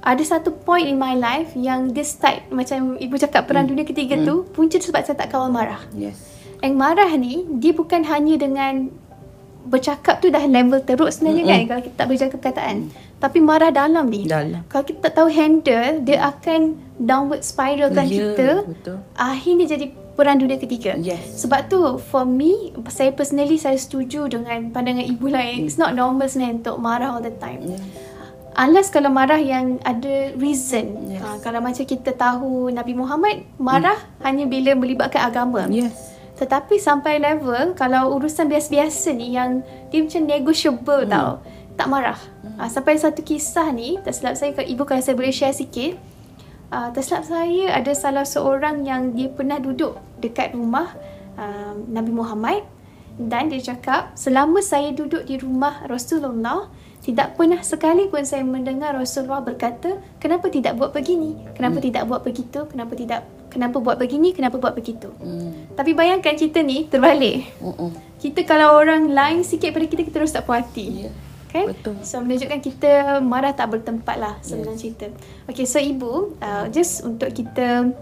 Ada 0.00 0.22
satu 0.32 0.54
point 0.54 0.86
in 0.86 0.96
my 0.96 1.12
life 1.12 1.52
Yang 1.52 1.80
dia 1.92 2.04
start 2.06 2.38
Macam 2.48 2.96
ibu 2.96 3.14
cakap 3.14 3.44
perang 3.44 3.66
dunia 3.66 3.82
ketiga 3.82 4.16
tu 4.18 4.48
Punca 4.48 4.78
sebab 4.78 5.02
saya 5.02 5.12
tak 5.14 5.28
kawal 5.28 5.48
marah 5.48 5.84
Yes. 5.92 6.16
yang 6.56 6.72
marah 6.74 7.12
ni 7.12 7.44
dia 7.52 7.70
bukan 7.70 8.00
hanya 8.02 8.40
dengan 8.40 8.88
bercakap 9.62 10.18
tu 10.18 10.30
dah 10.30 10.40
level 10.40 10.80
teruk 10.80 11.10
sebenarnya 11.10 11.42
Mm-mm. 11.42 11.52
kan 11.52 11.60
kalau 11.68 11.82
kita 11.82 11.94
tak 11.94 12.06
berjaga 12.06 12.32
perkataan. 12.32 12.76
Tapi 13.16 13.38
marah 13.40 13.72
dalam 13.72 14.12
ni. 14.12 14.28
Dalam. 14.28 14.68
Kalau 14.68 14.84
kita 14.84 15.08
tak 15.08 15.14
tahu 15.16 15.28
handle, 15.32 16.04
dia 16.04 16.20
akan 16.28 16.76
downward 17.00 17.40
spiralkan 17.40 18.04
Ya, 18.08 18.36
kita. 18.36 18.48
betul. 18.68 18.96
Akhirnya 19.16 19.66
jadi 19.72 19.86
perang 20.16 20.40
dunia 20.40 20.56
ketiga. 20.56 20.96
Yes. 20.96 21.44
Sebab 21.44 21.68
tu 21.68 21.80
for 22.12 22.24
me, 22.24 22.72
saya 22.88 23.12
personally 23.12 23.60
saya 23.60 23.76
setuju 23.76 24.28
dengan 24.32 24.72
pandangan 24.72 25.04
ibu 25.04 25.28
lain. 25.28 25.68
It's 25.68 25.76
not 25.76 25.92
normal 25.92 26.28
sebenarnya 26.28 26.64
untuk 26.64 26.76
marah 26.80 27.08
all 27.12 27.24
the 27.24 27.32
time. 27.36 27.64
Yes. 27.68 27.84
Unless 28.56 28.88
kalau 28.88 29.12
marah 29.12 29.36
yang 29.36 29.76
ada 29.84 30.32
reason. 30.40 31.12
Yes. 31.12 31.20
Ha, 31.20 31.36
kalau 31.44 31.60
macam 31.60 31.84
kita 31.84 32.16
tahu 32.16 32.72
Nabi 32.72 32.96
Muhammad 32.96 33.44
marah 33.60 34.00
hanya 34.24 34.48
bila 34.48 34.72
melibatkan 34.72 35.28
agama. 35.28 35.68
Yes. 35.68 36.16
Tetapi 36.40 36.80
sampai 36.80 37.20
level 37.20 37.76
kalau 37.76 38.16
urusan 38.16 38.48
biasa-biasa 38.48 39.12
ni 39.12 39.36
yang 39.36 39.60
dia 39.92 40.00
macam 40.04 40.22
negotiable 40.24 41.04
hmm. 41.04 41.12
tau. 41.12 41.30
Tak 41.76 41.88
marah. 41.92 42.18
Hmm. 42.42 42.56
Uh, 42.66 42.68
sampai 42.72 42.96
satu 42.96 43.20
kisah 43.20 43.68
ni, 43.70 44.00
tak 44.00 44.16
silap 44.16 44.34
saya, 44.34 44.56
ibu 44.64 44.82
kalau 44.88 45.04
saya 45.04 45.14
boleh 45.14 45.32
share 45.32 45.52
sikit. 45.52 46.00
Uh, 46.72 46.90
tak 46.90 47.04
silap 47.06 47.22
saya 47.28 47.70
ada 47.70 47.92
salah 47.94 48.26
seorang 48.26 48.82
yang 48.82 49.14
dia 49.14 49.30
pernah 49.30 49.62
duduk 49.62 49.94
dekat 50.18 50.56
rumah 50.56 50.96
uh, 51.38 51.78
Nabi 51.86 52.10
Muhammad 52.10 52.66
dan 53.16 53.48
dia 53.48 53.62
cakap 53.62 54.12
selama 54.12 54.60
saya 54.60 54.92
duduk 54.92 55.24
di 55.24 55.40
rumah 55.40 55.88
Rasulullah 55.88 56.68
tidak 57.00 57.38
pernah 57.38 57.62
sekali 57.62 58.10
pun 58.10 58.26
saya 58.26 58.44
mendengar 58.44 58.92
Rasulullah 58.92 59.40
berkata 59.40 60.02
kenapa 60.20 60.52
tidak 60.52 60.76
buat 60.76 60.92
begini 60.92 61.38
kenapa 61.56 61.80
hmm. 61.80 61.86
tidak 61.86 62.02
buat 62.10 62.20
begitu 62.26 62.60
kenapa 62.68 62.92
tidak 62.92 63.20
kenapa 63.48 63.76
buat 63.80 63.96
begini 63.96 64.36
kenapa 64.36 64.60
buat 64.60 64.76
begitu 64.76 65.08
hmm. 65.16 65.78
tapi 65.78 65.96
bayangkan 65.96 66.36
kita 66.36 66.60
ni 66.60 66.84
terbalik 66.84 67.48
hmm. 67.56 68.20
kita 68.20 68.44
kalau 68.44 68.76
orang 68.76 69.08
lain 69.08 69.40
sikit 69.46 69.72
pada 69.72 69.86
kita 69.88 70.02
kita 70.04 70.16
terus 70.20 70.34
tak 70.36 70.44
puas 70.44 70.60
hati 70.60 71.08
yeah. 71.08 71.14
Kan 71.56 71.66
Betul. 71.72 71.94
so 72.04 72.20
menunjukkan 72.20 72.60
kita 72.60 72.92
marah 73.24 73.56
tak 73.56 73.72
bertempat 73.72 74.16
lah 74.20 74.34
sebenarnya 74.44 74.76
yes. 74.76 74.82
cerita 74.84 75.06
okay 75.48 75.64
so 75.64 75.80
ibu 75.80 76.36
uh, 76.44 76.68
just 76.68 77.00
untuk 77.08 77.32
kita 77.32 77.96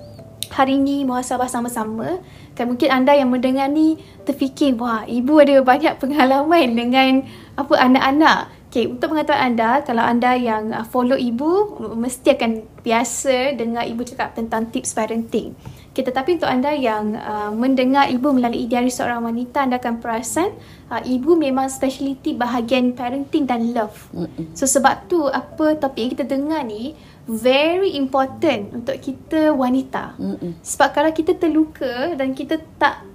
hari 0.50 0.76
ini 0.78 1.06
muhasabah 1.06 1.46
sama-sama 1.46 2.18
kan 2.58 2.66
mungkin 2.66 2.90
anda 2.90 3.14
yang 3.14 3.30
mendengar 3.30 3.70
ni 3.70 3.98
terfikir 4.26 4.74
wah 4.74 5.06
ibu 5.06 5.38
ada 5.38 5.62
banyak 5.62 5.94
pengalaman 6.02 6.74
dengan 6.74 7.24
apa 7.54 7.74
anak-anak 7.78 8.64
Okay, 8.74 8.90
untuk 8.90 9.14
pengetahuan 9.14 9.54
anda, 9.54 9.86
kalau 9.86 10.02
anda 10.02 10.34
yang 10.34 10.74
uh, 10.74 10.82
follow 10.82 11.14
ibu, 11.14 11.78
mesti 11.94 12.34
akan 12.34 12.66
biasa 12.82 13.54
dengar 13.54 13.86
ibu 13.86 14.02
cakap 14.02 14.34
tentang 14.34 14.66
tips 14.66 14.98
parenting. 14.98 15.54
Okay, 15.94 16.02
tetapi 16.02 16.42
untuk 16.42 16.50
anda 16.50 16.74
yang 16.74 17.14
uh, 17.14 17.54
mendengar 17.54 18.10
ibu 18.10 18.34
melalui 18.34 18.66
diari 18.66 18.90
seorang 18.90 19.30
wanita, 19.30 19.62
anda 19.62 19.78
akan 19.78 20.02
perasan 20.02 20.50
uh, 20.90 20.98
ibu 21.06 21.38
memang 21.38 21.70
speciality 21.70 22.34
bahagian 22.34 22.98
parenting 22.98 23.46
dan 23.46 23.70
love. 23.70 24.10
So 24.58 24.66
sebab 24.66 25.06
tu 25.06 25.30
apa 25.30 25.78
topik 25.78 26.02
yang 26.02 26.12
kita 26.18 26.26
dengar 26.26 26.66
ni 26.66 26.98
very 27.30 27.94
important 27.94 28.74
untuk 28.74 28.98
kita 28.98 29.54
wanita. 29.54 30.18
Sebab 30.66 30.88
kalau 30.98 31.14
kita 31.14 31.38
terluka 31.38 32.18
dan 32.18 32.34
kita 32.34 32.58
tak 32.74 33.06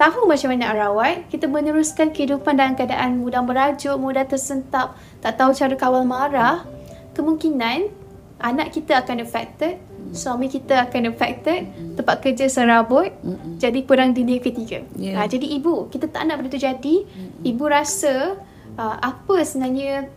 tahu 0.00 0.24
macam 0.24 0.56
mana 0.56 0.72
nak 0.72 0.74
rawat, 0.88 1.16
kita 1.28 1.52
meneruskan 1.52 2.16
kehidupan 2.16 2.56
dalam 2.56 2.72
keadaan 2.72 3.20
mudah 3.20 3.44
merajuk, 3.44 3.92
mudah 4.00 4.24
tersentap, 4.24 4.96
tak 5.20 5.36
tahu 5.36 5.52
cara 5.52 5.76
kawal 5.76 6.08
marah, 6.08 6.64
kemungkinan 7.12 7.92
anak 8.40 8.72
kita 8.72 9.04
akan 9.04 9.20
affected, 9.22 9.78
suami 10.10 10.50
kita 10.50 10.90
akan 10.90 11.14
affected, 11.14 11.70
tempat 11.94 12.18
kerja 12.18 12.50
serabut, 12.50 13.14
jadi 13.62 13.86
perang 13.86 14.10
dunia 14.10 14.42
ketiga. 14.42 14.82
Yeah. 14.98 15.22
Ha, 15.22 15.30
jadi 15.30 15.46
ibu, 15.62 15.86
kita 15.88 16.10
tak 16.10 16.26
nak 16.26 16.42
benda 16.42 16.50
tu 16.50 16.58
jadi. 16.58 17.06
Ibu 17.46 17.64
rasa 17.70 18.36
uh, 18.76 18.96
apa 18.98 19.46
sebenarnya 19.46 20.10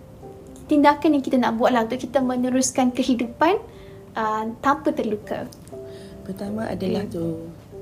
tindakan 0.65 1.19
yang 1.19 1.23
kita 1.23 1.37
nak 1.37 1.61
buat 1.61 1.71
lah 1.71 1.85
untuk 1.85 2.01
kita 2.01 2.19
meneruskan 2.19 2.89
kehidupan 2.89 3.61
uh, 4.17 4.43
tanpa 4.65 4.89
terluka. 4.91 5.45
Pertama 6.25 6.65
adalah 6.65 7.05
okay. 7.05 7.13
tu 7.13 7.25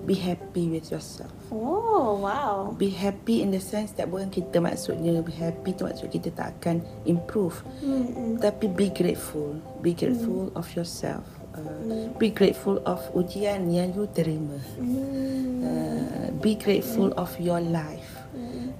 be 0.03 0.19
happy 0.19 0.67
with 0.67 0.91
yourself. 0.91 1.31
Oh, 1.47 2.19
wow. 2.19 2.75
Be 2.75 2.91
happy 2.91 3.39
in 3.39 3.55
the 3.55 3.63
sense 3.63 3.95
that 3.95 4.11
bukan 4.11 4.27
kita 4.27 4.59
maksudnya 4.59 5.15
be 5.23 5.31
happy 5.31 5.71
tu 5.71 5.87
maksud 5.87 6.11
kita 6.11 6.27
tak 6.35 6.59
akan 6.59 6.83
improve. 7.07 7.63
Mm-hmm. 7.79 8.43
Tapi 8.43 8.67
be 8.67 8.91
grateful. 8.91 9.55
Be 9.79 9.95
grateful 9.95 10.51
mm. 10.51 10.59
of 10.59 10.67
yourself. 10.75 11.23
Uh. 11.53 12.09
Be 12.17 12.33
grateful 12.33 12.81
of 12.85 13.01
ujian 13.13 13.69
yang 13.69 13.93
you 13.93 14.09
terima. 14.09 14.57
Mm. 14.81 15.61
Uh, 15.61 16.27
be 16.41 16.57
grateful 16.57 17.13
of 17.13 17.29
your 17.37 17.61
life. 17.61 18.23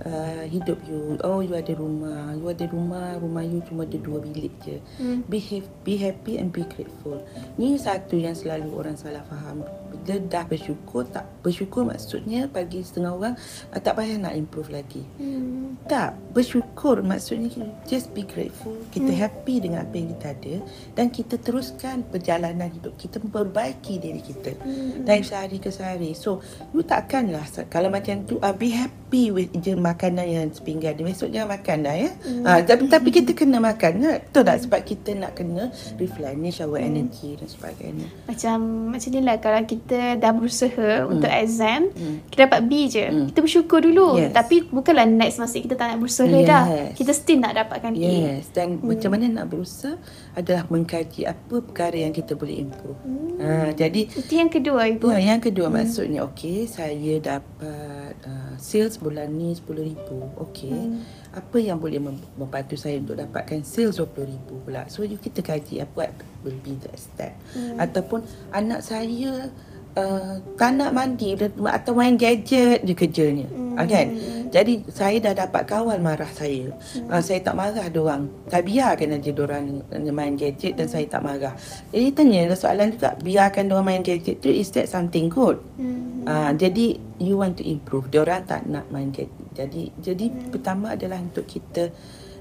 Uh, 0.04 0.44
hidup 0.52 0.76
you 0.84 1.16
oh 1.24 1.40
you 1.40 1.56
ada 1.56 1.72
rumah 1.80 2.36
you 2.36 2.44
ada 2.52 2.68
rumah 2.68 3.16
rumah 3.24 3.40
you 3.40 3.64
cuma 3.64 3.88
ada 3.88 3.96
dua 3.96 4.20
bilik 4.20 4.52
je 4.60 4.82
mm. 5.00 5.24
be, 5.32 5.40
ha- 5.40 5.72
be 5.88 5.96
happy 5.96 6.36
and 6.36 6.52
be 6.52 6.66
grateful 6.68 7.24
ni 7.56 7.80
satu 7.80 8.20
yang 8.20 8.36
selalu 8.36 8.68
orang 8.76 9.00
salah 9.00 9.24
faham 9.32 9.64
bila 9.94 10.20
dah 10.28 10.44
bersyukur 10.50 11.06
tak 11.08 11.26
bersyukur 11.46 11.88
maksudnya 11.88 12.50
bagi 12.50 12.82
setengah 12.82 13.14
orang 13.14 13.36
uh, 13.72 13.80
tak 13.80 13.96
payah 13.96 14.18
nak 14.20 14.34
improve 14.36 14.74
lagi 14.74 15.06
mm. 15.22 15.88
tak 15.88 16.18
bersyukur 16.34 17.06
maksudnya 17.06 17.50
just 17.86 18.10
be 18.12 18.26
grateful 18.26 18.76
kita 18.90 19.14
mm. 19.14 19.20
happy 19.20 19.56
dengan 19.62 19.86
apa 19.86 19.96
yang 19.96 20.10
kita 20.18 20.28
ada 20.34 20.56
dan 20.98 21.06
kita 21.14 21.36
teruskan 21.40 22.04
perjalanan 22.08 22.70
hidup 22.74 22.98
kita 23.00 23.22
memperbaiki 23.24 24.02
diri 24.02 24.22
kita 24.22 24.58
mm. 24.60 25.08
dari 25.08 25.24
sehari 25.24 25.58
ke 25.62 25.70
sehari 25.70 26.12
so 26.18 26.44
you 26.76 26.82
takkanlah 26.84 27.46
kalau 27.70 27.88
macam 27.88 28.26
tu 28.28 28.42
uh, 28.42 28.52
be 28.52 28.74
happy 28.74 29.30
with 29.30 29.54
je 29.62 29.78
makanan 29.78 30.26
yang 30.26 30.48
sepinggan 30.50 30.98
dia 30.98 31.06
Besok 31.06 31.30
jangan 31.30 31.60
makan 31.60 31.78
dah 31.86 31.96
ya 32.00 32.12
mm. 32.16 32.44
ha, 32.48 32.52
tapi, 32.66 32.84
tapi 32.90 33.10
kita 33.14 33.32
kena 33.38 33.62
makan 33.62 33.92
kan 34.02 34.18
Betul 34.24 34.44
tak? 34.48 34.58
Sebab 34.66 34.82
kita 34.82 35.10
nak 35.14 35.32
kena 35.38 35.70
replenish 36.00 36.64
our 36.64 36.80
mm. 36.80 36.90
energy 36.90 37.38
dan 37.38 37.48
sebagainya 37.52 38.08
Macam 38.26 38.58
macam 38.90 39.10
ni 39.12 39.20
lah 39.22 39.38
Kalau 39.38 39.62
kita 39.68 39.83
dah 39.91 40.32
berusaha 40.32 41.04
mm. 41.04 41.12
untuk 41.12 41.32
exam 41.32 41.91
mm. 41.91 42.32
Kita 42.32 42.39
dapat 42.48 42.62
B 42.65 42.72
je 42.88 43.06
mm. 43.06 43.26
Kita 43.32 43.39
bersyukur 43.43 43.80
dulu 43.84 44.15
yes. 44.17 44.32
Tapi 44.32 44.56
bukanlah 44.72 45.06
next 45.06 45.38
masa 45.43 45.60
kita 45.60 45.76
tak 45.76 45.93
nak 45.93 46.00
berusaha 46.00 46.32
yes. 46.32 46.48
dah 46.48 46.63
Kita 46.96 47.12
still 47.12 47.39
nak 47.43 47.54
dapatkan 47.60 47.91
yes. 47.93 48.08
A 48.08 48.13
Yes 48.15 48.43
Dan 48.56 48.67
mm. 48.80 48.88
macam 48.88 49.10
mana 49.12 49.26
nak 49.30 49.46
berusaha 49.52 50.00
Adalah 50.34 50.63
mengkaji 50.72 51.28
apa 51.28 51.56
perkara 51.60 51.98
yang 52.00 52.15
kita 52.15 52.34
boleh 52.34 52.63
improve 52.63 53.00
mm. 53.04 53.36
ha, 53.43 53.69
Jadi 53.76 54.02
Itu 54.08 54.34
yang 54.34 54.50
kedua 54.50 54.88
ibu 54.88 55.12
ya, 55.12 55.36
Yang 55.36 55.52
kedua 55.52 55.67
mm. 55.67 55.74
maksudnya 55.76 56.19
Okay 56.32 56.65
saya 56.65 57.19
dapat 57.19 58.15
uh, 58.24 58.56
Sales 58.63 58.96
bulan 58.96 59.28
ni 59.36 59.52
RM10,000 59.60 60.08
Okey 60.39 60.72
hmm. 60.72 61.02
Apa 61.36 61.58
yang 61.60 61.82
boleh 61.82 62.00
membantu 62.39 62.80
saya 62.80 62.96
Untuk 63.02 63.19
dapatkan 63.19 63.60
sales 63.65 64.00
RM20,000 64.00 64.50
pula 64.63 64.82
So 64.88 65.04
kita 65.04 65.43
kaji 65.43 65.84
Apa 65.84 66.15
will 66.48 66.56
be 66.63 66.80
step 66.96 67.36
hmm. 67.58 67.76
Ataupun 67.76 68.24
Anak 68.56 68.86
saya 68.86 69.52
uh, 69.98 70.38
Tak 70.58 70.72
nak 70.78 70.92
mandi 70.94 71.38
Atau 71.66 71.94
main 71.98 72.16
gadget 72.18 72.84
je 72.86 72.94
kerjanya 72.94 73.48
hmm. 73.50 73.80
uh, 73.80 73.86
kan? 73.88 74.08
Jadi 74.54 74.86
saya 74.94 75.18
dah 75.18 75.34
dapat 75.34 75.66
kawal 75.66 75.98
marah 75.98 76.30
saya 76.30 76.70
hmm. 76.70 77.10
uh, 77.10 77.22
Saya 77.22 77.42
tak 77.42 77.58
marah 77.58 77.90
orang 77.90 78.30
Saya 78.50 78.62
biarkan 78.62 79.18
aja 79.18 79.32
orang 79.38 79.66
main 80.14 80.34
gadget 80.38 80.78
Dan 80.78 80.88
saya 80.90 81.06
tak 81.10 81.26
marah 81.26 81.54
Jadi 81.90 82.08
tanya 82.14 82.54
soalan 82.54 82.94
juga 82.94 83.18
Biarkan 83.18 83.74
orang 83.74 83.86
main 83.86 84.04
gadget 84.06 84.42
tu 84.44 84.50
Is 84.50 84.70
that 84.78 84.86
something 84.90 85.30
good? 85.30 85.58
Hmm. 85.78 86.14
Uh, 86.24 86.56
jadi 86.56 86.96
you 87.20 87.36
want 87.36 87.60
to 87.60 87.64
improve. 87.68 88.08
Dia 88.08 88.24
orang 88.24 88.48
tak 88.48 88.64
nak 88.68 88.88
main 88.92 89.12
gadget. 89.12 89.48
Jadi 89.54 89.92
jadi 90.00 90.26
hmm. 90.32 90.52
pertama 90.56 90.96
adalah 90.96 91.20
untuk 91.20 91.44
kita 91.48 91.92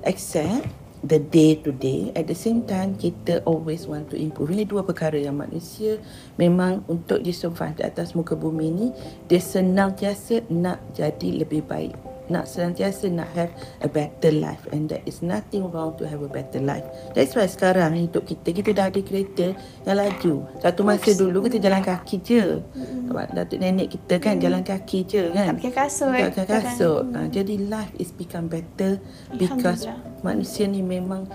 accept 0.07 0.82
the 1.03 1.19
day 1.19 1.59
to 1.59 1.75
day 1.75 2.15
at 2.15 2.31
the 2.31 2.37
same 2.37 2.62
time 2.67 2.95
kita 2.95 3.43
always 3.43 3.87
want 3.91 4.11
to 4.11 4.17
improve. 4.19 4.55
Ini 4.55 4.67
dua 4.67 4.87
perkara 4.87 5.19
yang 5.19 5.38
manusia 5.38 5.99
memang 6.38 6.87
untuk 6.87 7.23
di 7.23 7.35
atas 7.83 8.15
muka 8.15 8.38
bumi 8.38 8.65
ini 8.71 8.88
dia 9.27 9.43
senantiasa 9.43 10.47
nak 10.51 10.79
jadi 10.95 11.43
lebih 11.43 11.67
baik 11.67 12.12
nak 12.30 12.46
sentiasa 12.46 13.11
nak 13.11 13.30
have 13.35 13.52
a 13.82 13.88
better 13.90 14.30
life 14.30 14.62
and 14.70 14.87
there 14.87 15.02
is 15.08 15.24
nothing 15.24 15.66
wrong 15.70 15.96
to 15.98 16.06
have 16.06 16.22
a 16.22 16.30
better 16.30 16.62
life. 16.62 16.85
That's 17.16 17.35
why 17.35 17.50
sekarang 17.50 17.98
hidup 17.98 18.22
kita 18.28 18.54
kita 18.54 18.70
dah 18.76 18.87
ada 18.92 19.00
kereta 19.02 19.56
yang 19.82 19.96
laju. 19.98 20.35
Satu 20.62 20.80
masa 20.87 21.11
dulu 21.16 21.46
kita 21.48 21.58
jalan 21.58 21.82
kaki 21.82 22.16
je. 22.22 22.62
Sebab 23.11 23.24
datuk 23.35 23.58
nenek 23.58 23.88
kita 23.98 24.14
kan 24.22 24.38
jalan 24.38 24.62
kaki 24.62 24.98
je 25.08 25.22
kan. 25.35 25.54
Tak 25.54 25.56
pakai 25.58 25.74
kasut. 25.74 26.12
Tak 26.12 26.30
pakai 26.46 26.46
kasut. 26.62 27.02
Ha, 27.12 27.18
jadi 27.26 27.54
life 27.66 27.94
is 27.98 28.11
become 28.14 28.46
better 28.46 29.02
because 29.35 29.88
manusia 30.22 30.68
ni 30.70 30.85
memang 30.85 31.26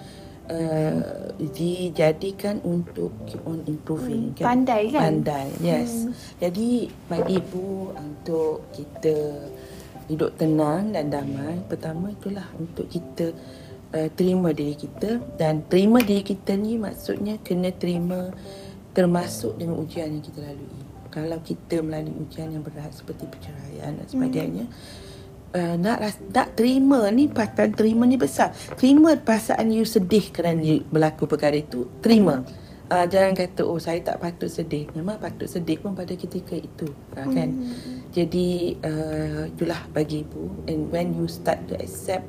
Uh, 0.47 1.03
dijadikan 1.51 2.63
untuk 2.63 3.11
keep 3.27 3.43
on 3.43 3.59
improving 3.67 4.31
hmm, 4.31 4.39
kan? 4.39 4.63
pandai 4.63 4.87
kan 4.87 5.19
pandai 5.19 5.51
yes 5.59 6.07
hmm. 6.07 6.15
jadi 6.39 6.87
bagi 7.11 7.35
ibu 7.35 7.91
untuk 7.91 8.63
kita 8.71 9.43
hidup 10.07 10.35
tenang 10.39 10.91
dan 10.91 11.11
damai. 11.11 11.59
Pertama 11.67 12.11
itulah 12.11 12.47
untuk 12.59 12.87
kita 12.87 13.31
uh, 13.93 14.09
terima 14.15 14.51
diri 14.51 14.75
kita. 14.75 15.21
Dan 15.35 15.67
terima 15.67 15.99
diri 16.03 16.23
kita 16.23 16.55
ni 16.55 16.79
maksudnya 16.79 17.39
kena 17.43 17.71
terima 17.75 18.31
termasuk 18.91 19.55
dengan 19.61 19.77
ujian 19.79 20.09
yang 20.09 20.23
kita 20.23 20.39
lalui. 20.41 20.79
Kalau 21.13 21.39
kita 21.43 21.75
melalui 21.85 22.13
ujian 22.27 22.51
yang 22.51 22.63
berat 22.65 22.93
seperti 22.93 23.25
perceraian 23.29 23.95
dan 23.95 24.05
sebagainya 24.05 24.65
hmm. 24.69 25.55
uh, 25.55 25.75
nak 25.79 25.97
nak 26.29 26.47
terima 26.53 27.09
ni 27.09 27.25
perasaan 27.29 27.73
terima 27.73 28.03
ni 28.05 28.17
besar. 28.19 28.53
Terima 28.77 29.17
perasaan 29.17 29.69
you 29.69 29.85
sedih 29.85 30.29
kerana 30.29 30.61
you 30.61 30.85
berlaku 30.89 31.25
perkara 31.29 31.57
itu 31.57 31.89
terima. 32.01 32.41
Hmm 32.41 32.67
uh, 32.91 33.05
jangan 33.07 33.33
kata 33.35 33.61
oh 33.67 33.79
saya 33.79 33.99
tak 34.03 34.19
patut 34.19 34.49
sedih. 34.49 34.87
Memang 34.95 35.19
patut 35.19 35.47
sedih 35.47 35.79
pun 35.79 35.93
pada 35.93 36.13
ketika 36.15 36.55
itu 36.55 36.87
uh, 37.15 37.27
kan? 37.27 37.49
Mm-hmm. 37.51 37.96
Jadi 38.17 38.49
uh, 38.81 39.41
itulah 39.53 39.77
bagi 39.93 40.25
ibu 40.25 40.49
and 40.65 40.89
when 40.89 41.13
you 41.13 41.29
start 41.29 41.61
to 41.69 41.77
accept 41.77 42.25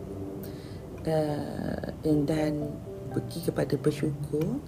uh, 1.09 1.89
and 2.05 2.29
then 2.29 2.69
pergi 3.09 3.49
kepada 3.49 3.81
bersyukur 3.81 4.61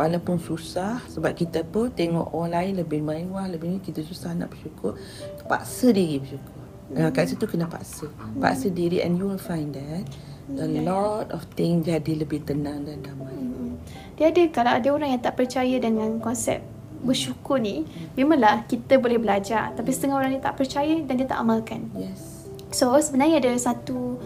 walaupun 0.00 0.40
susah 0.40 1.04
sebab 1.12 1.36
kita 1.36 1.60
pun 1.68 1.92
tengok 1.92 2.32
orang 2.32 2.56
lain 2.56 2.72
lebih 2.80 3.04
mewah 3.04 3.44
lebih 3.44 3.76
ni 3.76 3.78
kita 3.84 4.00
susah 4.00 4.32
nak 4.32 4.48
bersyukur 4.56 4.96
paksa 5.44 5.92
diri 5.92 6.24
bersyukur 6.24 6.56
mm-hmm. 6.96 7.12
kat 7.12 7.24
situ 7.28 7.44
kena 7.44 7.68
paksa 7.68 8.08
paksa 8.40 8.72
diri 8.72 9.04
and 9.04 9.20
you 9.20 9.28
will 9.28 9.36
find 9.36 9.76
that 9.76 10.08
a 10.56 10.68
lot 10.82 11.28
of 11.30 11.44
things 11.54 11.86
jadi 11.86 12.26
lebih 12.26 12.42
tenang 12.44 12.84
dan 12.84 13.00
damai. 13.00 13.30
Mm-mm. 13.32 13.78
Dia 14.18 14.28
ada 14.34 14.42
kalau 14.50 14.72
ada 14.74 14.88
orang 14.90 15.08
yang 15.16 15.22
tak 15.22 15.38
percaya 15.38 15.76
dengan 15.78 16.18
konsep 16.18 16.60
bersyukur 17.02 17.58
ni, 17.58 17.84
memanglah 18.14 18.64
kita 18.64 18.96
boleh 18.96 19.18
belajar. 19.18 19.74
Tapi 19.74 19.90
setengah 19.90 20.16
orang 20.22 20.30
ni 20.32 20.40
tak 20.40 20.56
percaya 20.56 20.94
dan 21.02 21.14
dia 21.18 21.26
tak 21.26 21.42
amalkan. 21.42 21.90
Yes. 21.98 22.48
So 22.72 22.96
sebenarnya 22.96 23.44
ada 23.44 23.52
satu 23.58 24.16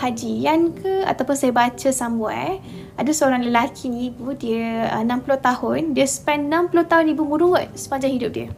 kajian 0.00 0.72
ke 0.72 1.04
ataupun 1.04 1.36
saya 1.36 1.52
baca 1.52 1.88
somewhere 1.92 2.56
ada 2.96 3.12
seorang 3.12 3.44
lelaki 3.44 3.92
ni 3.92 4.08
ibu 4.08 4.32
dia 4.32 4.88
uh, 4.96 5.04
60 5.04 5.28
tahun 5.44 5.80
dia 5.92 6.08
spend 6.08 6.48
60 6.48 6.88
tahun 6.88 7.04
ibu 7.12 7.22
merungut 7.28 7.68
sepanjang 7.76 8.16
hidup 8.16 8.32
dia 8.32 8.48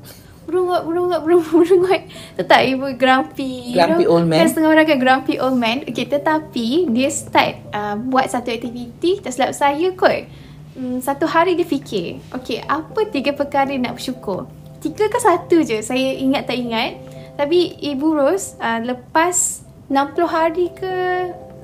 merungut 0.47 0.87
merungut 0.87 1.21
merungut 1.27 1.51
merungut 1.67 2.03
tetap 2.39 2.63
ibu 2.63 2.87
grumpy 2.95 3.75
you 3.75 3.79
Grumpy 3.79 4.05
know? 4.07 4.15
old 4.15 4.27
man. 4.31 4.39
kan 4.39 4.49
setengah 4.55 4.71
orang 4.71 4.87
kan 4.87 4.99
grumpy 5.03 5.35
old 5.43 5.59
man 5.59 5.83
okay, 5.83 6.07
tetapi 6.07 6.87
dia 6.95 7.11
start 7.11 7.59
uh, 7.75 7.99
buat 7.99 8.31
satu 8.31 8.55
aktiviti 8.55 9.19
tak 9.19 9.35
silap 9.35 9.51
saya 9.51 9.91
kot 9.99 10.31
hmm, 10.77 10.99
satu 11.01 11.29
hari 11.29 11.57
dia 11.57 11.67
fikir 11.67 12.21
okay 12.33 12.61
apa 12.65 13.09
tiga 13.09 13.33
perkara 13.33 13.73
nak 13.77 13.97
bersyukur? 13.99 14.49
Tiga 14.83 15.07
ke 15.07 15.19
satu 15.21 15.63
je 15.63 15.79
saya 15.81 16.17
ingat 16.19 16.51
tak 16.51 16.59
ingat. 16.59 16.99
Tapi 17.39 17.81
Ibu 17.81 18.09
Ros 18.19 18.61
uh, 18.61 18.81
lepas 18.85 19.65
60 19.89 20.27
hari 20.29 20.69
ke 20.75 20.95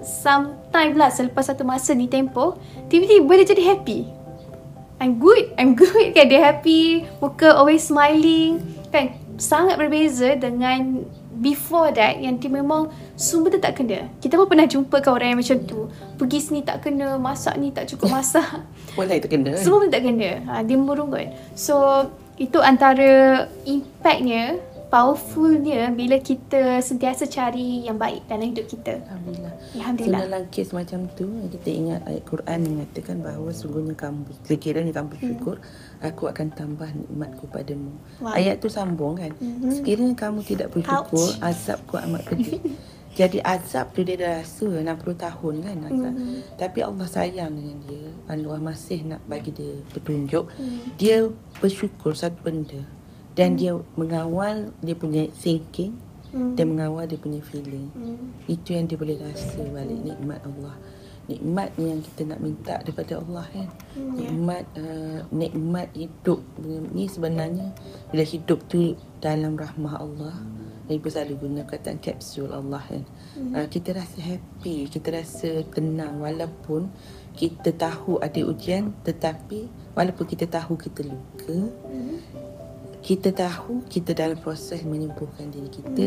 sometime 0.00 0.96
lah 0.96 1.12
selepas 1.12 1.44
satu 1.44 1.66
masa 1.66 1.92
ni 1.92 2.08
tempoh 2.08 2.56
tiba-tiba 2.88 3.32
dia 3.42 3.46
jadi 3.52 3.64
happy. 3.74 4.08
I'm 4.98 5.22
good 5.22 5.54
I'm 5.54 5.78
good 5.78 6.14
kan 6.16 6.26
dia 6.30 6.40
happy 6.42 7.06
muka 7.20 7.52
always 7.52 7.84
smiling. 7.84 8.62
Kan 8.88 9.12
sangat 9.38 9.78
berbeza 9.78 10.34
dengan 10.34 11.06
before 11.38 11.94
that 11.94 12.18
yang 12.18 12.36
dia 12.42 12.50
memang 12.50 12.90
semua 13.18 13.50
tu 13.50 13.58
tak 13.58 13.74
kena 13.74 14.06
kita 14.22 14.38
pun 14.38 14.46
pernah 14.46 14.64
jumpa 14.64 15.02
kan 15.02 15.12
orang 15.12 15.34
yang 15.34 15.40
macam 15.42 15.58
tu 15.66 15.90
pergi 16.14 16.38
sini 16.38 16.60
tak 16.62 16.86
kena 16.86 17.18
masak 17.18 17.58
ni 17.58 17.74
tak 17.74 17.90
cukup 17.90 18.14
masak 18.14 18.46
Boleh 18.96 19.18
terkena. 19.18 19.58
semua 19.58 19.82
pun 19.82 19.90
tak 19.90 20.06
kena 20.06 20.38
ha, 20.46 20.62
dia 20.62 20.78
merungut 20.78 21.26
so 21.58 22.06
itu 22.38 22.62
antara 22.62 23.44
impactnya 23.66 24.62
powerfulnya 24.88 25.92
bila 25.92 26.16
kita 26.16 26.80
sentiasa 26.80 27.28
cari 27.28 27.84
yang 27.84 28.00
baik 28.00 28.24
dalam 28.24 28.48
hidup 28.48 28.64
kita 28.66 28.96
Alhamdulillah. 29.04 29.52
So 29.52 29.76
Alhamdulillah 29.76 30.20
dalam 30.24 30.42
kes 30.48 30.72
macam 30.72 31.00
tu 31.12 31.28
kita 31.52 31.68
ingat 31.68 32.00
ayat 32.08 32.24
Quran 32.24 32.58
mengatakan 32.64 33.16
bahawa 33.20 33.52
sungguhnya 33.52 33.92
kamu 33.92 34.24
sekiranya 34.48 34.92
kamu 34.96 35.06
bersyukur 35.12 35.56
aku 36.00 36.24
akan 36.32 36.46
tambah 36.56 36.88
nikmatku 36.88 37.44
padamu. 37.52 37.92
Wow. 38.24 38.32
Ayat 38.32 38.64
tu 38.64 38.72
sambung 38.72 39.20
kan. 39.20 39.36
Mhm. 39.36 39.76
Sekiranya 39.76 40.16
kamu 40.16 40.40
tidak 40.40 40.72
bersyukur 40.72 41.20
Ouch. 41.20 41.44
azabku 41.44 42.00
amat 42.00 42.24
pedih. 42.24 42.56
Jadi 43.16 43.38
azab 43.42 43.94
tu 43.96 44.04
dia 44.04 44.16
dah 44.20 44.44
rasa 44.44 44.68
60 44.68 44.84
tahun 45.16 45.54
kan 45.64 45.76
azab. 45.88 46.14
Mhm. 46.14 46.38
Tapi 46.60 46.78
Allah 46.84 47.06
sayang 47.08 47.52
dengan 47.56 47.78
dia. 47.88 48.08
Allah 48.28 48.58
masih 48.60 49.04
nak 49.08 49.22
bagi 49.24 49.50
dia 49.54 49.80
petunjuk. 49.94 50.48
Mhm. 50.54 50.78
Dia 51.00 51.28
bersyukur 51.58 52.12
satu 52.12 52.38
benda 52.44 52.84
dan 53.38 53.54
dia 53.54 53.78
mengawal 53.94 54.74
dia 54.82 54.98
punya 54.98 55.30
thinking 55.30 55.94
Hmm. 56.28 56.52
dia 56.52 56.68
mengawal 56.68 57.08
dia 57.08 57.16
punya 57.16 57.40
feeling. 57.40 57.88
Hmm. 57.96 58.36
Itu 58.44 58.76
yang 58.76 58.84
dia 58.84 59.00
boleh 59.00 59.16
rasa 59.16 59.64
balik 59.64 60.00
nikmat 60.04 60.44
Allah. 60.44 60.76
Nikmat 61.28 61.76
yang 61.76 62.00
kita 62.00 62.20
nak 62.24 62.40
minta 62.40 62.74
daripada 62.84 63.20
Allah 63.20 63.44
kan. 63.48 63.68
Ya. 63.96 64.28
Nikmat 64.28 64.64
uh, 64.76 65.18
nikmat 65.32 65.88
hidup 65.92 66.40
ni 66.92 67.04
sebenarnya 67.04 67.72
bila 68.12 68.24
hidup 68.24 68.64
tu 68.68 68.96
dalam 69.20 69.56
rahmah 69.56 69.94
Allah. 70.00 70.36
Ibu 70.88 71.06
selalu 71.06 71.34
guna 71.36 71.62
kata 71.62 72.00
kapsul 72.00 72.48
Allah 72.48 72.80
kan. 72.80 73.04
Uh, 73.36 73.68
kita 73.68 73.92
rasa 73.92 74.18
happy, 74.18 74.88
kita 74.88 75.12
rasa 75.12 75.60
tenang 75.68 76.16
walaupun 76.18 76.88
kita 77.36 77.70
tahu 77.70 78.16
ada 78.18 78.40
ujian 78.42 78.96
tetapi 79.04 79.68
walaupun 79.92 80.24
kita 80.24 80.48
tahu 80.48 80.74
kita 80.74 81.04
luka, 81.04 81.68
Hmm. 81.86 82.18
kita 82.98 83.30
tahu 83.30 83.84
kita 83.86 84.16
dalam 84.16 84.40
proses 84.40 84.80
menyembuhkan 84.80 85.52
diri 85.52 85.68
kita. 85.68 86.06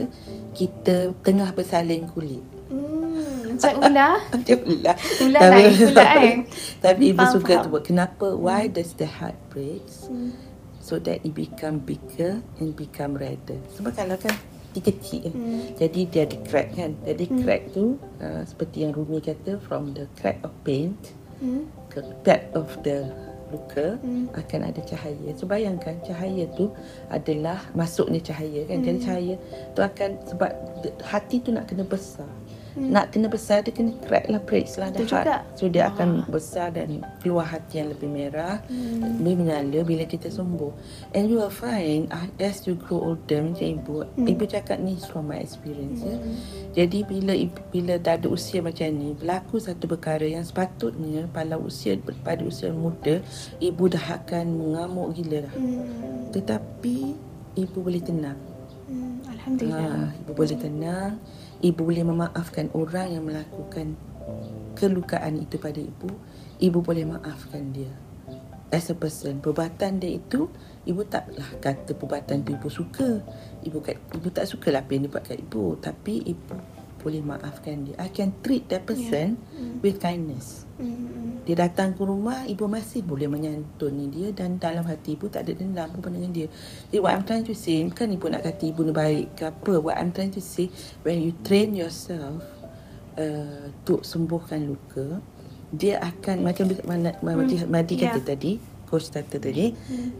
Kita 0.52 1.14
tengah 1.22 1.54
bersalin 1.54 2.10
kulit. 2.10 2.42
Hmm, 2.68 3.54
macam 3.62 3.86
ular. 3.86 4.18
Dia 4.42 4.58
ular. 4.60 4.96
Ular 5.22 5.42
lain 5.46 5.72
pula 5.78 6.04
kan. 6.04 6.38
Tapi 6.90 7.04
ibu 7.14 7.22
Faham, 7.22 7.34
suka 7.38 7.54
faham. 7.54 7.64
tu 7.64 7.70
buat. 7.70 7.84
Kenapa? 7.86 8.28
Why 8.34 8.66
does 8.66 8.98
the 8.98 9.06
heart 9.06 9.38
breaks? 9.54 10.10
Hmm. 10.10 10.34
So 10.82 10.98
that 11.06 11.22
it 11.22 11.38
become 11.38 11.78
bigger 11.80 12.42
and 12.58 12.74
become 12.74 13.14
redder. 13.14 13.62
Sebab 13.78 13.94
kalau 13.94 14.18
kan 14.18 14.34
dia 14.72 14.82
kecil 14.82 15.28
kan. 15.28 15.34
Hmm. 15.36 15.62
Jadi 15.76 16.02
dia 16.08 16.22
ada 16.24 16.38
crack 16.48 16.68
kan. 16.74 16.92
Jadi 17.04 17.26
crack 17.44 17.62
tu 17.72 17.96
uh, 18.20 18.42
seperti 18.44 18.88
yang 18.88 18.92
Rumi 18.96 19.20
kata 19.20 19.60
from 19.64 19.92
the 19.92 20.08
crack 20.18 20.40
of 20.44 20.52
paint 20.64 21.16
Hmm. 21.42 21.66
ke 21.90 22.06
crack 22.22 22.54
of 22.54 22.70
the 22.86 23.10
luka 23.52 24.00
Hmm. 24.00 24.32
akan 24.32 24.72
ada 24.72 24.80
cahaya. 24.86 25.30
So 25.36 25.44
bayangkan 25.44 26.00
cahaya 26.06 26.48
tu 26.56 26.72
adalah 27.12 27.60
masuknya 27.76 28.22
cahaya 28.24 28.64
kan. 28.64 28.80
Jadi 28.80 29.00
Hmm. 29.02 29.08
cahaya 29.10 29.36
tu 29.76 29.80
akan 29.82 30.10
sebab 30.24 30.52
hati 31.04 31.44
tu 31.44 31.52
nak 31.52 31.68
kena 31.68 31.84
besar. 31.84 32.30
Hmm. 32.72 32.96
Nak 32.96 33.12
kena 33.12 33.28
besar 33.28 33.60
dia 33.68 33.76
kena 33.76 33.92
crack 34.08 34.32
lah 34.32 34.40
breaks 34.40 34.80
lah 34.80 34.88
juga. 34.96 35.28
heart. 35.28 35.60
So 35.60 35.68
dia 35.68 35.92
akan 35.92 36.24
besar 36.32 36.72
dan 36.72 37.04
keluar 37.20 37.44
hati 37.44 37.84
yang 37.84 37.92
lebih 37.92 38.08
merah. 38.08 38.64
Hmm. 38.72 39.20
Dia 39.20 39.36
menyala 39.36 39.80
bila 39.84 40.08
kita 40.08 40.32
sembuh. 40.32 40.72
And 41.12 41.28
you 41.28 41.44
will 41.44 41.52
find 41.52 42.08
ah, 42.16 42.32
as 42.40 42.64
you 42.64 42.80
grow 42.80 43.12
older 43.12 43.44
macam 43.44 43.68
ibu. 43.68 44.08
Hmm. 44.08 44.28
Ibu 44.28 44.44
cakap 44.48 44.80
ni 44.80 44.96
from 45.12 45.28
my 45.28 45.44
experience 45.44 46.00
ya. 46.00 46.16
Jadi 46.72 47.04
bila 47.04 47.36
bila 47.76 48.00
dah 48.00 48.16
ada 48.16 48.32
usia 48.32 48.64
macam 48.64 48.88
ni 48.96 49.12
berlaku 49.20 49.60
satu 49.60 49.92
perkara 49.92 50.24
yang 50.24 50.48
sepatutnya 50.48 51.28
pada 51.28 51.60
usia 51.60 52.00
pada 52.24 52.48
usia 52.48 52.72
muda 52.72 53.20
ibu 53.60 53.84
dah 53.92 54.24
akan 54.24 54.46
mengamuk 54.48 55.12
gila 55.20 55.44
dah. 55.44 55.56
Hmm. 55.60 56.32
Tetapi 56.32 56.98
ibu 57.60 57.78
boleh 57.84 58.00
tenang. 58.00 58.40
Hmm. 58.88 59.20
Alhamdulillah. 59.28 60.08
Ha, 60.08 60.20
ibu 60.24 60.32
boleh 60.32 60.56
tenang. 60.56 61.14
Ibu 61.62 61.82
boleh 61.86 62.02
memaafkan 62.02 62.74
orang 62.74 63.14
yang 63.14 63.24
melakukan 63.30 63.94
kelukaan 64.74 65.38
itu 65.38 65.62
pada 65.62 65.78
ibu. 65.78 66.10
Ibu 66.58 66.82
boleh 66.82 67.06
maafkan 67.06 67.70
dia. 67.70 67.94
As 68.72 68.90
a 68.90 68.96
person, 68.96 69.44
perbuatan 69.44 70.00
dia 70.00 70.16
itu 70.16 70.48
ibu 70.88 71.04
taklah 71.04 71.46
kata 71.60 71.94
perbuatan 71.94 72.42
tu 72.42 72.58
ibu 72.58 72.66
suka. 72.72 73.22
Ibu 73.62 73.78
kat, 73.78 74.00
ibu 74.16 74.28
tak 74.34 74.50
suka 74.50 74.74
lah 74.74 74.82
apa 74.82 74.96
yang 74.96 75.06
dia 75.06 75.12
buat 75.14 75.26
kat 75.28 75.38
ibu, 75.38 75.78
tapi 75.78 76.24
ibu 76.24 76.56
boleh 77.02 77.26
maafkan 77.26 77.90
dia. 77.90 77.98
I 77.98 78.14
can 78.14 78.32
treat 78.46 78.70
that 78.70 78.86
person 78.86 79.42
Hmm. 79.58 79.82
with 79.82 79.98
kindness. 79.98 80.70
Hmm. 80.78 81.42
Dia 81.42 81.58
datang 81.68 81.98
ke 81.98 82.06
rumah, 82.06 82.46
ibu 82.46 82.70
masih 82.70 83.02
boleh 83.02 83.26
menyantuni 83.26 84.14
dia 84.14 84.30
dan 84.30 84.62
dalam 84.62 84.86
hati 84.86 85.18
ibu 85.18 85.26
tak 85.26 85.50
ada 85.50 85.58
dendam 85.58 85.90
pun 85.98 86.14
dengan 86.14 86.30
dia. 86.30 86.48
Jadi 86.94 87.02
what 87.02 87.18
I'm 87.18 87.26
trying 87.26 87.46
to 87.50 87.58
say, 87.58 87.82
bukan 87.82 88.14
ibu 88.14 88.30
nak 88.30 88.46
kata 88.46 88.64
ibu 88.70 88.86
ni 88.86 88.94
baik 88.94 89.26
ke 89.34 89.44
apa. 89.50 89.74
What 89.82 89.98
I'm 89.98 90.14
trying 90.14 90.34
to 90.38 90.44
say, 90.44 90.70
when 91.02 91.26
you 91.26 91.34
train 91.42 91.74
yourself 91.74 92.46
uh, 93.18 93.74
untuk 93.74 94.06
sembuhkan 94.06 94.70
luka, 94.70 95.18
dia 95.74 95.98
akan 95.98 96.46
macam 96.46 96.70
mana 96.86 97.16
Madi, 97.26 97.64
Madi 97.66 97.96
kata 97.98 98.22
yeah. 98.22 98.28
tadi, 98.28 98.52
coach 98.86 99.10
kata 99.10 99.40
tadi, 99.42 99.72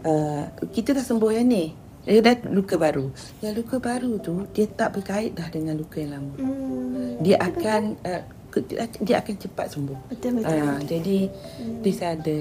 uh, 0.02 0.48
kita 0.74 0.96
dah 0.96 1.04
sembuh 1.04 1.30
yang 1.30 1.46
ni. 1.46 1.66
Dia 2.02 2.18
dah 2.18 2.34
luka 2.50 2.74
baru. 2.74 3.14
Yang 3.38 3.54
luka 3.62 3.76
baru 3.78 4.12
tu, 4.18 4.34
dia 4.50 4.66
tak 4.66 4.98
berkait 4.98 5.32
dah 5.38 5.46
dengan 5.50 5.78
luka 5.78 6.02
yang 6.02 6.18
lama. 6.18 6.34
Hmm. 6.38 7.22
Dia 7.22 7.38
akan 7.38 7.82
uh, 8.02 8.22
dia 9.00 9.16
akan 9.22 9.34
cepat 9.38 9.66
sembuh. 9.72 9.98
Betul 10.12 10.42
betul. 10.42 10.60
Ah, 10.60 10.76
jadi 10.84 11.18
are 12.04 12.18
the 12.20 12.38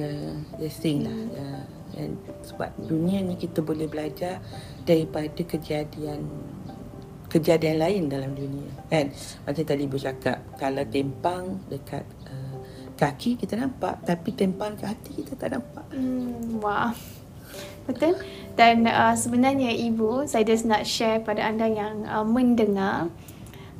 the 0.59 0.67
thing 0.67 1.07
lah. 1.07 1.17
Uh, 1.37 1.63
and 1.95 2.15
sebab 2.43 2.71
dunia 2.79 3.19
ni 3.23 3.35
kita 3.35 3.59
boleh 3.59 3.87
belajar 3.87 4.39
daripada 4.87 5.43
kejadian 5.43 6.23
kejadian 7.31 7.79
lain 7.79 8.03
dalam 8.11 8.35
dunia 8.35 8.67
kan 8.91 9.07
macam 9.47 9.63
tadi 9.63 9.87
ibu 9.87 9.95
cakap 9.95 10.43
kalau 10.59 10.83
tempang 10.83 11.63
dekat 11.71 12.03
uh, 12.27 12.55
kaki 12.99 13.39
kita 13.39 13.55
nampak 13.55 14.03
tapi 14.03 14.35
tempang 14.35 14.75
ke 14.75 14.83
hati 14.83 15.11
kita 15.23 15.39
tak 15.39 15.55
nampak 15.55 15.87
Hmm, 15.91 16.63
wah. 16.63 16.95
Betul. 17.91 18.15
Dan 18.55 18.87
uh, 18.87 19.15
sebenarnya 19.15 19.71
ibu, 19.71 20.23
saya 20.27 20.43
just 20.47 20.67
nak 20.67 20.83
share 20.87 21.23
pada 21.23 21.43
anda 21.43 21.67
yang 21.67 22.07
uh, 22.07 22.23
mendengar 22.23 23.11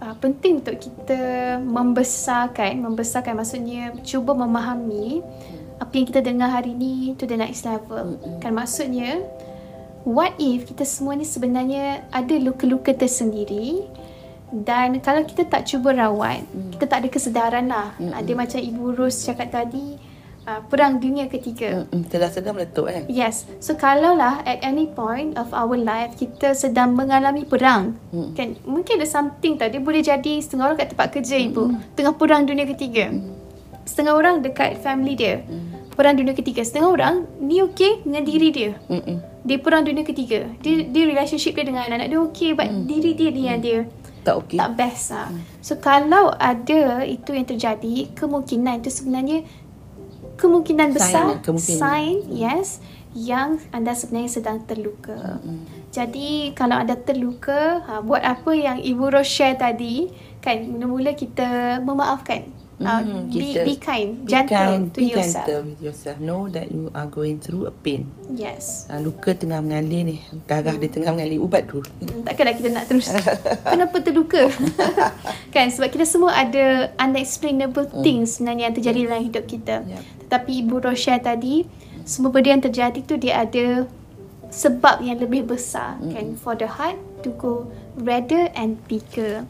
uh, 0.04 0.16
penting 0.20 0.60
untuk 0.60 0.80
kita 0.80 1.58
membesarkan, 1.60 2.80
membesarkan 2.82 3.40
maksudnya 3.40 3.96
cuba 4.04 4.36
memahami 4.36 5.24
apa 5.82 5.94
yang 5.98 6.06
kita 6.08 6.22
dengar 6.22 6.50
hari 6.54 6.78
ni 6.78 7.18
to 7.18 7.26
the 7.26 7.36
next 7.36 7.66
level. 7.66 8.20
Kan 8.40 8.54
maksudnya 8.54 9.24
what 10.06 10.34
if 10.38 10.70
kita 10.70 10.86
semua 10.86 11.18
ni 11.18 11.26
sebenarnya 11.26 12.06
ada 12.14 12.36
luka-luka 12.38 12.94
tersendiri 12.94 13.86
dan 14.52 15.00
kalau 15.00 15.24
kita 15.24 15.48
tak 15.48 15.64
cuba 15.64 15.96
rawat, 15.96 16.44
kita 16.76 16.84
tak 16.84 17.08
ada 17.08 17.10
kesedaran 17.10 17.72
lah. 17.72 17.96
Ada 17.96 18.36
macam 18.36 18.60
Ibu 18.60 19.00
Ros 19.00 19.24
cakap 19.24 19.48
tadi, 19.48 19.96
uh, 20.52 20.60
perang 20.68 21.00
dunia 21.00 21.26
ketiga. 21.26 21.88
Mm-mm, 21.88 22.04
sedang-sedang 22.08 22.54
meletup 22.54 22.86
kan. 22.86 23.08
Yes. 23.08 23.48
So 23.64 23.74
kalaulah 23.74 24.44
at 24.44 24.60
any 24.62 24.86
point 24.86 25.40
of 25.40 25.56
our 25.56 25.74
life 25.74 26.20
kita 26.20 26.52
sedang 26.52 26.94
mengalami 26.94 27.48
perang, 27.48 27.96
Hmm. 28.12 28.36
kan 28.36 28.60
mungkin 28.68 29.00
ada 29.00 29.08
something 29.08 29.56
tau 29.56 29.72
dia 29.72 29.80
boleh 29.80 30.04
jadi 30.04 30.44
setengah 30.44 30.68
orang 30.68 30.78
kat 30.78 30.92
tempat 30.92 31.08
kerja 31.10 31.40
ibu 31.40 31.64
tengah 31.96 32.14
perang 32.14 32.44
dunia 32.44 32.68
ketiga. 32.68 33.08
Setengah 33.82 34.14
orang 34.14 34.36
dekat 34.44 34.78
family 34.80 35.16
dia. 35.16 35.42
Perang 35.92 36.16
dunia 36.16 36.32
ketiga. 36.32 36.64
Setengah 36.64 36.92
orang 36.92 37.16
ni 37.40 37.60
okey 37.62 38.04
dengan 38.04 38.24
diri 38.24 38.50
dia. 38.50 38.72
Mm-mm. 38.88 39.18
Dia 39.42 39.58
perang 39.58 39.84
dunia 39.84 40.04
ketiga. 40.04 40.46
Dia 40.60 40.86
dia 40.86 41.04
relationship 41.04 41.56
dia 41.56 41.66
dengan 41.66 41.88
anak-anak 41.88 42.08
dia 42.08 42.20
okey 42.30 42.50
but 42.54 42.70
diri 42.86 43.12
dia 43.16 43.30
ni 43.32 43.44
yang 43.48 43.60
dia 43.60 43.80
Tak 44.22 44.38
okey. 44.46 44.58
tak 44.62 44.78
best 44.78 45.18
lah. 45.18 45.34
So 45.66 45.82
kalau 45.82 46.30
ada 46.38 47.02
itu 47.02 47.34
yang 47.34 47.50
terjadi, 47.50 48.14
kemungkinan 48.14 48.86
itu 48.86 48.94
sebenarnya 48.94 49.42
kemungkinan 50.42 50.90
Sign 50.90 50.98
besar 50.98 51.26
lah, 51.30 51.40
kemungkinan. 51.46 51.78
sign 51.78 52.16
yes 52.34 52.82
yang 53.14 53.62
anda 53.70 53.94
sebenarnya 53.94 54.32
sedang 54.42 54.64
terluka. 54.66 55.38
Jadi 55.92 56.56
kalau 56.56 56.80
anda 56.80 56.96
terluka, 56.96 57.84
ha, 57.84 58.00
buat 58.00 58.24
apa 58.24 58.56
yang 58.56 58.80
Ibu 58.80 59.12
Ros 59.12 59.28
share 59.28 59.60
tadi, 59.60 60.08
kan 60.40 60.64
mula-mula 60.64 61.12
kita 61.12 61.84
memaafkan. 61.84 62.48
Uh, 62.82 62.98
Mhm, 63.00 63.22
be, 63.28 63.38
kita- 63.38 63.64
be 63.64 63.74
kind, 63.76 64.10
Be 64.18 64.28
gentle 64.28 64.58
kind, 64.58 64.84
to 64.88 64.98
be 64.98 65.06
yourself. 65.08 65.46
gentle 65.46 65.62
with 65.64 65.80
yourself. 65.80 66.18
Know 66.18 66.42
that 66.48 66.68
you 66.68 66.90
are 66.92 67.06
going 67.06 67.38
through 67.38 67.64
a 67.64 67.74
pain. 67.76 68.10
Yes. 68.28 68.86
Ha, 68.88 68.98
luka 68.98 69.32
tengah 69.32 69.60
mengalir 69.60 70.02
ni. 70.04 70.18
Darah 70.44 70.74
dia 70.74 70.88
tengah 70.88 71.12
mengalir. 71.12 71.38
Ubat 71.38 71.64
dulu. 71.64 71.86
Hmm, 72.00 72.24
Takkanlah 72.24 72.54
kita 72.54 72.70
nak 72.70 72.86
terus 72.86 73.06
Kenapa 73.72 73.98
terluka 74.00 74.50
Kan 75.54 75.68
sebab 75.68 75.90
kita 75.90 76.04
semua 76.04 76.34
ada 76.34 76.90
Unexplainable 76.98 77.86
things 78.02 78.38
sebenarnya 78.38 78.70
Yang 78.70 78.76
terjadi 78.78 79.00
dalam 79.04 79.22
hidup 79.24 79.46
kita 79.46 79.76
Yep. 79.84 80.02
Tetapi 80.24 80.52
Ibu 80.60 80.76
Rosyah 80.82 81.20
tadi 81.20 81.68
Semua 82.02 82.30
benda 82.30 82.50
yang 82.50 82.64
terjadi 82.64 83.00
tu 83.02 83.16
Dia 83.16 83.44
ada 83.44 83.86
Sebab 84.48 85.00
yang 85.00 85.18
lebih 85.18 85.46
besar 85.46 85.96
kan 86.02 86.36
For 86.36 86.54
the 86.54 86.68
heart 86.68 86.96
To 87.22 87.30
go 87.32 87.70
redder 87.96 88.50
and 88.54 88.80
bigger 88.86 89.46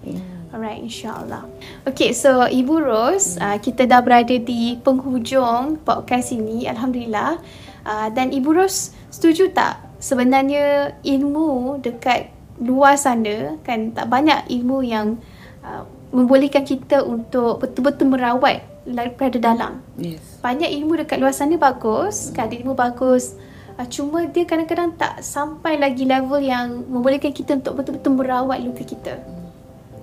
Alright, 0.52 0.84
insyaAllah. 0.84 1.48
Okay, 1.88 2.12
so 2.12 2.44
Ibu 2.44 2.84
Ros, 2.84 3.40
uh, 3.40 3.56
kita 3.56 3.88
dah 3.88 4.04
berada 4.04 4.36
di 4.36 4.76
penghujung 4.84 5.80
podcast 5.80 6.36
ini, 6.36 6.68
Alhamdulillah. 6.68 7.40
Uh, 7.88 8.12
dan 8.12 8.36
Ibu 8.36 8.60
Ros 8.60 8.92
setuju 9.08 9.56
tak 9.56 9.80
sebenarnya 10.04 10.92
ilmu 11.08 11.80
dekat 11.80 12.36
luar 12.60 13.00
sana, 13.00 13.56
kan 13.64 13.96
tak 13.96 14.12
banyak 14.12 14.52
ilmu 14.52 14.84
yang 14.84 15.16
uh, 15.64 15.88
membolehkan 16.12 16.68
kita 16.68 17.00
untuk 17.00 17.64
betul-betul 17.64 18.12
merawat 18.12 18.68
daripada 18.84 19.40
dalam. 19.40 19.80
Yes. 19.96 20.20
Banyak 20.44 20.68
ilmu 20.68 21.00
dekat 21.00 21.24
luar 21.24 21.32
sana 21.32 21.56
bagus, 21.56 22.28
kan 22.36 22.52
ilmu 22.52 22.76
bagus. 22.76 23.40
Uh, 23.80 23.88
cuma 23.88 24.28
dia 24.28 24.44
kadang-kadang 24.44 25.00
tak 25.00 25.24
sampai 25.24 25.80
lagi 25.80 26.04
level 26.04 26.44
yang 26.44 26.84
membolehkan 26.92 27.32
kita 27.32 27.56
untuk 27.56 27.80
betul-betul 27.80 28.20
merawat 28.20 28.60
luka 28.60 28.84
kita. 28.84 29.16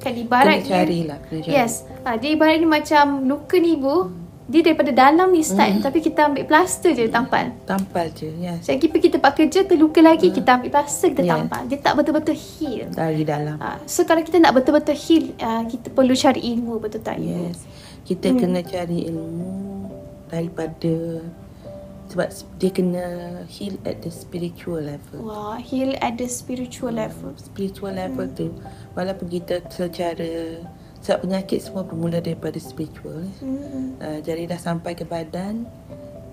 Kan 0.09 0.16
ibaratnya 0.16 0.59
Kena 0.59 0.73
carilah. 0.75 1.18
Kena 1.21 1.40
cari. 1.42 1.53
Yes. 1.53 1.73
Ha, 2.03 2.16
dia 2.16 2.31
ibaratnya 2.33 2.64
macam 2.64 3.05
luka 3.23 3.57
ni 3.57 3.77
ibu, 3.77 3.97
dia 4.44 4.64
daripada 4.64 4.88
dalam 4.90 5.29
ni 5.29 5.44
start 5.44 5.77
Hmm. 5.77 5.85
tapi 5.85 6.01
kita 6.01 6.25
ambil 6.25 6.49
plaster 6.49 6.90
je 6.90 7.05
tampal. 7.07 7.53
Tampal 7.62 8.09
je. 8.11 8.33
Yes. 8.35 8.64
Sekejap 8.64 8.90
pergi 8.90 9.09
tempat 9.12 9.33
kerja 9.35 9.61
terluka 9.62 10.01
lagi 10.01 10.33
kita 10.33 10.57
ambil 10.57 10.73
plaster 10.73 11.12
kita. 11.12 11.21
Yes. 11.21 11.33
tampal. 11.37 11.62
Dia 11.68 11.79
tak 11.79 11.94
betul-betul 11.94 12.33
heal. 12.35 12.88
Dari 12.88 13.23
dalam. 13.23 13.61
Ha, 13.61 13.85
so 13.85 14.03
kalau 14.03 14.25
kita 14.25 14.40
nak 14.40 14.57
betul-betul 14.57 14.97
heal, 14.97 15.37
uh, 15.37 15.62
kita 15.62 15.92
perlu 15.92 16.16
cari 16.16 16.40
ilmu 16.49 16.81
betul 16.81 17.05
tak? 17.05 17.21
ibu? 17.21 17.29
Yes. 17.44 17.61
Kita 18.03 18.33
Hmm. 18.33 18.40
kena 18.40 18.61
cari 18.64 19.05
ilmu 19.05 19.53
daripada 20.27 20.92
sebab 22.09 22.29
dia 22.57 22.71
kena 22.73 23.05
heal 23.47 23.77
at 23.85 24.01
the 24.01 24.09
spiritual 24.09 24.81
level. 24.81 25.29
Wah, 25.29 25.61
heal 25.61 25.92
at 26.01 26.16
the 26.16 26.25
spiritual 26.25 26.97
level. 26.97 27.37
Spiritual 27.37 27.94
level 27.97 28.27
tu 28.33 28.49
walaupun 28.97 29.29
kita 29.29 29.61
secara 29.68 30.64
sebab 31.05 31.29
penyakit 31.29 31.62
semua 31.62 31.85
bermula 31.87 32.18
daripada 32.18 32.57
spiritual. 32.59 33.29
Hmm. 33.38 33.94
Uh, 34.01 34.18
jadi 34.25 34.51
dah 34.51 34.59
sampai 34.59 34.97
ke 34.99 35.07
badan 35.07 35.68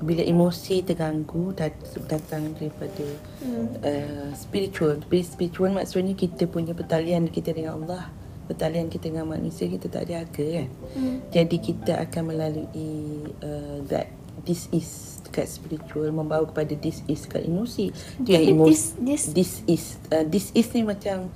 bila 0.04 0.20
emosi 0.24 0.84
terganggu 0.84 1.56
dat- 1.56 1.80
datang 2.08 2.52
daripada 2.58 3.06
Hmm. 3.44 3.68
uh, 3.84 4.30
spiritual. 4.34 5.00
Bila 5.06 5.24
spiritual 5.24 5.72
maksudnya 5.76 6.18
kita 6.18 6.50
punya 6.50 6.74
pertalian 6.74 7.30
kita 7.30 7.54
dengan 7.54 7.84
Allah, 7.84 8.10
pertalian 8.50 8.90
kita 8.90 9.12
dengan 9.12 9.28
manusia 9.28 9.70
kita 9.70 9.92
tak 9.92 10.08
jaga 10.10 10.46
kan. 10.64 10.70
Hmm. 10.98 11.18
Jadi 11.30 11.58
kita 11.62 12.00
akan 12.02 12.24
melalui 12.32 13.28
uh, 13.44 13.84
that 13.92 14.10
this 14.44 14.68
is 14.74 15.15
dekat 15.36 15.52
spiritual 15.52 16.08
membawa 16.16 16.48
kepada 16.48 16.72
this 16.80 17.04
is 17.12 17.28
dekat 17.28 17.44
emosi. 17.44 17.92
Tapi 18.24 18.56
emosi. 18.56 18.96
this- 19.04 19.36
this- 19.36 19.64
is 19.68 19.84
uh, 20.16 20.24
this 20.24 20.56
is 20.56 20.72
ni 20.72 20.88
macam 20.88 21.28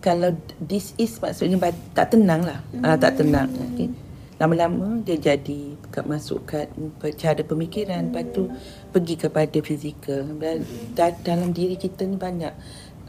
kalau 0.00 0.32
this 0.56 0.96
is 0.96 1.12
maksudnya 1.20 1.60
tak 1.92 2.16
tenang 2.16 2.40
lah. 2.40 2.64
Mm. 2.72 2.80
Uh, 2.80 2.96
tak 2.96 3.20
tenang. 3.20 3.52
Okay. 3.52 3.92
Lama-lama 4.40 4.98
dia 5.04 5.20
jadi 5.20 5.76
kat 5.92 6.08
masuk 6.08 6.48
kat 6.48 6.72
cara 7.20 7.44
pemikiran, 7.44 8.08
lepas 8.08 8.32
tu 8.32 8.48
pergi 8.90 9.14
kepada 9.20 9.58
fizikal. 9.60 10.24
Dan 10.40 10.64
da- 10.96 11.20
dalam 11.20 11.52
diri 11.52 11.76
kita 11.76 12.08
ni 12.08 12.16
banyak 12.16 12.52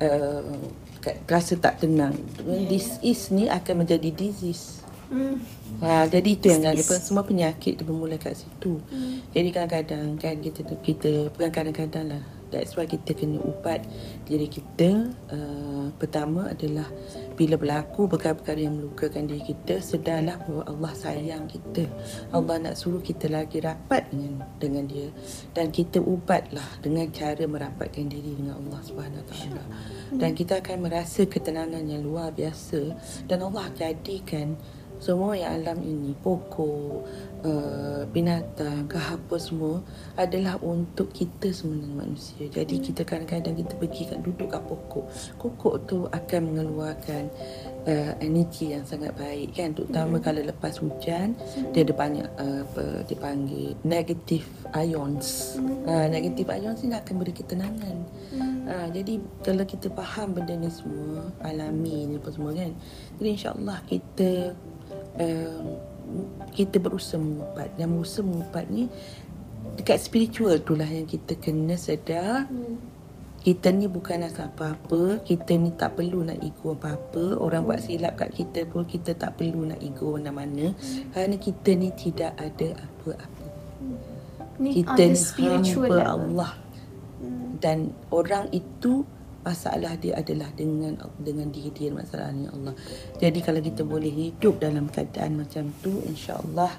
uh, 0.04 0.44
rasa 1.32 1.56
tak 1.56 1.80
tenang. 1.80 2.14
This 2.68 3.00
is 3.00 3.32
ni 3.32 3.48
akan 3.48 3.88
menjadi 3.88 4.12
disease. 4.12 4.84
Hmm. 5.10 5.38
Ha, 5.84 6.08
jadi 6.08 6.30
itu 6.34 6.48
yang 6.50 6.64
kan 6.64 7.02
semua 7.02 7.24
penyakit 7.28 7.78
tu 7.78 7.84
bermula 7.84 8.16
kat 8.16 8.40
situ. 8.40 8.80
Hmm. 8.90 9.22
Jadi 9.36 9.50
kadang-kadang 9.52 10.16
kan 10.18 10.36
kita 10.40 10.60
tu 10.64 10.76
kita 10.82 11.30
bukan 11.34 11.52
kadang-kadang 11.52 12.06
lah. 12.16 12.24
That's 12.54 12.78
why 12.78 12.88
kita 12.88 13.18
kena 13.18 13.42
ubat 13.42 13.84
diri 14.24 14.48
kita. 14.48 15.12
Uh, 15.28 15.92
pertama 15.98 16.54
adalah 16.54 16.88
bila 17.36 17.60
berlaku 17.60 18.08
perkara-perkara 18.08 18.64
yang 18.64 18.80
melukakan 18.80 19.28
diri 19.28 19.44
kita, 19.44 19.84
sedarlah 19.84 20.40
bahawa 20.46 20.64
Allah 20.72 20.94
sayang 20.96 21.52
kita. 21.52 21.84
Allah 22.32 22.56
nak 22.62 22.80
suruh 22.80 23.04
kita 23.04 23.28
lagi 23.28 23.60
rapat 23.60 24.08
dengan 24.14 24.46
dengan 24.62 24.88
dia 24.88 25.10
dan 25.52 25.74
kita 25.74 26.00
ubatlah 26.00 26.66
dengan 26.80 27.12
cara 27.12 27.44
merapatkan 27.44 28.08
diri 28.08 28.40
dengan 28.40 28.62
Allah 28.62 28.80
Subhanahu 28.88 29.20
Wa 29.20 29.28
Taala. 29.28 29.64
Dan 30.16 30.32
kita 30.38 30.64
akan 30.64 30.78
merasa 30.86 31.28
ketenangan 31.28 31.84
yang 31.84 32.08
luar 32.08 32.32
biasa 32.32 32.94
dan 33.28 33.44
Allah 33.44 33.68
jadikan 33.76 34.56
semua 35.00 35.36
yang 35.36 35.62
alam 35.62 35.80
ini 35.84 36.16
pokok 36.24 37.04
uh, 37.46 38.02
binatang 38.10 38.88
ke 38.88 38.98
apa 38.98 39.36
semua 39.38 39.84
adalah 40.16 40.58
untuk 40.64 41.12
kita 41.12 41.52
sebenarnya 41.52 41.94
manusia. 41.94 42.46
Jadi 42.48 42.76
kita 42.82 43.02
kadang-kadang 43.04 43.56
kita 43.60 43.74
pergi 43.76 44.04
kat 44.10 44.20
duduk 44.24 44.48
kat 44.50 44.64
pokok. 44.66 45.06
Pokok 45.38 45.76
tu 45.86 45.98
akan 46.10 46.42
mengeluarkan 46.52 47.24
uh, 47.86 48.14
energi 48.24 48.74
yang 48.74 48.88
sangat 48.88 49.14
baik 49.20 49.54
kan. 49.54 49.76
Terutama 49.76 50.18
kalau 50.24 50.42
lepas 50.42 50.80
hujan 50.80 51.36
dia 51.76 51.84
ada 51.84 51.94
banyak 51.94 52.28
uh, 52.40 52.60
apa 52.66 52.86
dia 53.06 53.18
panggil 53.20 53.76
negative 53.84 54.48
ions. 54.74 55.60
Uh, 55.86 56.08
negative 56.10 56.50
ions 56.50 56.82
ni 56.82 56.96
akan 56.96 57.16
beri 57.20 57.34
ketenangan. 57.36 57.98
Uh, 58.66 58.90
jadi 58.90 59.22
kalau 59.46 59.62
kita 59.62 59.94
faham 59.94 60.34
benda 60.34 60.58
ni 60.58 60.74
semua 60.74 61.30
alami 61.46 62.10
ni 62.10 62.18
apa 62.18 62.34
semua 62.34 62.50
kan 62.50 62.74
jadi 63.22 63.30
insyaAllah 63.38 63.78
kita 63.86 64.58
um, 65.20 65.80
kita 66.56 66.80
berusaha 66.80 67.20
mengubat 67.20 67.74
dan 67.76 67.92
berusaha 67.92 68.24
mengubat 68.24 68.66
ni 68.72 68.88
dekat 69.76 70.00
spiritual 70.00 70.56
tu 70.64 70.78
lah 70.78 70.88
yang 70.88 71.08
kita 71.08 71.36
kena 71.36 71.76
sedar. 71.76 72.48
Kita 73.46 73.70
ni 73.70 73.86
bukan 73.86 74.26
asal 74.26 74.50
apa-apa. 74.50 75.22
Kita 75.22 75.54
ni 75.54 75.70
tak 75.78 76.02
perlu 76.02 76.26
nak 76.26 76.42
ego 76.42 76.74
apa-apa. 76.74 77.38
Orang 77.38 77.70
buat 77.70 77.78
silap 77.78 78.18
kat 78.18 78.34
kita 78.34 78.66
pun 78.66 78.90
Kita 78.90 79.14
tak 79.14 79.38
perlu 79.38 79.70
nak 79.70 79.86
ego 79.86 80.18
mana-mana. 80.18 80.74
Kerana 81.14 81.38
kita 81.38 81.78
ni 81.78 81.94
tidak 81.94 82.34
ada 82.42 82.74
apa-apa. 82.74 83.46
Ni 84.58 84.70
on 84.74 84.76
Kita 84.82 85.02
ni 85.06 85.14
spiritual 85.14 85.94
hamba 85.94 86.02
level. 86.02 86.10
Allah. 86.10 86.52
Dan 87.62 87.78
orang 88.10 88.50
itu 88.50 89.06
Masalah 89.46 89.94
dia 90.02 90.18
adalah 90.18 90.50
dengan 90.58 90.98
dengan 91.22 91.54
diri 91.54 91.70
dia 91.70 91.94
masalahnya 91.94 92.50
Allah. 92.50 92.74
Jadi 93.22 93.40
kalau 93.46 93.62
kita 93.62 93.86
boleh 93.86 94.10
hidup 94.10 94.58
dalam 94.58 94.90
keadaan 94.90 95.38
macam 95.38 95.70
tu 95.86 96.02
insya-Allah 96.10 96.74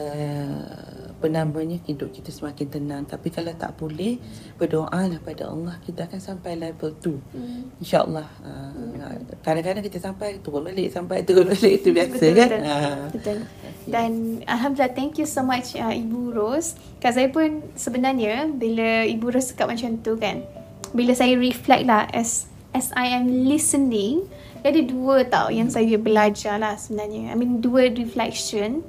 uh, 0.00 1.12
penamanya 1.20 1.76
hidup 1.84 2.08
kita 2.14 2.32
semakin 2.32 2.66
tenang. 2.70 3.04
Tapi 3.04 3.28
kalau 3.28 3.52
tak 3.52 3.76
boleh 3.76 4.16
berdoalah 4.56 5.20
pada 5.20 5.52
Allah 5.52 5.76
kita 5.84 6.08
akan 6.08 6.20
sampai 6.20 6.56
level 6.56 6.96
tu. 6.98 7.20
Hmm. 7.36 7.68
Insya-Allah. 7.82 8.26
Uh, 8.40 9.20
kadang-kadang 9.44 9.84
kita 9.84 9.98
sampai 10.00 10.40
turun 10.40 10.64
balik 10.64 10.88
sampai 10.88 11.22
turun 11.26 11.52
balik 11.52 11.84
itu 11.84 11.92
biasa 11.96 12.24
betul, 12.24 12.32
kan. 12.36 12.48
Betul. 12.48 12.64
Ah. 12.64 13.04
betul. 13.12 13.38
Dan 13.90 14.10
Alhamdulillah 14.46 14.94
thank 14.96 15.18
you 15.18 15.26
so 15.26 15.44
much 15.44 15.76
uh, 15.76 15.92
Ibu 15.92 16.32
Ros. 16.32 16.78
Kan 17.02 17.12
saya 17.16 17.28
pun 17.28 17.64
sebenarnya 17.76 18.48
bila 18.48 19.04
Ibu 19.04 19.34
Ros 19.34 19.52
cakap 19.52 19.74
macam 19.74 20.00
tu 20.00 20.16
kan. 20.16 20.59
Bila 20.90 21.12
saya 21.12 21.34
reflect 21.34 21.84
lah 21.84 22.06
as 22.10 22.46
as 22.72 22.90
I 22.94 23.12
am 23.12 23.46
listening. 23.46 24.26
Ada 24.60 24.84
dua 24.84 25.24
tau 25.24 25.48
yang 25.48 25.72
saya 25.72 25.96
belajar 25.96 26.60
lah 26.60 26.76
sebenarnya. 26.76 27.32
I 27.32 27.34
mean 27.34 27.58
dua 27.58 27.88
reflection. 27.88 28.84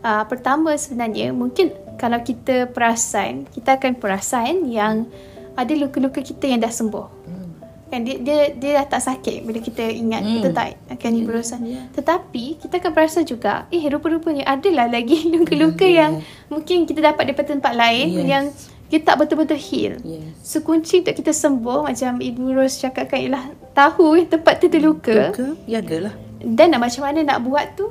Uh, 0.00 0.22
pertama 0.22 0.76
sebenarnya 0.76 1.32
mungkin 1.32 1.72
kalau 1.96 2.20
kita 2.20 2.68
perasan, 2.68 3.48
kita 3.48 3.80
akan 3.80 3.96
perasan 3.96 4.68
yang 4.68 5.08
ada 5.56 5.72
luka-luka 5.72 6.20
kita 6.20 6.44
yang 6.44 6.60
dah 6.60 6.68
sembuh. 6.68 7.08
Hmm. 7.24 7.48
Kan 7.88 8.04
dia 8.04 8.20
dia 8.20 8.38
dia 8.52 8.70
dah 8.76 8.92
tak 8.92 9.02
sakit 9.02 9.40
bila 9.42 9.56
kita 9.58 9.88
ingat 9.88 10.20
Hmm. 10.20 10.34
kita 10.36 10.48
tak 10.52 10.66
akan 10.92 11.10
Ya, 11.10 11.22
berurusan. 11.24 11.60
ya. 11.64 11.80
Tetapi 11.90 12.44
kita 12.60 12.74
akan 12.76 12.92
perasan 12.92 13.24
juga, 13.24 13.64
eh 13.70 13.88
rupa-rupanya 13.88 14.44
adalah 14.44 14.84
lagi 14.86 15.24
luka-luka 15.32 15.82
Ya. 15.82 16.04
yang 16.04 16.12
mungkin 16.46 16.84
kita 16.84 17.00
dapat 17.00 17.32
daripada 17.32 17.56
tempat 17.56 17.72
lain 17.72 18.06
Yes. 18.12 18.28
yang 18.28 18.44
kita 18.86 19.02
tak 19.02 19.16
betul-betul 19.18 19.58
heal. 19.58 19.98
Yes. 20.00 20.30
So 20.40 20.62
kunci 20.62 21.02
untuk 21.02 21.18
kita 21.18 21.30
sembuh 21.30 21.86
macam 21.86 22.22
Ibu 22.22 22.54
Ros 22.54 22.78
cakapkan 22.78 23.18
ialah 23.18 23.44
tahu 23.74 24.14
eh, 24.16 24.26
tempat 24.26 24.62
tu 24.62 24.70
terluka 24.70 25.30
Luka, 25.34 25.58
jagalah. 25.66 26.14
dan 26.40 26.70
nak 26.70 26.86
macam 26.86 27.02
mana 27.02 27.20
nak 27.22 27.38
buat 27.42 27.74
tu 27.74 27.86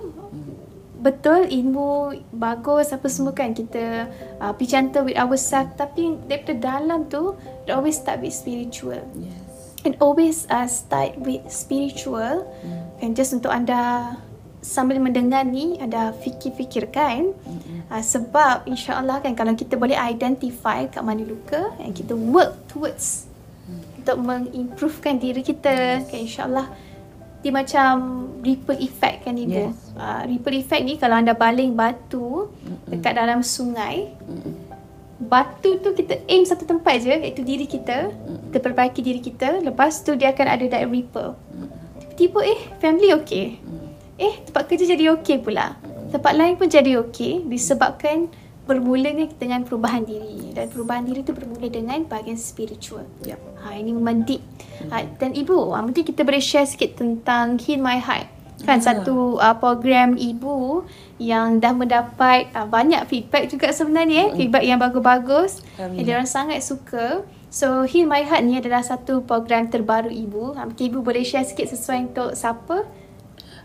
betul 0.97 1.45
ilmu 1.45 2.17
bagus 2.33 2.89
apa 2.89 3.05
semua 3.05 3.29
kan 3.29 3.53
kita 3.53 4.09
uh, 4.41 4.49
pergi 4.57 4.73
canter 4.73 5.05
with 5.05 5.13
ourselves 5.13 5.69
tapi 5.77 6.17
daripada 6.25 6.57
dalam 6.57 7.05
tu 7.05 7.37
it 7.61 7.69
always 7.69 7.93
start 7.93 8.17
with 8.25 8.33
spiritual 8.33 8.97
Yes. 9.13 9.37
and 9.85 9.93
always 10.01 10.49
uh, 10.49 10.65
start 10.65 11.13
with 11.21 11.45
spiritual 11.45 12.49
kan 12.97 13.13
just 13.13 13.37
untuk 13.37 13.53
anda 13.53 14.17
sambil 14.65 14.97
mendengar 14.97 15.45
ni 15.45 15.77
anda 15.77 16.09
fikir-fikirkan 16.25 17.37
uh, 17.93 18.01
sebab 18.01 18.65
insyaallah 18.65 19.21
kan 19.21 19.37
kalau 19.37 19.53
kita 19.53 19.77
boleh 19.77 19.93
identify 19.93 20.89
kat 20.89 21.05
mana 21.05 21.21
luka 21.21 21.69
and 21.77 21.93
kita 21.93 22.17
work 22.17 22.57
towards 22.65 23.29
untuk 24.01 24.17
mengimprovekan 24.25 25.21
diri 25.21 25.45
kita 25.45 26.01
kan 26.09 26.17
insyaallah 26.17 26.65
dia 27.45 27.53
macam 27.53 28.25
ripple 28.41 28.81
effect 28.81 29.29
kan 29.29 29.37
ibu. 29.37 29.69
Yes. 29.69 29.77
Uh, 29.93 30.25
ripple 30.25 30.57
effect 30.57 30.81
ni 30.81 30.97
kalau 30.97 31.21
anda 31.21 31.37
baling 31.37 31.77
batu 31.77 32.49
dekat 32.89 33.13
dalam 33.13 33.45
sungai, 33.45 34.09
batu 35.21 35.77
tu 35.77 35.93
kita 35.93 36.25
aim 36.25 36.41
satu 36.41 36.65
tempat 36.65 37.05
je 37.05 37.13
iaitu 37.13 37.45
diri 37.45 37.69
kita, 37.69 38.09
kita 38.49 38.57
perbaiki 38.57 39.05
diri 39.05 39.21
kita, 39.21 39.61
lepas 39.61 40.01
tu 40.01 40.17
dia 40.17 40.33
akan 40.33 40.47
ada 40.57 40.65
that 40.73 40.89
ripple. 40.89 41.37
Tiba-tiba 42.17 42.39
eh 42.49 42.61
family 42.81 43.13
okey. 43.13 43.45
Eh 44.15 44.41
tempat 44.47 44.71
kerja 44.71 44.87
jadi 44.87 45.11
okey 45.19 45.43
pula. 45.43 45.75
Tempat 46.11 46.33
lain 46.33 46.55
pun 46.55 46.71
jadi 46.71 47.03
okey 47.03 47.43
disebabkan 47.45 48.31
bermulanya 48.65 49.29
dengan 49.37 49.61
perubahan 49.61 50.01
diri 50.01 50.49
dan 50.57 50.65
perubahan 50.73 51.05
diri 51.05 51.21
tu 51.21 51.37
bermula 51.37 51.69
dengan 51.69 52.01
bahagian 52.07 52.33
spiritual. 52.33 53.05
Yep. 53.21 53.37
Ha, 53.61 53.77
ini 53.77 53.93
memang 53.93 54.25
deep. 54.25 54.41
Ha, 54.89 55.05
dan 55.21 55.37
ibu, 55.37 55.69
ha, 55.69 55.85
mungkin 55.85 56.01
kita 56.01 56.25
boleh 56.25 56.41
share 56.41 56.65
sikit 56.65 56.97
tentang 56.97 57.61
Heal 57.61 57.77
My 57.77 58.01
Heart. 58.01 58.33
Kan 58.65 58.81
Ah. 58.81 58.85
satu 58.89 59.37
uh, 59.37 59.53
program 59.61 60.17
ibu 60.17 60.81
yang 61.21 61.61
dah 61.61 61.77
mendapat 61.77 62.49
uh, 62.57 62.65
banyak 62.65 63.05
feedback 63.05 63.51
juga 63.51 63.69
sebenarnya 63.69 64.33
eh. 64.33 64.33
Feedback 64.33 64.63
yang 64.65 64.81
bagus-bagus. 64.81 65.61
Alhamdulillah. 65.77 66.01
Yang 66.01 66.15
orang 66.17 66.29
sangat 66.31 66.59
suka. 66.65 67.05
So 67.53 67.85
Heal 67.85 68.09
My 68.09 68.25
Heart 68.25 68.43
ni 68.49 68.57
adalah 68.57 68.81
satu 68.81 69.21
program 69.21 69.69
terbaru 69.69 70.09
ibu. 70.09 70.57
Ha, 70.57 70.65
mungkin 70.65 70.83
ibu 70.89 71.05
boleh 71.05 71.21
share 71.21 71.45
sikit 71.45 71.69
sesuai 71.69 72.15
untuk 72.15 72.33
siapa? 72.33 72.81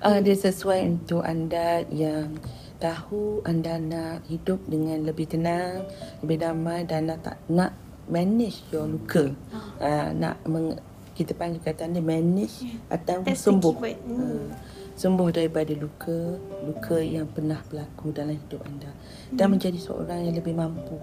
Uh, 0.01 0.19
dia 0.25 0.33
sesuai 0.33 0.81
untuk 0.97 1.21
anda 1.21 1.85
yang 1.93 2.41
tahu 2.81 3.45
anda 3.45 3.77
nak 3.77 4.25
hidup 4.33 4.57
dengan 4.65 5.05
lebih 5.05 5.29
tenang, 5.29 5.85
lebih 6.25 6.41
damai 6.41 6.89
dan 6.89 7.05
anda 7.05 7.21
tak 7.21 7.37
nak 7.53 7.77
manage 8.09 8.65
your 8.73 8.89
luka. 8.89 9.37
Uh, 9.77 10.09
nak 10.17 10.41
meng, 10.49 10.81
kita 11.13 11.37
panggil 11.37 11.61
kata 11.61 11.85
anda 11.85 12.01
manage 12.01 12.65
atau 12.89 13.21
That's 13.21 13.45
sembuh. 13.45 13.75
keyword. 13.77 13.99
Hmm. 14.09 14.17
Uh, 14.17 14.49
sembuh 14.97 15.29
daripada 15.33 15.73
luka, 15.77 16.37
luka 16.65 16.97
yang 17.01 17.29
pernah 17.29 17.61
berlaku 17.69 18.13
dalam 18.13 18.37
hidup 18.37 18.61
anda 18.65 18.93
dan 19.33 19.53
menjadi 19.53 19.77
seorang 19.81 20.29
yang 20.29 20.37
lebih 20.37 20.57
mampu. 20.57 20.97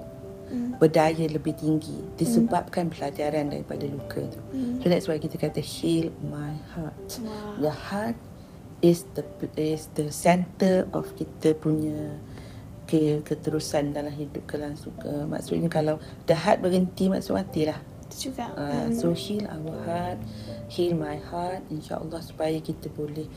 Hmm. 0.47 0.79
berdaya 0.79 1.27
lebih 1.27 1.59
tinggi 1.59 2.07
disebabkan 2.15 2.87
pelajaran 2.87 3.51
daripada 3.51 3.83
luka 3.83 4.23
tu. 4.31 4.39
So 4.79 4.87
that's 4.87 5.03
why 5.11 5.19
kita 5.19 5.35
kata 5.35 5.59
heal 5.59 6.07
my 6.23 6.55
heart. 6.71 7.19
Wow. 7.19 7.67
The 7.67 7.73
heart 7.75 8.15
is 8.81 9.05
the 9.17 9.25
is 9.57 9.89
the 9.97 10.13
center 10.13 10.85
of 10.93 11.09
kita 11.17 11.57
punya 11.57 12.17
ke, 12.87 13.19
keterusan 13.21 13.91
dalam 13.91 14.13
hidup 14.15 14.47
kelangsung. 14.47 14.95
Uh, 15.03 15.27
maksudnya 15.27 15.67
kalau 15.67 15.99
the 16.25 16.33
heart 16.33 16.63
berhenti 16.63 17.11
maksud 17.11 17.35
matilah. 17.35 17.77
Itu 18.07 18.31
juga. 18.31 18.55
Uh, 18.55 18.87
so 18.95 19.11
heal 19.11 19.43
our 19.51 19.75
heart, 19.83 20.19
heal 20.71 20.95
my 20.95 21.19
heart 21.19 21.61
insya-Allah 21.67 22.23
supaya 22.23 22.55
kita 22.63 22.87
boleh 22.95 23.27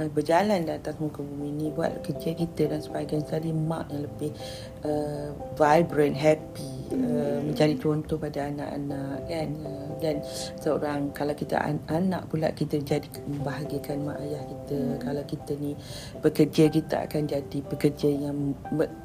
uh, 0.00 0.08
berjalan 0.08 0.64
di 0.64 0.72
atas 0.72 0.96
muka 0.96 1.20
bumi 1.20 1.52
ni 1.52 1.66
buat 1.68 2.00
kerja 2.00 2.32
kita 2.32 2.72
dan 2.72 2.80
sebagainya 2.80 3.28
jadi 3.28 3.52
mak 3.52 3.92
yang 3.92 4.08
lebih 4.08 4.32
uh, 4.88 5.36
vibrant, 5.60 6.16
happy, 6.16 6.73
uh, 6.92 7.38
menjadi 7.40 7.74
contoh 7.80 8.20
pada 8.20 8.50
anak-anak 8.50 9.18
kan? 9.30 9.48
Uh, 9.62 9.88
dan 10.02 10.16
seorang 10.60 11.12
kalau 11.16 11.32
kita 11.32 11.56
an- 11.60 11.84
anak 11.88 12.28
pula 12.28 12.52
kita 12.52 12.80
jadi 12.82 13.08
membahagiakan 13.24 14.04
mak 14.04 14.18
ayah 14.20 14.42
kita. 14.44 14.80
Kalau 15.00 15.22
kita 15.24 15.52
ni 15.56 15.72
bekerja 16.20 16.64
kita 16.68 16.96
akan 17.08 17.22
jadi 17.24 17.58
pekerja 17.64 18.08
yang 18.10 18.36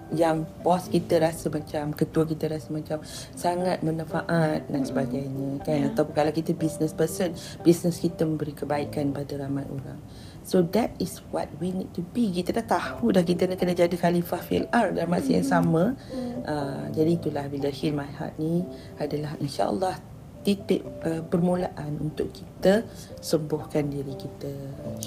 yang 0.09 0.41
bos 0.65 0.89
kita 0.89 1.21
rasa 1.21 1.53
macam 1.53 1.93
ketua 1.93 2.25
kita 2.25 2.49
rasa 2.49 2.73
macam 2.73 2.97
sangat 3.38 3.77
bermanfaat 3.86 4.65
dan 4.65 4.82
sebagainya 4.82 5.61
kan? 5.61 5.86
Ya. 5.86 5.93
atau 5.93 6.09
kalau 6.09 6.34
kita 6.34 6.57
business 6.57 6.97
person 6.97 7.38
business 7.61 8.01
kita 8.01 8.25
memberi 8.25 8.57
kebaikan 8.57 9.13
pada 9.13 9.38
ramai 9.38 9.69
orang 9.69 10.01
so 10.50 10.66
that 10.74 10.89
is 10.97 11.22
what 11.30 11.45
we 11.62 11.70
need 11.70 11.89
to 11.93 12.02
be 12.02 12.34
kita 12.34 12.50
dah 12.58 12.66
tahu 12.66 13.14
dah 13.14 13.22
kita 13.22 13.45
nak 13.45 13.62
kena 13.62 13.78
jadi 13.78 13.93
khalifah 13.93 14.41
fil 14.41 14.66
ard 14.74 14.97
dalam 14.97 15.14
masa 15.14 15.30
yang 15.38 15.45
sama 15.45 15.93
uh, 16.50 16.84
jadi 16.97 17.12
itulah 17.22 17.45
bila 17.45 17.70
heal 17.70 17.93
my 17.93 18.10
heart 18.18 18.34
ni 18.41 18.66
adalah 18.97 19.38
insyaallah 19.38 19.93
titik 20.41 20.82
uh, 21.06 21.22
permulaan 21.22 22.02
untuk 22.02 22.34
kita 22.34 22.82
sembuhkan 23.22 23.93
diri 23.93 24.18
kita 24.18 24.50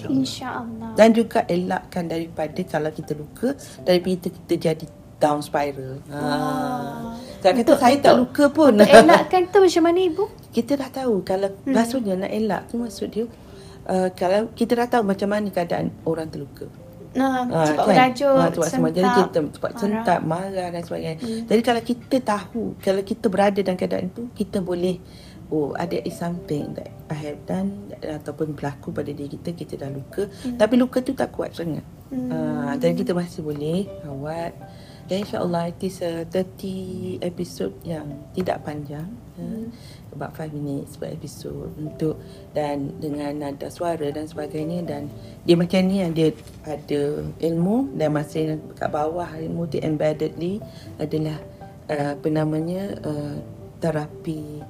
insyaallah 0.06 0.94
dan 0.94 1.10
juga 1.10 1.42
elakkan 1.50 2.06
daripada 2.06 2.62
kalau 2.62 2.94
kita 2.94 3.12
luka 3.18 3.58
daripada 3.82 4.30
kita 4.30 4.54
jadi 4.70 4.86
down 5.22 5.38
spiral. 5.38 6.02
Ha. 6.10 6.18
Saya 7.38 7.54
kata 7.54 7.78
saya 7.78 7.94
tak 8.02 8.18
luka 8.18 8.50
pun. 8.50 8.74
Untuk 8.74 8.90
elakkan 8.90 9.46
tu 9.54 9.62
macam 9.62 9.82
mana 9.86 10.02
ibu? 10.02 10.26
kita 10.52 10.76
dah 10.76 10.90
tahu 10.92 11.24
kalau 11.24 11.48
Hmm. 11.48 11.72
maksudnya 11.72 12.14
nak 12.14 12.30
elak 12.30 12.62
tu 12.68 12.76
maksud 12.76 13.08
dia 13.08 13.24
uh, 13.86 14.08
kalau 14.12 14.50
kita 14.52 14.78
dah 14.78 14.88
tahu 14.88 15.02
macam 15.06 15.28
mana 15.30 15.48
keadaan 15.48 15.90
orang 16.04 16.28
terluka. 16.28 16.66
Nah, 17.12 17.44
Ah, 17.44 17.68
cepat 17.68 17.84
kan? 17.84 17.88
berajuk, 17.92 18.36
Ah, 18.40 18.48
cepat 18.48 18.68
semua. 18.72 18.88
Jadi 18.88 19.08
kita 19.20 19.38
cepat 19.52 19.72
sentak, 19.76 20.20
marah 20.24 20.68
dan 20.72 20.80
sebagainya. 20.80 21.20
Hmm. 21.20 21.44
Jadi 21.44 21.60
kalau 21.60 21.82
kita 21.84 22.16
tahu, 22.24 22.62
kalau 22.80 23.02
kita 23.04 23.26
berada 23.28 23.60
dalam 23.60 23.76
keadaan 23.76 24.08
itu, 24.08 24.22
kita 24.32 24.64
boleh 24.64 24.96
oh 25.52 25.76
ada 25.76 26.00
is 26.00 26.16
something 26.16 26.72
that 26.72 26.88
I 27.12 27.16
have 27.28 27.44
done 27.44 27.92
ataupun 28.00 28.56
berlaku 28.56 28.96
pada 28.96 29.12
diri 29.12 29.28
kita, 29.28 29.52
kita 29.52 29.76
dah 29.76 29.92
luka. 29.92 30.24
Tapi 30.56 30.74
luka 30.80 31.04
tu 31.04 31.12
tak 31.12 31.36
kuat 31.36 31.52
sangat. 31.52 31.84
Hmm. 32.08 32.32
Ah, 32.32 32.72
dan 32.80 32.96
kita 32.96 33.12
masih 33.12 33.44
boleh 33.44 33.84
rawat. 34.08 34.56
Dan 35.04 35.28
insyaAllah 35.28 35.68
it 35.68 35.84
is 35.84 36.00
a 36.00 36.24
30 36.24 37.20
episode 37.20 37.76
yang 37.84 38.08
tidak 38.32 38.64
panjang. 38.64 39.04
Hmm. 39.36 39.68
About 40.12 40.36
5 40.36 40.52
minutes 40.52 41.00
per 41.00 41.08
episode 41.08 41.72
untuk 41.80 42.20
dan 42.52 42.92
dengan 43.00 43.32
nada 43.32 43.72
suara 43.72 44.12
dan 44.12 44.28
sebagainya 44.28 44.84
dan 44.84 45.08
dia 45.48 45.56
macam 45.56 45.80
ni 45.88 46.04
yang 46.04 46.12
dia 46.12 46.36
ada 46.68 47.24
ilmu 47.40 47.96
dan 47.96 48.12
yang 48.36 48.60
kat 48.76 48.92
bawah 48.92 49.32
ilmu 49.32 49.72
tu 49.72 49.80
embeddedly 49.80 50.60
adalah 51.00 51.40
uh, 51.88 52.12
apa 52.12 52.28
namanya 52.28 52.92
uh, 53.02 53.40
terapi 53.80 54.60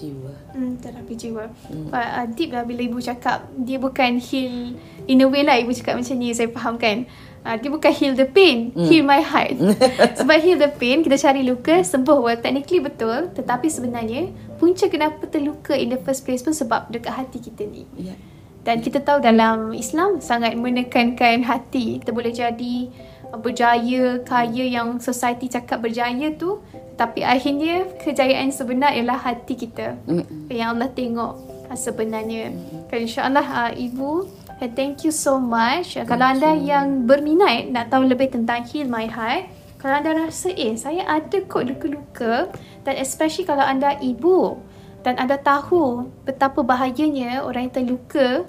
jiwa. 0.00 0.34
Hmm, 0.56 0.80
terapi 0.80 1.12
jiwa. 1.16 1.44
Hmm. 1.68 1.88
Hmm. 1.88 1.92
Uh, 1.92 2.24
deep 2.32 2.50
lah 2.56 2.64
bila 2.64 2.80
ibu 2.80 2.98
cakap 3.00 3.44
dia 3.60 3.76
bukan 3.76 4.16
heal 4.16 4.76
in 5.04 5.20
a 5.20 5.28
way 5.28 5.44
lah 5.44 5.60
ibu 5.60 5.72
cakap 5.76 6.00
macam 6.00 6.16
ni 6.16 6.32
saya 6.32 6.48
faham 6.48 6.80
kan. 6.80 7.04
Uh, 7.40 7.56
dia 7.56 7.72
bukan 7.72 7.88
heal 7.88 8.12
the 8.12 8.28
pain, 8.28 8.68
Hmm. 8.76 8.84
heal 8.84 9.00
my 9.00 9.24
heart. 9.24 9.56
Sebab 10.20 10.36
heal 10.44 10.60
the 10.60 10.68
pain 10.76 11.00
kita 11.00 11.16
cari 11.16 11.40
luka 11.40 11.80
sembuh 11.80 12.20
well 12.20 12.36
technically 12.36 12.84
betul 12.84 13.32
tetapi 13.32 13.68
sebenarnya 13.68 14.28
punca 14.60 14.86
kenapa 14.92 15.24
terluka 15.24 15.72
in 15.72 15.88
the 15.88 15.98
first 16.04 16.28
place 16.28 16.44
pun 16.44 16.52
sebab 16.52 16.92
dekat 16.92 17.16
hati 17.16 17.40
kita 17.40 17.64
ni. 17.64 17.88
Ya. 17.96 18.12
Dan 18.60 18.84
kita 18.84 19.00
tahu 19.00 19.24
dalam 19.24 19.72
Islam 19.72 20.20
sangat 20.20 20.52
menekankan 20.52 21.40
hati. 21.48 22.04
Kita 22.04 22.12
boleh 22.12 22.28
jadi 22.28 22.92
uh, 23.32 23.40
berjaya, 23.40 24.20
kaya 24.20 24.64
yang 24.68 25.00
society 25.00 25.48
cakap 25.48 25.80
berjaya 25.80 26.28
tu. 26.36 26.60
Tapi 27.00 27.24
akhirnya 27.24 27.88
kejayaan 28.04 28.52
sebenar 28.52 28.92
ialah 28.92 29.16
hati 29.16 29.56
kita. 29.56 29.96
Mm-mm. 30.04 30.52
Yang 30.52 30.68
Allah 30.76 30.90
tengok 30.92 31.32
uh, 31.72 31.78
sebenarnya. 31.80 32.52
Kan 32.92 33.08
insyaAllah 33.08 33.46
uh, 33.48 33.72
Ibu, 33.72 34.28
uh, 34.60 34.70
thank 34.76 35.08
you 35.08 35.12
so 35.14 35.40
much. 35.40 35.96
Uh, 35.96 36.04
kalau 36.04 36.28
anda 36.28 36.52
yang 36.52 37.08
berminat 37.08 37.72
nak 37.72 37.88
tahu 37.88 38.04
lebih 38.04 38.28
tentang 38.28 38.60
Heal 38.68 38.92
My 38.92 39.08
Heart, 39.08 39.48
kalau 39.80 39.94
anda 39.96 40.12
rasa 40.12 40.52
eh 40.52 40.76
saya 40.76 41.08
ada 41.08 41.40
kot 41.48 41.64
luka-luka 41.64 42.52
dan 42.84 42.94
especially 43.00 43.48
kalau 43.48 43.64
anda 43.64 43.96
ibu 43.98 44.60
dan 45.00 45.16
anda 45.16 45.40
tahu 45.40 46.12
betapa 46.28 46.60
bahayanya 46.60 47.40
orang 47.40 47.66
yang 47.66 47.74
terluka 47.74 48.44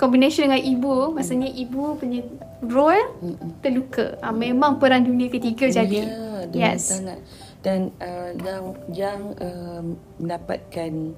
combination 0.00 0.48
dengan 0.48 0.64
ibu 0.64 1.12
maksudnya 1.12 1.48
ibu 1.48 1.96
punya 1.96 2.24
role 2.64 3.04
terluka. 3.60 4.16
Ha, 4.20 4.32
memang 4.32 4.76
perang 4.76 5.04
dunia 5.04 5.28
ketiga 5.28 5.68
jadi. 5.68 6.08
Ya, 6.52 6.74
Yes. 6.74 6.92
sangat. 6.92 7.18
Dan 7.62 7.94
uh, 8.02 8.34
yang 8.42 8.64
yang 8.90 9.20
uh, 9.38 9.80
mendapatkan 10.18 11.14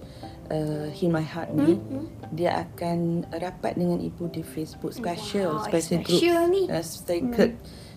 uh, 0.53 0.87
Heal 0.93 1.09
My 1.09 1.25
Heart 1.25 1.51
ni 1.57 1.81
Hmm, 1.81 2.05
dia 2.31 2.61
akan 2.61 3.25
rapat 3.33 3.81
dengan 3.81 3.97
ibu 3.99 4.29
di 4.29 4.45
Facebook 4.45 4.93
special 4.93 5.59
Wow, 5.59 5.65
special, 5.65 6.05
special 6.05 6.45
group 6.45 6.53
ni. 6.53 6.63
uh, 6.69 6.85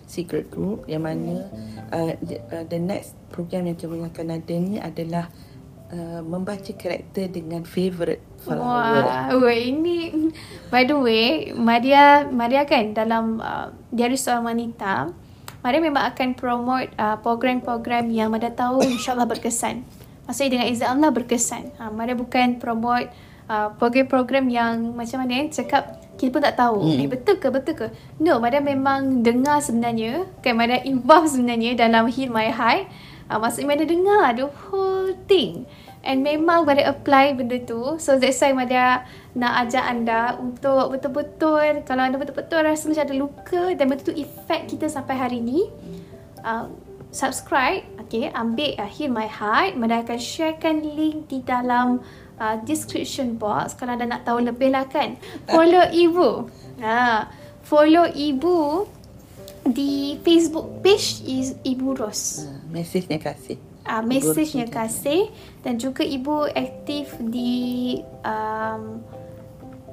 secret 0.08 0.48
group 0.48 0.88
yang 0.88 1.04
mana 1.04 1.46
uh, 1.92 2.16
the, 2.24 2.40
uh, 2.48 2.64
the 2.66 2.80
next 2.80 3.14
program 3.28 3.68
yang 3.68 3.76
kita 3.76 3.92
akan 3.92 4.40
ada 4.40 4.54
ni 4.56 4.80
adalah 4.80 5.28
uh, 5.92 6.24
membaca 6.24 6.72
karakter 6.72 7.28
dengan 7.28 7.62
follower. 7.68 8.16
Wah, 8.48 9.28
wah, 9.36 9.54
ini 9.54 10.32
by 10.72 10.88
the 10.88 10.96
way, 10.96 11.52
Maria 11.52 12.24
Maria 12.32 12.64
kan 12.64 12.96
dalam 12.96 13.38
uh, 13.38 13.68
Diari 13.92 14.16
Seorang 14.16 14.48
Wanita, 14.48 15.12
Maria 15.60 15.80
memang 15.84 16.08
akan 16.08 16.28
promote 16.32 16.88
uh, 16.96 17.20
program-program 17.20 18.08
yang 18.08 18.32
Maria 18.32 18.48
tahu 18.48 18.80
insyaAllah 18.80 19.28
berkesan. 19.28 19.84
Maksudnya 20.24 20.60
dengan 20.60 20.66
izin 20.68 20.88
Allah 20.88 21.10
berkesan. 21.12 21.72
Ha, 21.80 21.88
Maria 21.88 22.12
bukan 22.12 22.60
promote 22.60 23.08
uh, 23.48 23.72
program-program 23.80 24.46
yang 24.52 24.92
macam 24.92 25.24
mana 25.24 25.44
eh, 25.44 25.48
cakap 25.48 26.07
kita 26.18 26.34
pun 26.34 26.42
tak 26.42 26.58
tahu. 26.58 26.82
Hmm. 26.82 26.98
Eh, 26.98 27.06
betul 27.06 27.38
ke? 27.38 27.48
Betul 27.48 27.74
ke? 27.78 27.86
No, 28.18 28.42
Maria 28.42 28.58
memang 28.58 29.22
dengar 29.22 29.62
sebenarnya. 29.62 30.26
Kan 30.42 30.58
Maria 30.58 30.82
involve 30.82 31.30
sebenarnya 31.30 31.78
dalam 31.78 32.10
Heal 32.10 32.34
My 32.34 32.50
Heart. 32.50 32.90
Uh, 33.30 33.38
maksudnya 33.38 33.70
Maria 33.70 33.86
dengar 33.86 34.34
the 34.34 34.46
whole 34.50 35.14
thing. 35.30 35.70
And 36.02 36.26
memang 36.26 36.66
Maria 36.66 36.90
apply 36.90 37.38
benda 37.38 37.62
tu. 37.62 38.02
So 38.02 38.18
that's 38.18 38.42
why 38.42 38.50
Maria 38.50 39.06
nak 39.38 39.70
ajak 39.70 39.84
anda 39.86 40.34
untuk 40.42 40.98
betul-betul 40.98 41.86
kalau 41.86 42.02
anda 42.02 42.18
betul-betul 42.18 42.66
rasa 42.66 42.90
macam 42.90 43.04
ada 43.06 43.14
luka 43.14 43.62
dan 43.78 43.86
betul-betul 43.86 44.18
effect 44.18 44.74
kita 44.74 44.90
sampai 44.90 45.14
hari 45.14 45.38
ni. 45.38 45.70
Uh, 46.42 46.66
subscribe, 47.14 47.84
okay, 48.02 48.28
ambil 48.34 48.76
uh, 48.76 48.88
Heal 48.88 49.12
My 49.12 49.30
Heart. 49.30 49.78
Maria 49.78 50.02
akan 50.02 50.18
sharekan 50.18 50.82
link 50.82 51.30
di 51.30 51.40
dalam 51.46 52.02
uh, 52.40 52.56
description 52.64 53.36
box 53.36 53.74
kalau 53.74 53.94
anda 53.94 54.06
nak 54.06 54.22
tahu 54.24 54.42
lebih 54.42 54.72
lah 54.72 54.86
kan. 54.88 55.18
Follow 55.50 55.84
Ibu. 55.90 56.30
Ha, 56.82 57.26
follow 57.66 58.06
Ibu 58.08 58.86
di 59.68 60.16
Facebook 60.24 60.80
page 60.80 61.22
is 61.26 61.58
Ibu 61.66 61.98
Ros. 61.98 62.46
Uh, 62.46 62.58
mesejnya 62.72 63.18
kasih. 63.20 63.58
uh, 63.88 64.02
mesejnya 64.04 64.66
kasih 64.68 65.32
dan 65.64 65.80
juga 65.80 66.04
ibu 66.04 66.44
aktif 66.52 67.16
di 67.32 67.98
um, 68.22 69.00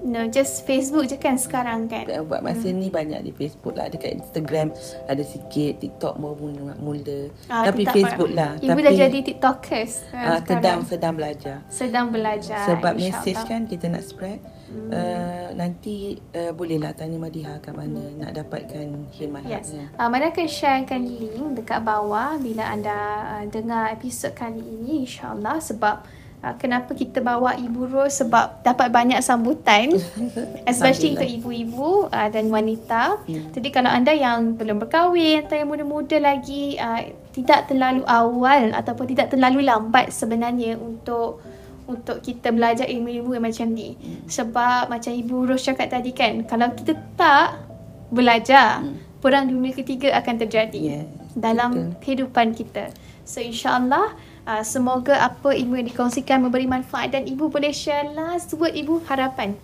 no 0.05 0.29
just 0.29 0.63
Facebook 0.69 1.09
je 1.09 1.17
kan 1.17 1.35
sekarang 1.35 1.89
kan 1.89 2.05
Uh, 2.05 2.21
buat 2.21 2.45
masa 2.45 2.69
ni 2.69 2.93
banyak 2.93 3.25
di 3.25 3.31
Facebook 3.33 3.73
lah 3.73 3.89
dekat 3.89 4.21
Instagram 4.21 4.69
ada 5.09 5.23
sikit 5.25 5.81
TikTok 5.81 6.21
baru 6.21 6.47
mula. 6.77 7.19
Ah, 7.49 7.65
tapi 7.65 7.83
tu 7.83 7.89
tak 7.89 7.95
Facebook 7.97 8.31
apa. 8.31 8.39
lah 8.39 8.51
ibu 8.61 8.69
tapi 8.69 8.79
dah 8.85 8.93
jadi 8.93 9.17
tiktokers 9.25 9.93
uh, 10.13 10.37
uh, 10.37 10.39
sedang 10.45 10.79
sedang 10.85 11.13
belajar 11.17 11.57
sedang 11.67 12.05
belajar 12.13 12.63
sebab 12.69 12.93
mesej 12.93 13.37
kan 13.49 13.65
kita 13.65 13.89
nak 13.89 14.05
spread 14.05 14.39
hmm. 14.69 14.89
uh, 14.93 15.47
nanti 15.57 16.21
uh, 16.37 16.53
bolehlah 16.53 16.93
tanya 16.93 17.17
Madiha 17.17 17.57
kat 17.59 17.73
mana 17.73 18.05
nak 18.21 18.31
dapatkan 18.37 18.87
Heart 19.15 19.47
Yes. 19.47 19.73
ni. 19.73 19.85
Uh, 19.97 20.07
Mana 20.11 20.29
akan 20.29 20.47
sharekan 20.47 21.01
link 21.05 21.57
dekat 21.57 21.81
bawah 21.81 22.37
bila 22.37 22.69
anda 22.69 22.97
uh, 23.39 23.43
dengar 23.49 23.91
episod 23.95 24.35
kali 24.35 24.61
ini 24.61 25.07
insyaAllah 25.07 25.57
sebab 25.63 26.05
kenapa 26.53 26.93
kita 26.93 27.25
bawa 27.25 27.57
Ibu 27.57 27.89
Ros 27.89 28.21
sebab 28.21 28.61
dapat 28.61 28.93
banyak 28.93 29.17
sambutan 29.25 29.89
especially 30.69 31.17
untuk 31.17 31.29
ibu-ibu 31.41 32.05
uh, 32.13 32.29
dan 32.29 32.53
wanita. 32.53 33.17
Hmm. 33.25 33.49
Jadi 33.49 33.73
kalau 33.73 33.89
anda 33.89 34.13
yang 34.13 34.53
belum 34.53 34.77
berkahwin 34.85 35.41
atau 35.41 35.57
yang 35.57 35.69
muda-muda 35.73 36.21
lagi 36.21 36.77
uh, 36.77 37.01
tidak 37.33 37.65
terlalu 37.71 38.05
awal 38.05 38.69
ataupun 38.77 39.05
tidak 39.09 39.33
terlalu 39.33 39.65
lambat 39.65 40.13
sebenarnya 40.13 40.77
untuk 40.77 41.41
untuk 41.85 42.21
kita 42.21 42.49
belajar 42.49 42.89
ilmu-ilmu 42.89 43.37
yang 43.37 43.45
macam 43.45 43.67
ni. 43.73 43.97
Sebab 44.25 44.89
macam 44.89 45.11
Ibu 45.13 45.49
Ros 45.49 45.65
cakap 45.65 45.93
tadi 45.93 46.11
kan, 46.13 46.45
kalau 46.45 46.73
kita 46.73 46.97
tak 47.13 47.61
belajar, 48.09 48.81
perang 49.21 49.49
dunia 49.49 49.73
ketiga 49.73 50.13
akan 50.17 50.35
terjadi 50.45 50.81
Yes, 51.01 51.05
dalam 51.37 51.97
kehidupan 52.01 52.53
kita. 52.53 52.93
So 53.25 53.41
insyaAllah 53.41 54.13
uh, 54.45 54.63
semoga 54.63 55.17
apa 55.19 55.51
ilmu 55.51 55.81
yang 55.81 55.89
dikongsikan 55.89 56.39
memberi 56.39 56.69
manfaat 56.69 57.11
dan 57.11 57.25
Ibu 57.25 57.49
boleh 57.49 57.73
share 57.73 58.07
last 58.13 58.53
word 58.55 58.77
Ibu 58.77 59.03
harapan. 59.09 59.57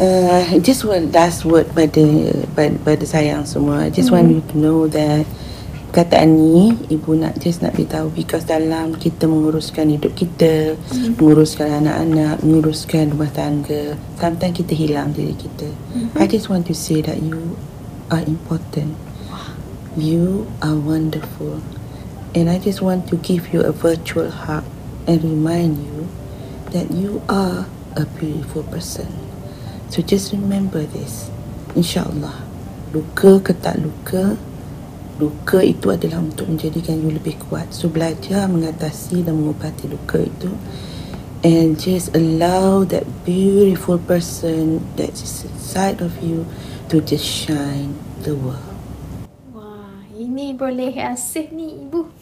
Uh, 0.00 0.58
just 0.64 0.82
one 0.82 1.12
last 1.12 1.44
word 1.44 1.68
pada 1.76 2.02
pada, 2.56 2.74
pada 2.80 3.04
sayang 3.04 3.44
semua. 3.44 3.92
Just 3.92 4.10
want 4.10 4.30
you 4.32 4.42
to 4.50 4.54
know 4.58 4.88
that 4.90 5.28
perkataan 5.92 6.32
ni 6.32 6.72
ibu 6.88 7.12
nak 7.12 7.36
just 7.36 7.60
nak 7.60 7.76
beritahu 7.76 8.08
because 8.16 8.48
dalam 8.48 8.96
kita 8.96 9.28
menguruskan 9.28 9.92
hidup 9.92 10.16
kita, 10.16 10.80
menguruskan 11.20 11.84
anak-anak, 11.84 12.40
menguruskan 12.40 13.12
rumah 13.12 13.28
tangga, 13.28 14.00
sometimes 14.16 14.56
kita 14.56 14.72
hilang 14.72 15.12
diri 15.12 15.36
kita. 15.36 15.68
I 16.16 16.24
just 16.24 16.48
want 16.48 16.64
to 16.72 16.74
say 16.74 17.04
that 17.04 17.20
you 17.20 17.60
are 18.08 18.24
important. 18.24 18.96
You 19.92 20.48
are 20.64 20.80
wonderful. 20.80 21.60
And 22.32 22.48
I 22.48 22.56
just 22.58 22.80
want 22.80 23.08
to 23.12 23.20
give 23.20 23.52
you 23.52 23.60
a 23.60 23.72
virtual 23.72 24.32
hug 24.32 24.64
and 25.06 25.20
remind 25.20 25.84
you 25.84 26.08
that 26.72 26.90
you 26.90 27.20
are 27.28 27.68
a 27.92 28.08
beautiful 28.16 28.64
person. 28.64 29.08
So 29.92 30.00
just 30.00 30.32
remember 30.32 30.88
this. 30.88 31.28
InsyaAllah. 31.76 32.48
Luka 32.96 33.40
ke 33.44 33.52
tak 33.60 33.80
luka, 33.84 34.40
luka 35.20 35.60
itu 35.60 35.92
adalah 35.92 36.24
untuk 36.24 36.48
menjadikan 36.48 37.04
you 37.04 37.12
lebih 37.12 37.36
kuat. 37.48 37.68
So 37.76 37.92
belajar 37.92 38.48
mengatasi 38.48 39.28
dan 39.28 39.36
mengubati 39.36 39.92
luka 39.92 40.24
itu. 40.24 40.48
And 41.44 41.76
just 41.76 42.16
allow 42.16 42.88
that 42.88 43.04
beautiful 43.28 44.00
person 44.00 44.80
that 44.96 45.12
is 45.12 45.44
inside 45.44 46.00
of 46.00 46.16
you 46.24 46.48
to 46.88 47.04
just 47.04 47.26
shine 47.28 47.98
the 48.24 48.32
world. 48.32 48.72
Wah, 49.50 50.06
ini 50.14 50.54
boleh 50.54 50.94
save 51.18 51.50
ni 51.50 51.82
Ibu. 51.82 52.21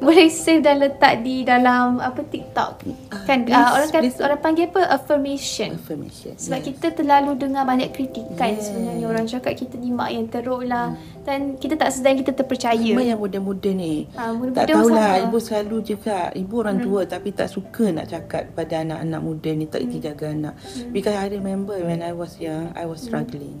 boleh 0.00 0.28
save 0.32 0.64
dan 0.64 0.80
letak 0.80 1.20
di 1.20 1.44
dalam 1.44 2.00
apa 2.00 2.24
TikTok. 2.24 2.88
Ah, 3.12 3.22
Kan 3.28 3.44
please, 3.44 3.60
uh, 3.60 3.70
orang 3.76 3.90
kata 3.92 4.02
please. 4.08 4.18
orang 4.24 4.40
panggil 4.40 4.66
apa 4.72 4.82
affirmation. 4.88 5.68
Affirmation. 5.76 6.32
Sebab 6.40 6.58
yes. 6.58 6.66
kita 6.72 6.86
terlalu 6.96 7.36
dengar 7.36 7.68
banyak 7.68 7.92
kritikan 7.92 8.56
Yes. 8.56 8.72
sebenarnya 8.72 9.04
orang 9.06 9.26
cakap 9.28 9.54
kita 9.60 9.76
ni 9.76 9.92
mak 9.92 10.10
yang 10.10 10.26
teruk 10.26 10.64
lah 10.64 10.96
dan 11.28 11.60
kita 11.60 11.76
tak 11.76 11.92
sedar 11.92 12.16
kita 12.16 12.32
terpercaya. 12.32 12.80
Cuma 12.80 13.04
yang 13.04 13.20
muda-muda 13.20 13.70
ni 13.70 14.08
Ah, 14.16 14.32
muda-muda 14.32 14.64
Tak 14.64 14.66
tahulah 14.72 15.10
sama. 15.20 15.24
Ibu 15.28 15.38
selalu 15.38 15.76
cakap 15.84 16.28
Ibu 16.32 16.54
orang 16.56 16.78
tua 16.80 17.00
Tapi 17.04 17.28
tak 17.36 17.48
suka 17.52 17.84
nak 17.92 18.06
cakap 18.08 18.42
Pada 18.56 18.80
anak-anak 18.82 19.20
muda 19.20 19.50
ni 19.52 19.64
Tak 19.68 19.84
hmm. 19.84 20.00
jaga 20.00 20.26
anak 20.32 20.54
Because 20.90 21.14
I 21.14 21.28
remember 21.28 21.76
When 21.76 22.00
I 22.00 22.16
was 22.16 22.40
young 22.40 22.72
I 22.72 22.88
was 22.88 23.04
struggling 23.04 23.60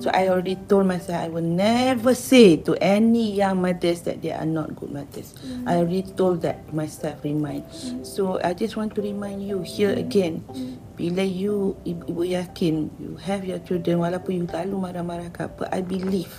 So 0.00 0.08
I 0.10 0.32
already 0.32 0.56
told 0.66 0.88
myself 0.88 1.20
I 1.20 1.28
will 1.28 1.44
never 1.44 2.16
say 2.16 2.56
To 2.64 2.72
any 2.80 3.36
young 3.36 3.60
mothers 3.60 4.02
That 4.08 4.24
they 4.24 4.32
are 4.32 4.48
not 4.48 4.72
good 4.74 4.90
mothers 4.90 5.36
I 5.68 5.73
already 5.80 6.06
told 6.14 6.44
that 6.46 6.62
Myself 6.70 7.24
remind 7.24 7.64
So 8.06 8.38
I 8.44 8.54
just 8.54 8.76
want 8.78 8.94
to 8.94 9.00
remind 9.02 9.42
you 9.42 9.64
Here 9.64 9.94
again 9.96 10.44
Bila 10.94 11.26
you 11.26 11.74
Ibu, 11.82 12.04
ibu 12.10 12.22
yakin 12.22 12.90
You 13.00 13.18
have 13.24 13.42
your 13.42 13.58
children 13.64 13.98
Walaupun 14.04 14.32
you 14.34 14.46
lalu 14.46 14.76
marah-marah 14.78 15.30
ke 15.34 15.46
apa 15.48 15.66
I 15.74 15.82
believe 15.82 16.30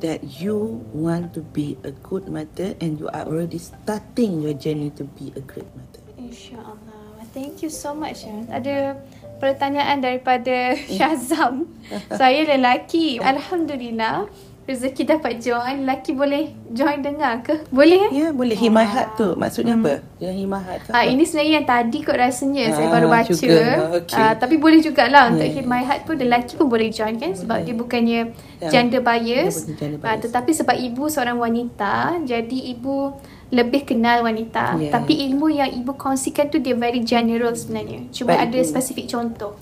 that 0.00 0.22
you 0.40 0.82
want 0.94 1.34
to 1.34 1.42
be 1.42 1.76
a 1.82 1.90
good 1.90 2.28
mother 2.28 2.74
and 2.80 2.98
you 2.98 3.08
are 3.10 3.26
already 3.26 3.58
starting 3.58 4.42
your 4.42 4.54
journey 4.54 4.90
to 4.94 5.04
be 5.18 5.32
a 5.36 5.42
great 5.42 5.66
mother. 5.74 6.02
InsyaAllah. 6.18 7.26
Thank 7.34 7.62
you 7.62 7.70
so 7.70 7.92
much. 7.92 8.24
Ada 8.48 8.98
pertanyaan 9.42 10.00
daripada 10.00 10.74
Syazam. 10.96 11.68
Saya 12.20 12.46
lelaki. 12.46 13.20
Alhamdulillah. 13.20 14.26
Rezeki 14.68 15.08
dapat 15.08 15.40
join. 15.40 15.80
Lelaki 15.80 16.12
boleh 16.12 16.44
join 16.68 17.00
dengar 17.00 17.40
ke? 17.40 17.64
Boleh 17.68 18.04
eh? 18.04 18.10
Ya, 18.12 18.20
yeah, 18.20 18.30
boleh 18.30 18.52
himahat 18.52 19.16
tu. 19.16 19.32
Maksudnya 19.32 19.72
apa? 19.74 20.04
Yang 20.20 20.36
himahat 20.38 20.78
tu. 20.84 20.90
Ah 20.92 21.02
ini 21.02 21.24
sebenarnya 21.24 21.52
yang 21.54 21.66
tadi 21.66 21.98
kot 22.00 22.12
rasanya 22.14 22.64
saya 22.70 22.84
Ah, 22.84 22.92
baru 22.92 23.06
baca. 23.08 23.32
juga. 23.32 23.64
Ah, 23.64 23.88
okey. 23.96 24.12
Ah, 24.14 24.34
tapi 24.36 24.54
boleh 24.54 24.78
jugalah 24.78 25.32
untuk 25.32 25.40
Yeah. 25.42 25.56
Hit 25.56 25.66
My 25.66 25.80
Heart 25.80 26.02
pun 26.04 26.14
lelaki 26.14 26.52
pun 26.54 26.68
boleh 26.68 26.88
join 26.90 27.16
kan 27.16 27.32
sebab 27.32 27.48
Boleh. 27.54 27.64
dia 27.64 27.74
bukannya 27.74 28.20
Ya, 28.58 28.68
gender 28.68 29.00
dia 29.00 29.08
bias. 29.08 29.54
bukan 29.56 29.72
gender 29.74 29.98
Ah, 29.98 30.12
bias. 30.12 30.20
tetapi 30.22 30.50
sebab 30.52 30.76
ibu 30.76 31.04
seorang 31.08 31.38
wanita, 31.38 31.94
jadi 32.22 32.58
ibu 32.68 33.16
lebih 33.48 33.88
kenal 33.88 34.20
wanita. 34.20 34.76
Yeah. 34.76 34.92
Tapi 34.92 35.24
ilmu 35.24 35.48
yang 35.48 35.72
ibu 35.72 35.96
kongsikan 35.96 36.52
tu 36.52 36.60
dia 36.60 36.76
very 36.76 37.00
general 37.00 37.56
sebenarnya. 37.56 38.12
Cuma 38.12 38.36
Baik, 38.36 38.44
ada 38.44 38.58
ibu. 38.58 38.68
spesifik 38.68 39.08
contoh. 39.08 39.56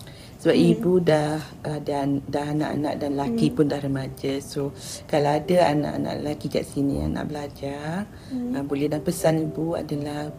Sebab 0.46 0.62
ibu 0.62 1.02
dah 1.02 1.42
uh, 1.66 1.82
dan 1.82 2.22
dah 2.30 2.54
anak-anak 2.54 3.02
dan 3.02 3.18
lelaki 3.18 3.50
pun 3.50 3.66
dah 3.66 3.82
remaja. 3.82 4.38
So 4.38 4.70
kalau 5.10 5.42
ada 5.42 5.74
anak-anak 5.74 6.22
lelaki 6.22 6.46
kat 6.46 6.62
sini 6.62 7.02
yang 7.02 7.18
nak 7.18 7.34
belajar, 7.34 8.06
uh, 8.30 8.62
boleh 8.62 8.86
dan 8.86 9.02
pesan 9.02 9.50
ibu 9.50 9.74
adalah 9.74 10.30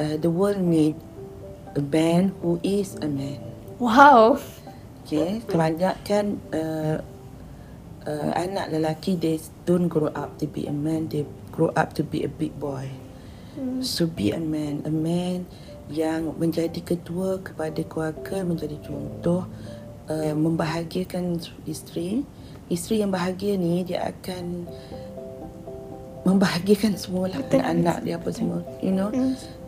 uh, 0.00 0.16
the 0.16 0.32
world 0.32 0.64
need 0.64 0.96
a 1.76 1.84
man 1.84 2.32
who 2.40 2.56
is 2.64 2.96
a 3.04 3.08
man. 3.12 3.36
Wow. 3.76 4.40
Okay, 5.04 5.44
kebanyakan 5.44 6.40
uh, 6.48 7.04
uh, 8.08 8.30
anak 8.40 8.72
lelaki 8.72 9.20
they 9.20 9.36
don't 9.68 9.92
grow 9.92 10.08
up 10.16 10.40
to 10.40 10.48
be 10.48 10.64
a 10.64 10.72
man, 10.72 11.12
they 11.12 11.28
grow 11.52 11.68
up 11.76 11.92
to 11.92 12.00
be 12.00 12.24
a 12.24 12.32
big 12.32 12.56
boy. 12.56 12.88
So 13.84 14.08
be 14.08 14.32
a 14.32 14.40
man, 14.40 14.88
a 14.88 14.90
man 14.90 15.44
yang 15.92 16.32
menjadi 16.40 16.80
ketua 16.80 17.40
kepada 17.44 17.84
keluarga, 17.84 18.40
menjadi 18.40 18.80
contoh, 18.80 19.44
uh, 20.08 20.34
membahagiakan 20.36 21.40
isteri. 21.68 22.24
Isteri 22.72 23.04
yang 23.04 23.12
bahagia 23.12 23.60
ni 23.60 23.84
dia 23.84 24.08
akan 24.08 24.64
membahagiakan 26.24 26.96
semua 26.96 27.28
lah 27.28 27.44
anak-anak 27.44 27.96
dia 28.00 28.16
apa 28.16 28.30
semua, 28.32 28.64
you 28.80 28.92
know. 28.96 29.12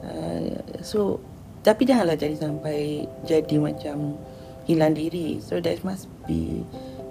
Uh, 0.00 0.56
so 0.80 1.20
tapi 1.60 1.84
janganlah 1.84 2.16
jadi 2.16 2.38
sampai 2.40 3.04
jadi 3.28 3.60
macam 3.60 4.16
hilang 4.64 4.96
diri. 4.96 5.42
So 5.44 5.60
there 5.60 5.76
must 5.84 6.08
be 6.24 6.64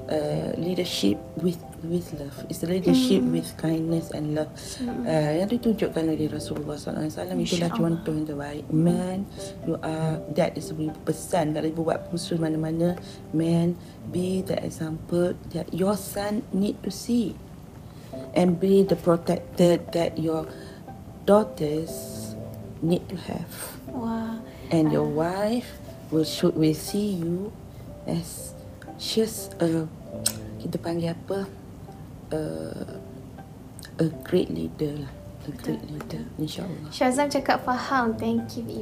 uh, 0.10 0.53
leadership 0.58 1.18
with 1.41 1.60
with 1.86 2.14
love. 2.18 2.34
It's 2.49 2.64
a 2.64 2.70
leadership 2.70 3.22
mm. 3.22 3.38
with 3.38 3.49
kindness 3.58 4.12
and 4.12 4.36
love. 4.36 4.49
Mm. 4.82 5.06
Uh, 5.06 5.32
yang 5.43 5.49
ditunjukkan 5.49 6.01
oleh 6.01 6.28
Rasulullah 6.30 6.78
SAW. 6.78 7.06
Itulah 7.38 7.72
contoh 7.74 8.14
yang 8.14 8.26
terbaik. 8.26 8.66
Man, 8.74 9.30
you 9.66 9.78
are 9.82 10.22
that 10.34 10.58
is 10.58 10.74
pesan 11.06 11.53
kalau 11.53 11.68
ibu 11.70 11.82
buat 11.86 12.10
khusus 12.10 12.41
mana-mana. 12.41 12.97
Man, 13.34 13.78
be 14.10 14.41
the 14.41 14.58
example 14.62 15.38
that 15.53 15.70
your 15.74 15.97
son 15.97 16.41
need 16.49 16.82
to 16.82 16.89
see, 16.89 17.38
and 18.34 18.58
be 18.58 18.82
the 18.82 18.97
protector 18.97 19.78
that 19.93 20.18
your 20.18 20.49
daughters 21.30 22.34
need 22.82 23.06
to 23.10 23.18
have. 23.30 23.53
Wah. 23.89 24.41
And 24.74 24.89
your 24.89 25.06
wife 25.06 25.78
will 26.10 26.26
should 26.26 26.58
will 26.58 26.74
see 26.74 27.22
you 27.22 27.53
as 28.10 28.55
just 28.99 29.55
a 29.61 29.87
kita 30.59 30.81
panggil 30.81 31.13
apa 31.13 31.45
uh, 32.33 32.93
a 34.01 34.07
great 34.25 34.49
leader 34.51 35.05
lah 35.05 35.13
a 35.45 35.51
great 35.61 35.83
leader 35.85 36.25
insyaallah 36.41 36.89
Syazam 36.89 37.29
cakap 37.29 37.61
faham. 37.61 38.17
Thank 38.17 38.57
you. 38.57 38.81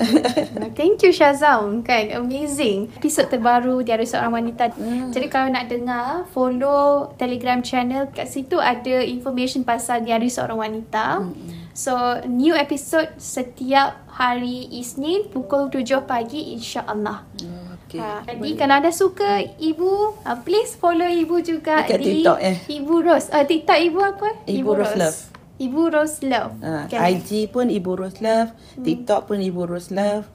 Thank 0.80 1.04
you 1.04 1.12
Syazam. 1.12 1.84
Kan 1.84 2.08
amazing. 2.16 2.88
Episod 2.96 3.28
terbaru 3.28 3.84
Diari 3.84 4.08
Seorang 4.08 4.32
Wanita. 4.32 4.72
Hmm. 4.72 5.12
Jadi 5.12 5.28
kalau 5.28 5.52
nak 5.52 5.68
dengar, 5.68 6.24
follow 6.32 7.12
Telegram 7.20 7.60
channel. 7.60 8.08
Kat 8.16 8.32
situ 8.32 8.64
ada 8.64 9.04
information 9.04 9.68
pasal 9.68 10.08
Diari 10.08 10.32
Seorang 10.32 10.56
Wanita. 10.56 11.20
Hmm. 11.20 11.36
So, 11.74 12.22
new 12.30 12.54
episode 12.54 13.18
setiap 13.18 14.06
hari 14.06 14.70
Isnin 14.78 15.26
pukul 15.34 15.74
7 15.74 16.06
pagi 16.06 16.54
insya-Allah. 16.54 17.26
Oh, 17.26 17.63
okay. 17.94 18.02
Ha, 18.02 18.26
jadi 18.26 18.50
kalau 18.58 18.74
anda 18.82 18.92
suka 18.92 19.46
ibu, 19.62 20.18
uh, 20.18 20.38
please 20.42 20.74
follow 20.74 21.06
ibu 21.06 21.38
juga 21.46 21.86
Dekat 21.86 22.00
di 22.02 22.26
TikTok, 22.26 22.40
eh? 22.42 22.58
Ibu 22.82 22.96
Ros. 23.06 23.26
Uh, 23.30 23.46
TikTok 23.46 23.78
ibu 23.78 24.00
apa? 24.02 24.30
Ibu 24.50 24.72
Ros 24.74 24.94
Love. 24.98 25.18
Ibu 25.62 25.82
Ros 25.94 26.14
Love. 26.26 26.54
Uh, 26.66 26.84
Kan? 26.90 27.00
IG 27.14 27.54
pun 27.54 27.70
Ibu 27.70 27.92
Ros 27.94 28.18
Love, 28.20 28.52
TikTok 28.82 29.30
pun 29.30 29.38
Ibu 29.38 29.70
Ros 29.70 29.94
Love, 29.94 30.26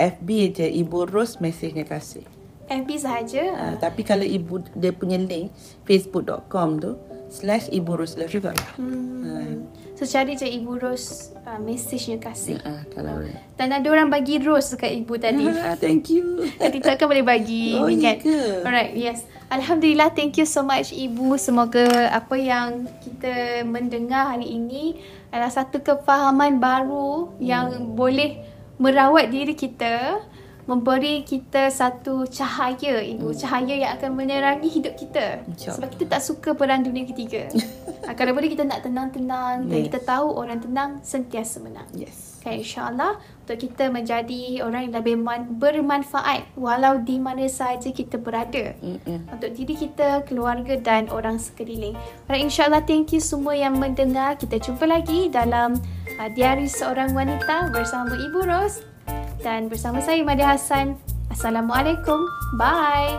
FB 0.00 0.28
je 0.56 0.66
Ibu 0.66 1.12
Ros 1.12 1.38
mesejnya 1.44 1.84
kasih. 1.84 2.24
FB 2.72 2.88
sahaja. 2.96 3.42
Uh, 3.52 3.74
tapi 3.76 4.00
kalau 4.00 4.24
ibu 4.24 4.64
dia 4.72 4.96
punya 4.96 5.20
link 5.20 5.52
facebook.com 5.84 6.80
tu 6.80 6.96
slash 7.28 7.68
Ibu 7.68 7.92
Ros 8.00 8.16
Love 8.16 8.32
juga. 8.32 8.56
Hmm. 8.80 9.68
So 10.02 10.10
cari 10.10 10.34
je 10.34 10.50
Ibu 10.50 10.82
Ros 10.82 11.30
uh, 11.46 11.62
message-nya 11.62 12.18
kasih. 12.18 12.58
Uh, 12.58 12.82
kalau 12.90 13.22
Dan 13.54 13.70
ada 13.70 13.86
orang 13.86 14.10
bagi 14.10 14.42
Ros 14.42 14.74
dekat 14.74 14.98
ibu 14.98 15.14
tadi. 15.14 15.46
Ah, 15.46 15.78
thank 15.78 16.10
you. 16.10 16.42
Kat 16.58 16.74
TikTok 16.74 16.98
kan 16.98 17.06
boleh 17.06 17.22
bagi 17.22 17.70
Oh, 17.78 17.86
ni 17.86 18.02
ya 18.02 18.18
kan. 18.18 18.26
ke? 18.26 18.66
Alright, 18.66 18.98
yes. 18.98 19.22
Alhamdulillah, 19.46 20.10
thank 20.10 20.34
you 20.34 20.42
so 20.42 20.66
much 20.66 20.90
Ibu. 20.90 21.38
Semoga 21.38 21.86
apa 22.10 22.34
yang 22.34 22.90
kita 22.98 23.62
mendengar 23.62 24.34
hari 24.34 24.50
ini 24.50 24.98
adalah 25.30 25.54
satu 25.54 25.78
kefahaman 25.78 26.58
baru 26.58 27.38
yang 27.38 27.70
Hmm. 27.70 27.94
boleh 27.94 28.42
merawat 28.82 29.30
diri 29.30 29.54
kita, 29.54 30.18
memberi 30.64 31.22
kita 31.22 31.68
satu 31.68 32.24
cahaya 32.24 33.02
Ibu. 33.02 33.34
Cahaya 33.34 33.74
yang 33.74 33.92
akan 33.98 34.10
menerangi 34.14 34.68
hidup 34.70 34.94
kita. 34.94 35.42
Hmm. 35.42 35.52
InsyaAllah. 35.52 35.74
Sebab 35.78 35.88
kita 35.92 36.04
tak 36.06 36.22
suka 36.22 36.50
perang 36.54 36.82
dunia 36.82 37.04
ketiga. 37.04 37.48
Ah, 38.02 38.18
Kalau 38.18 38.34
boleh 38.34 38.50
kita 38.50 38.66
nak 38.66 38.82
tenang-tenang 38.82 39.70
dan 39.70 39.78
Yes. 39.78 39.86
kita 39.86 40.02
tahu 40.02 40.34
orang 40.34 40.58
tenang 40.58 40.98
sentiasa 41.06 41.62
menang. 41.62 41.86
Yes. 41.94 42.42
Kan 42.42 42.58
insyaAllah 42.58 43.14
untuk 43.46 43.62
kita 43.62 43.94
menjadi 43.94 44.58
orang 44.66 44.90
yang 44.90 44.94
lebih 44.98 45.22
man- 45.22 45.46
bermanfaat 45.54 46.50
walau 46.58 46.98
di 46.98 47.22
mana 47.22 47.46
sahaja 47.46 47.94
kita 47.94 48.18
berada. 48.18 48.74
Mm-mm. 48.82 49.30
Untuk 49.30 49.54
diri 49.54 49.78
kita, 49.78 50.26
keluarga 50.26 50.74
dan 50.82 51.06
orang 51.14 51.38
sekeliling. 51.38 51.94
Alright, 52.26 52.42
insyaAllah 52.42 52.82
thank 52.82 53.14
you 53.14 53.22
semua 53.22 53.54
yang 53.54 53.78
mendengar. 53.78 54.34
Kita 54.34 54.58
jumpa 54.58 54.82
lagi 54.82 55.30
dalam 55.30 55.78
uh, 56.18 56.28
Diari 56.34 56.66
Seorang 56.66 57.14
Wanita 57.14 57.70
bersama 57.70 58.18
Ibu 58.18 58.42
Ros 58.42 58.82
dan 59.42 59.66
bersama 59.66 59.98
saya 59.98 60.22
Madi 60.22 60.46
Hasan. 60.46 60.94
Assalamualaikum. 61.28 62.22
Bye. 62.56 63.12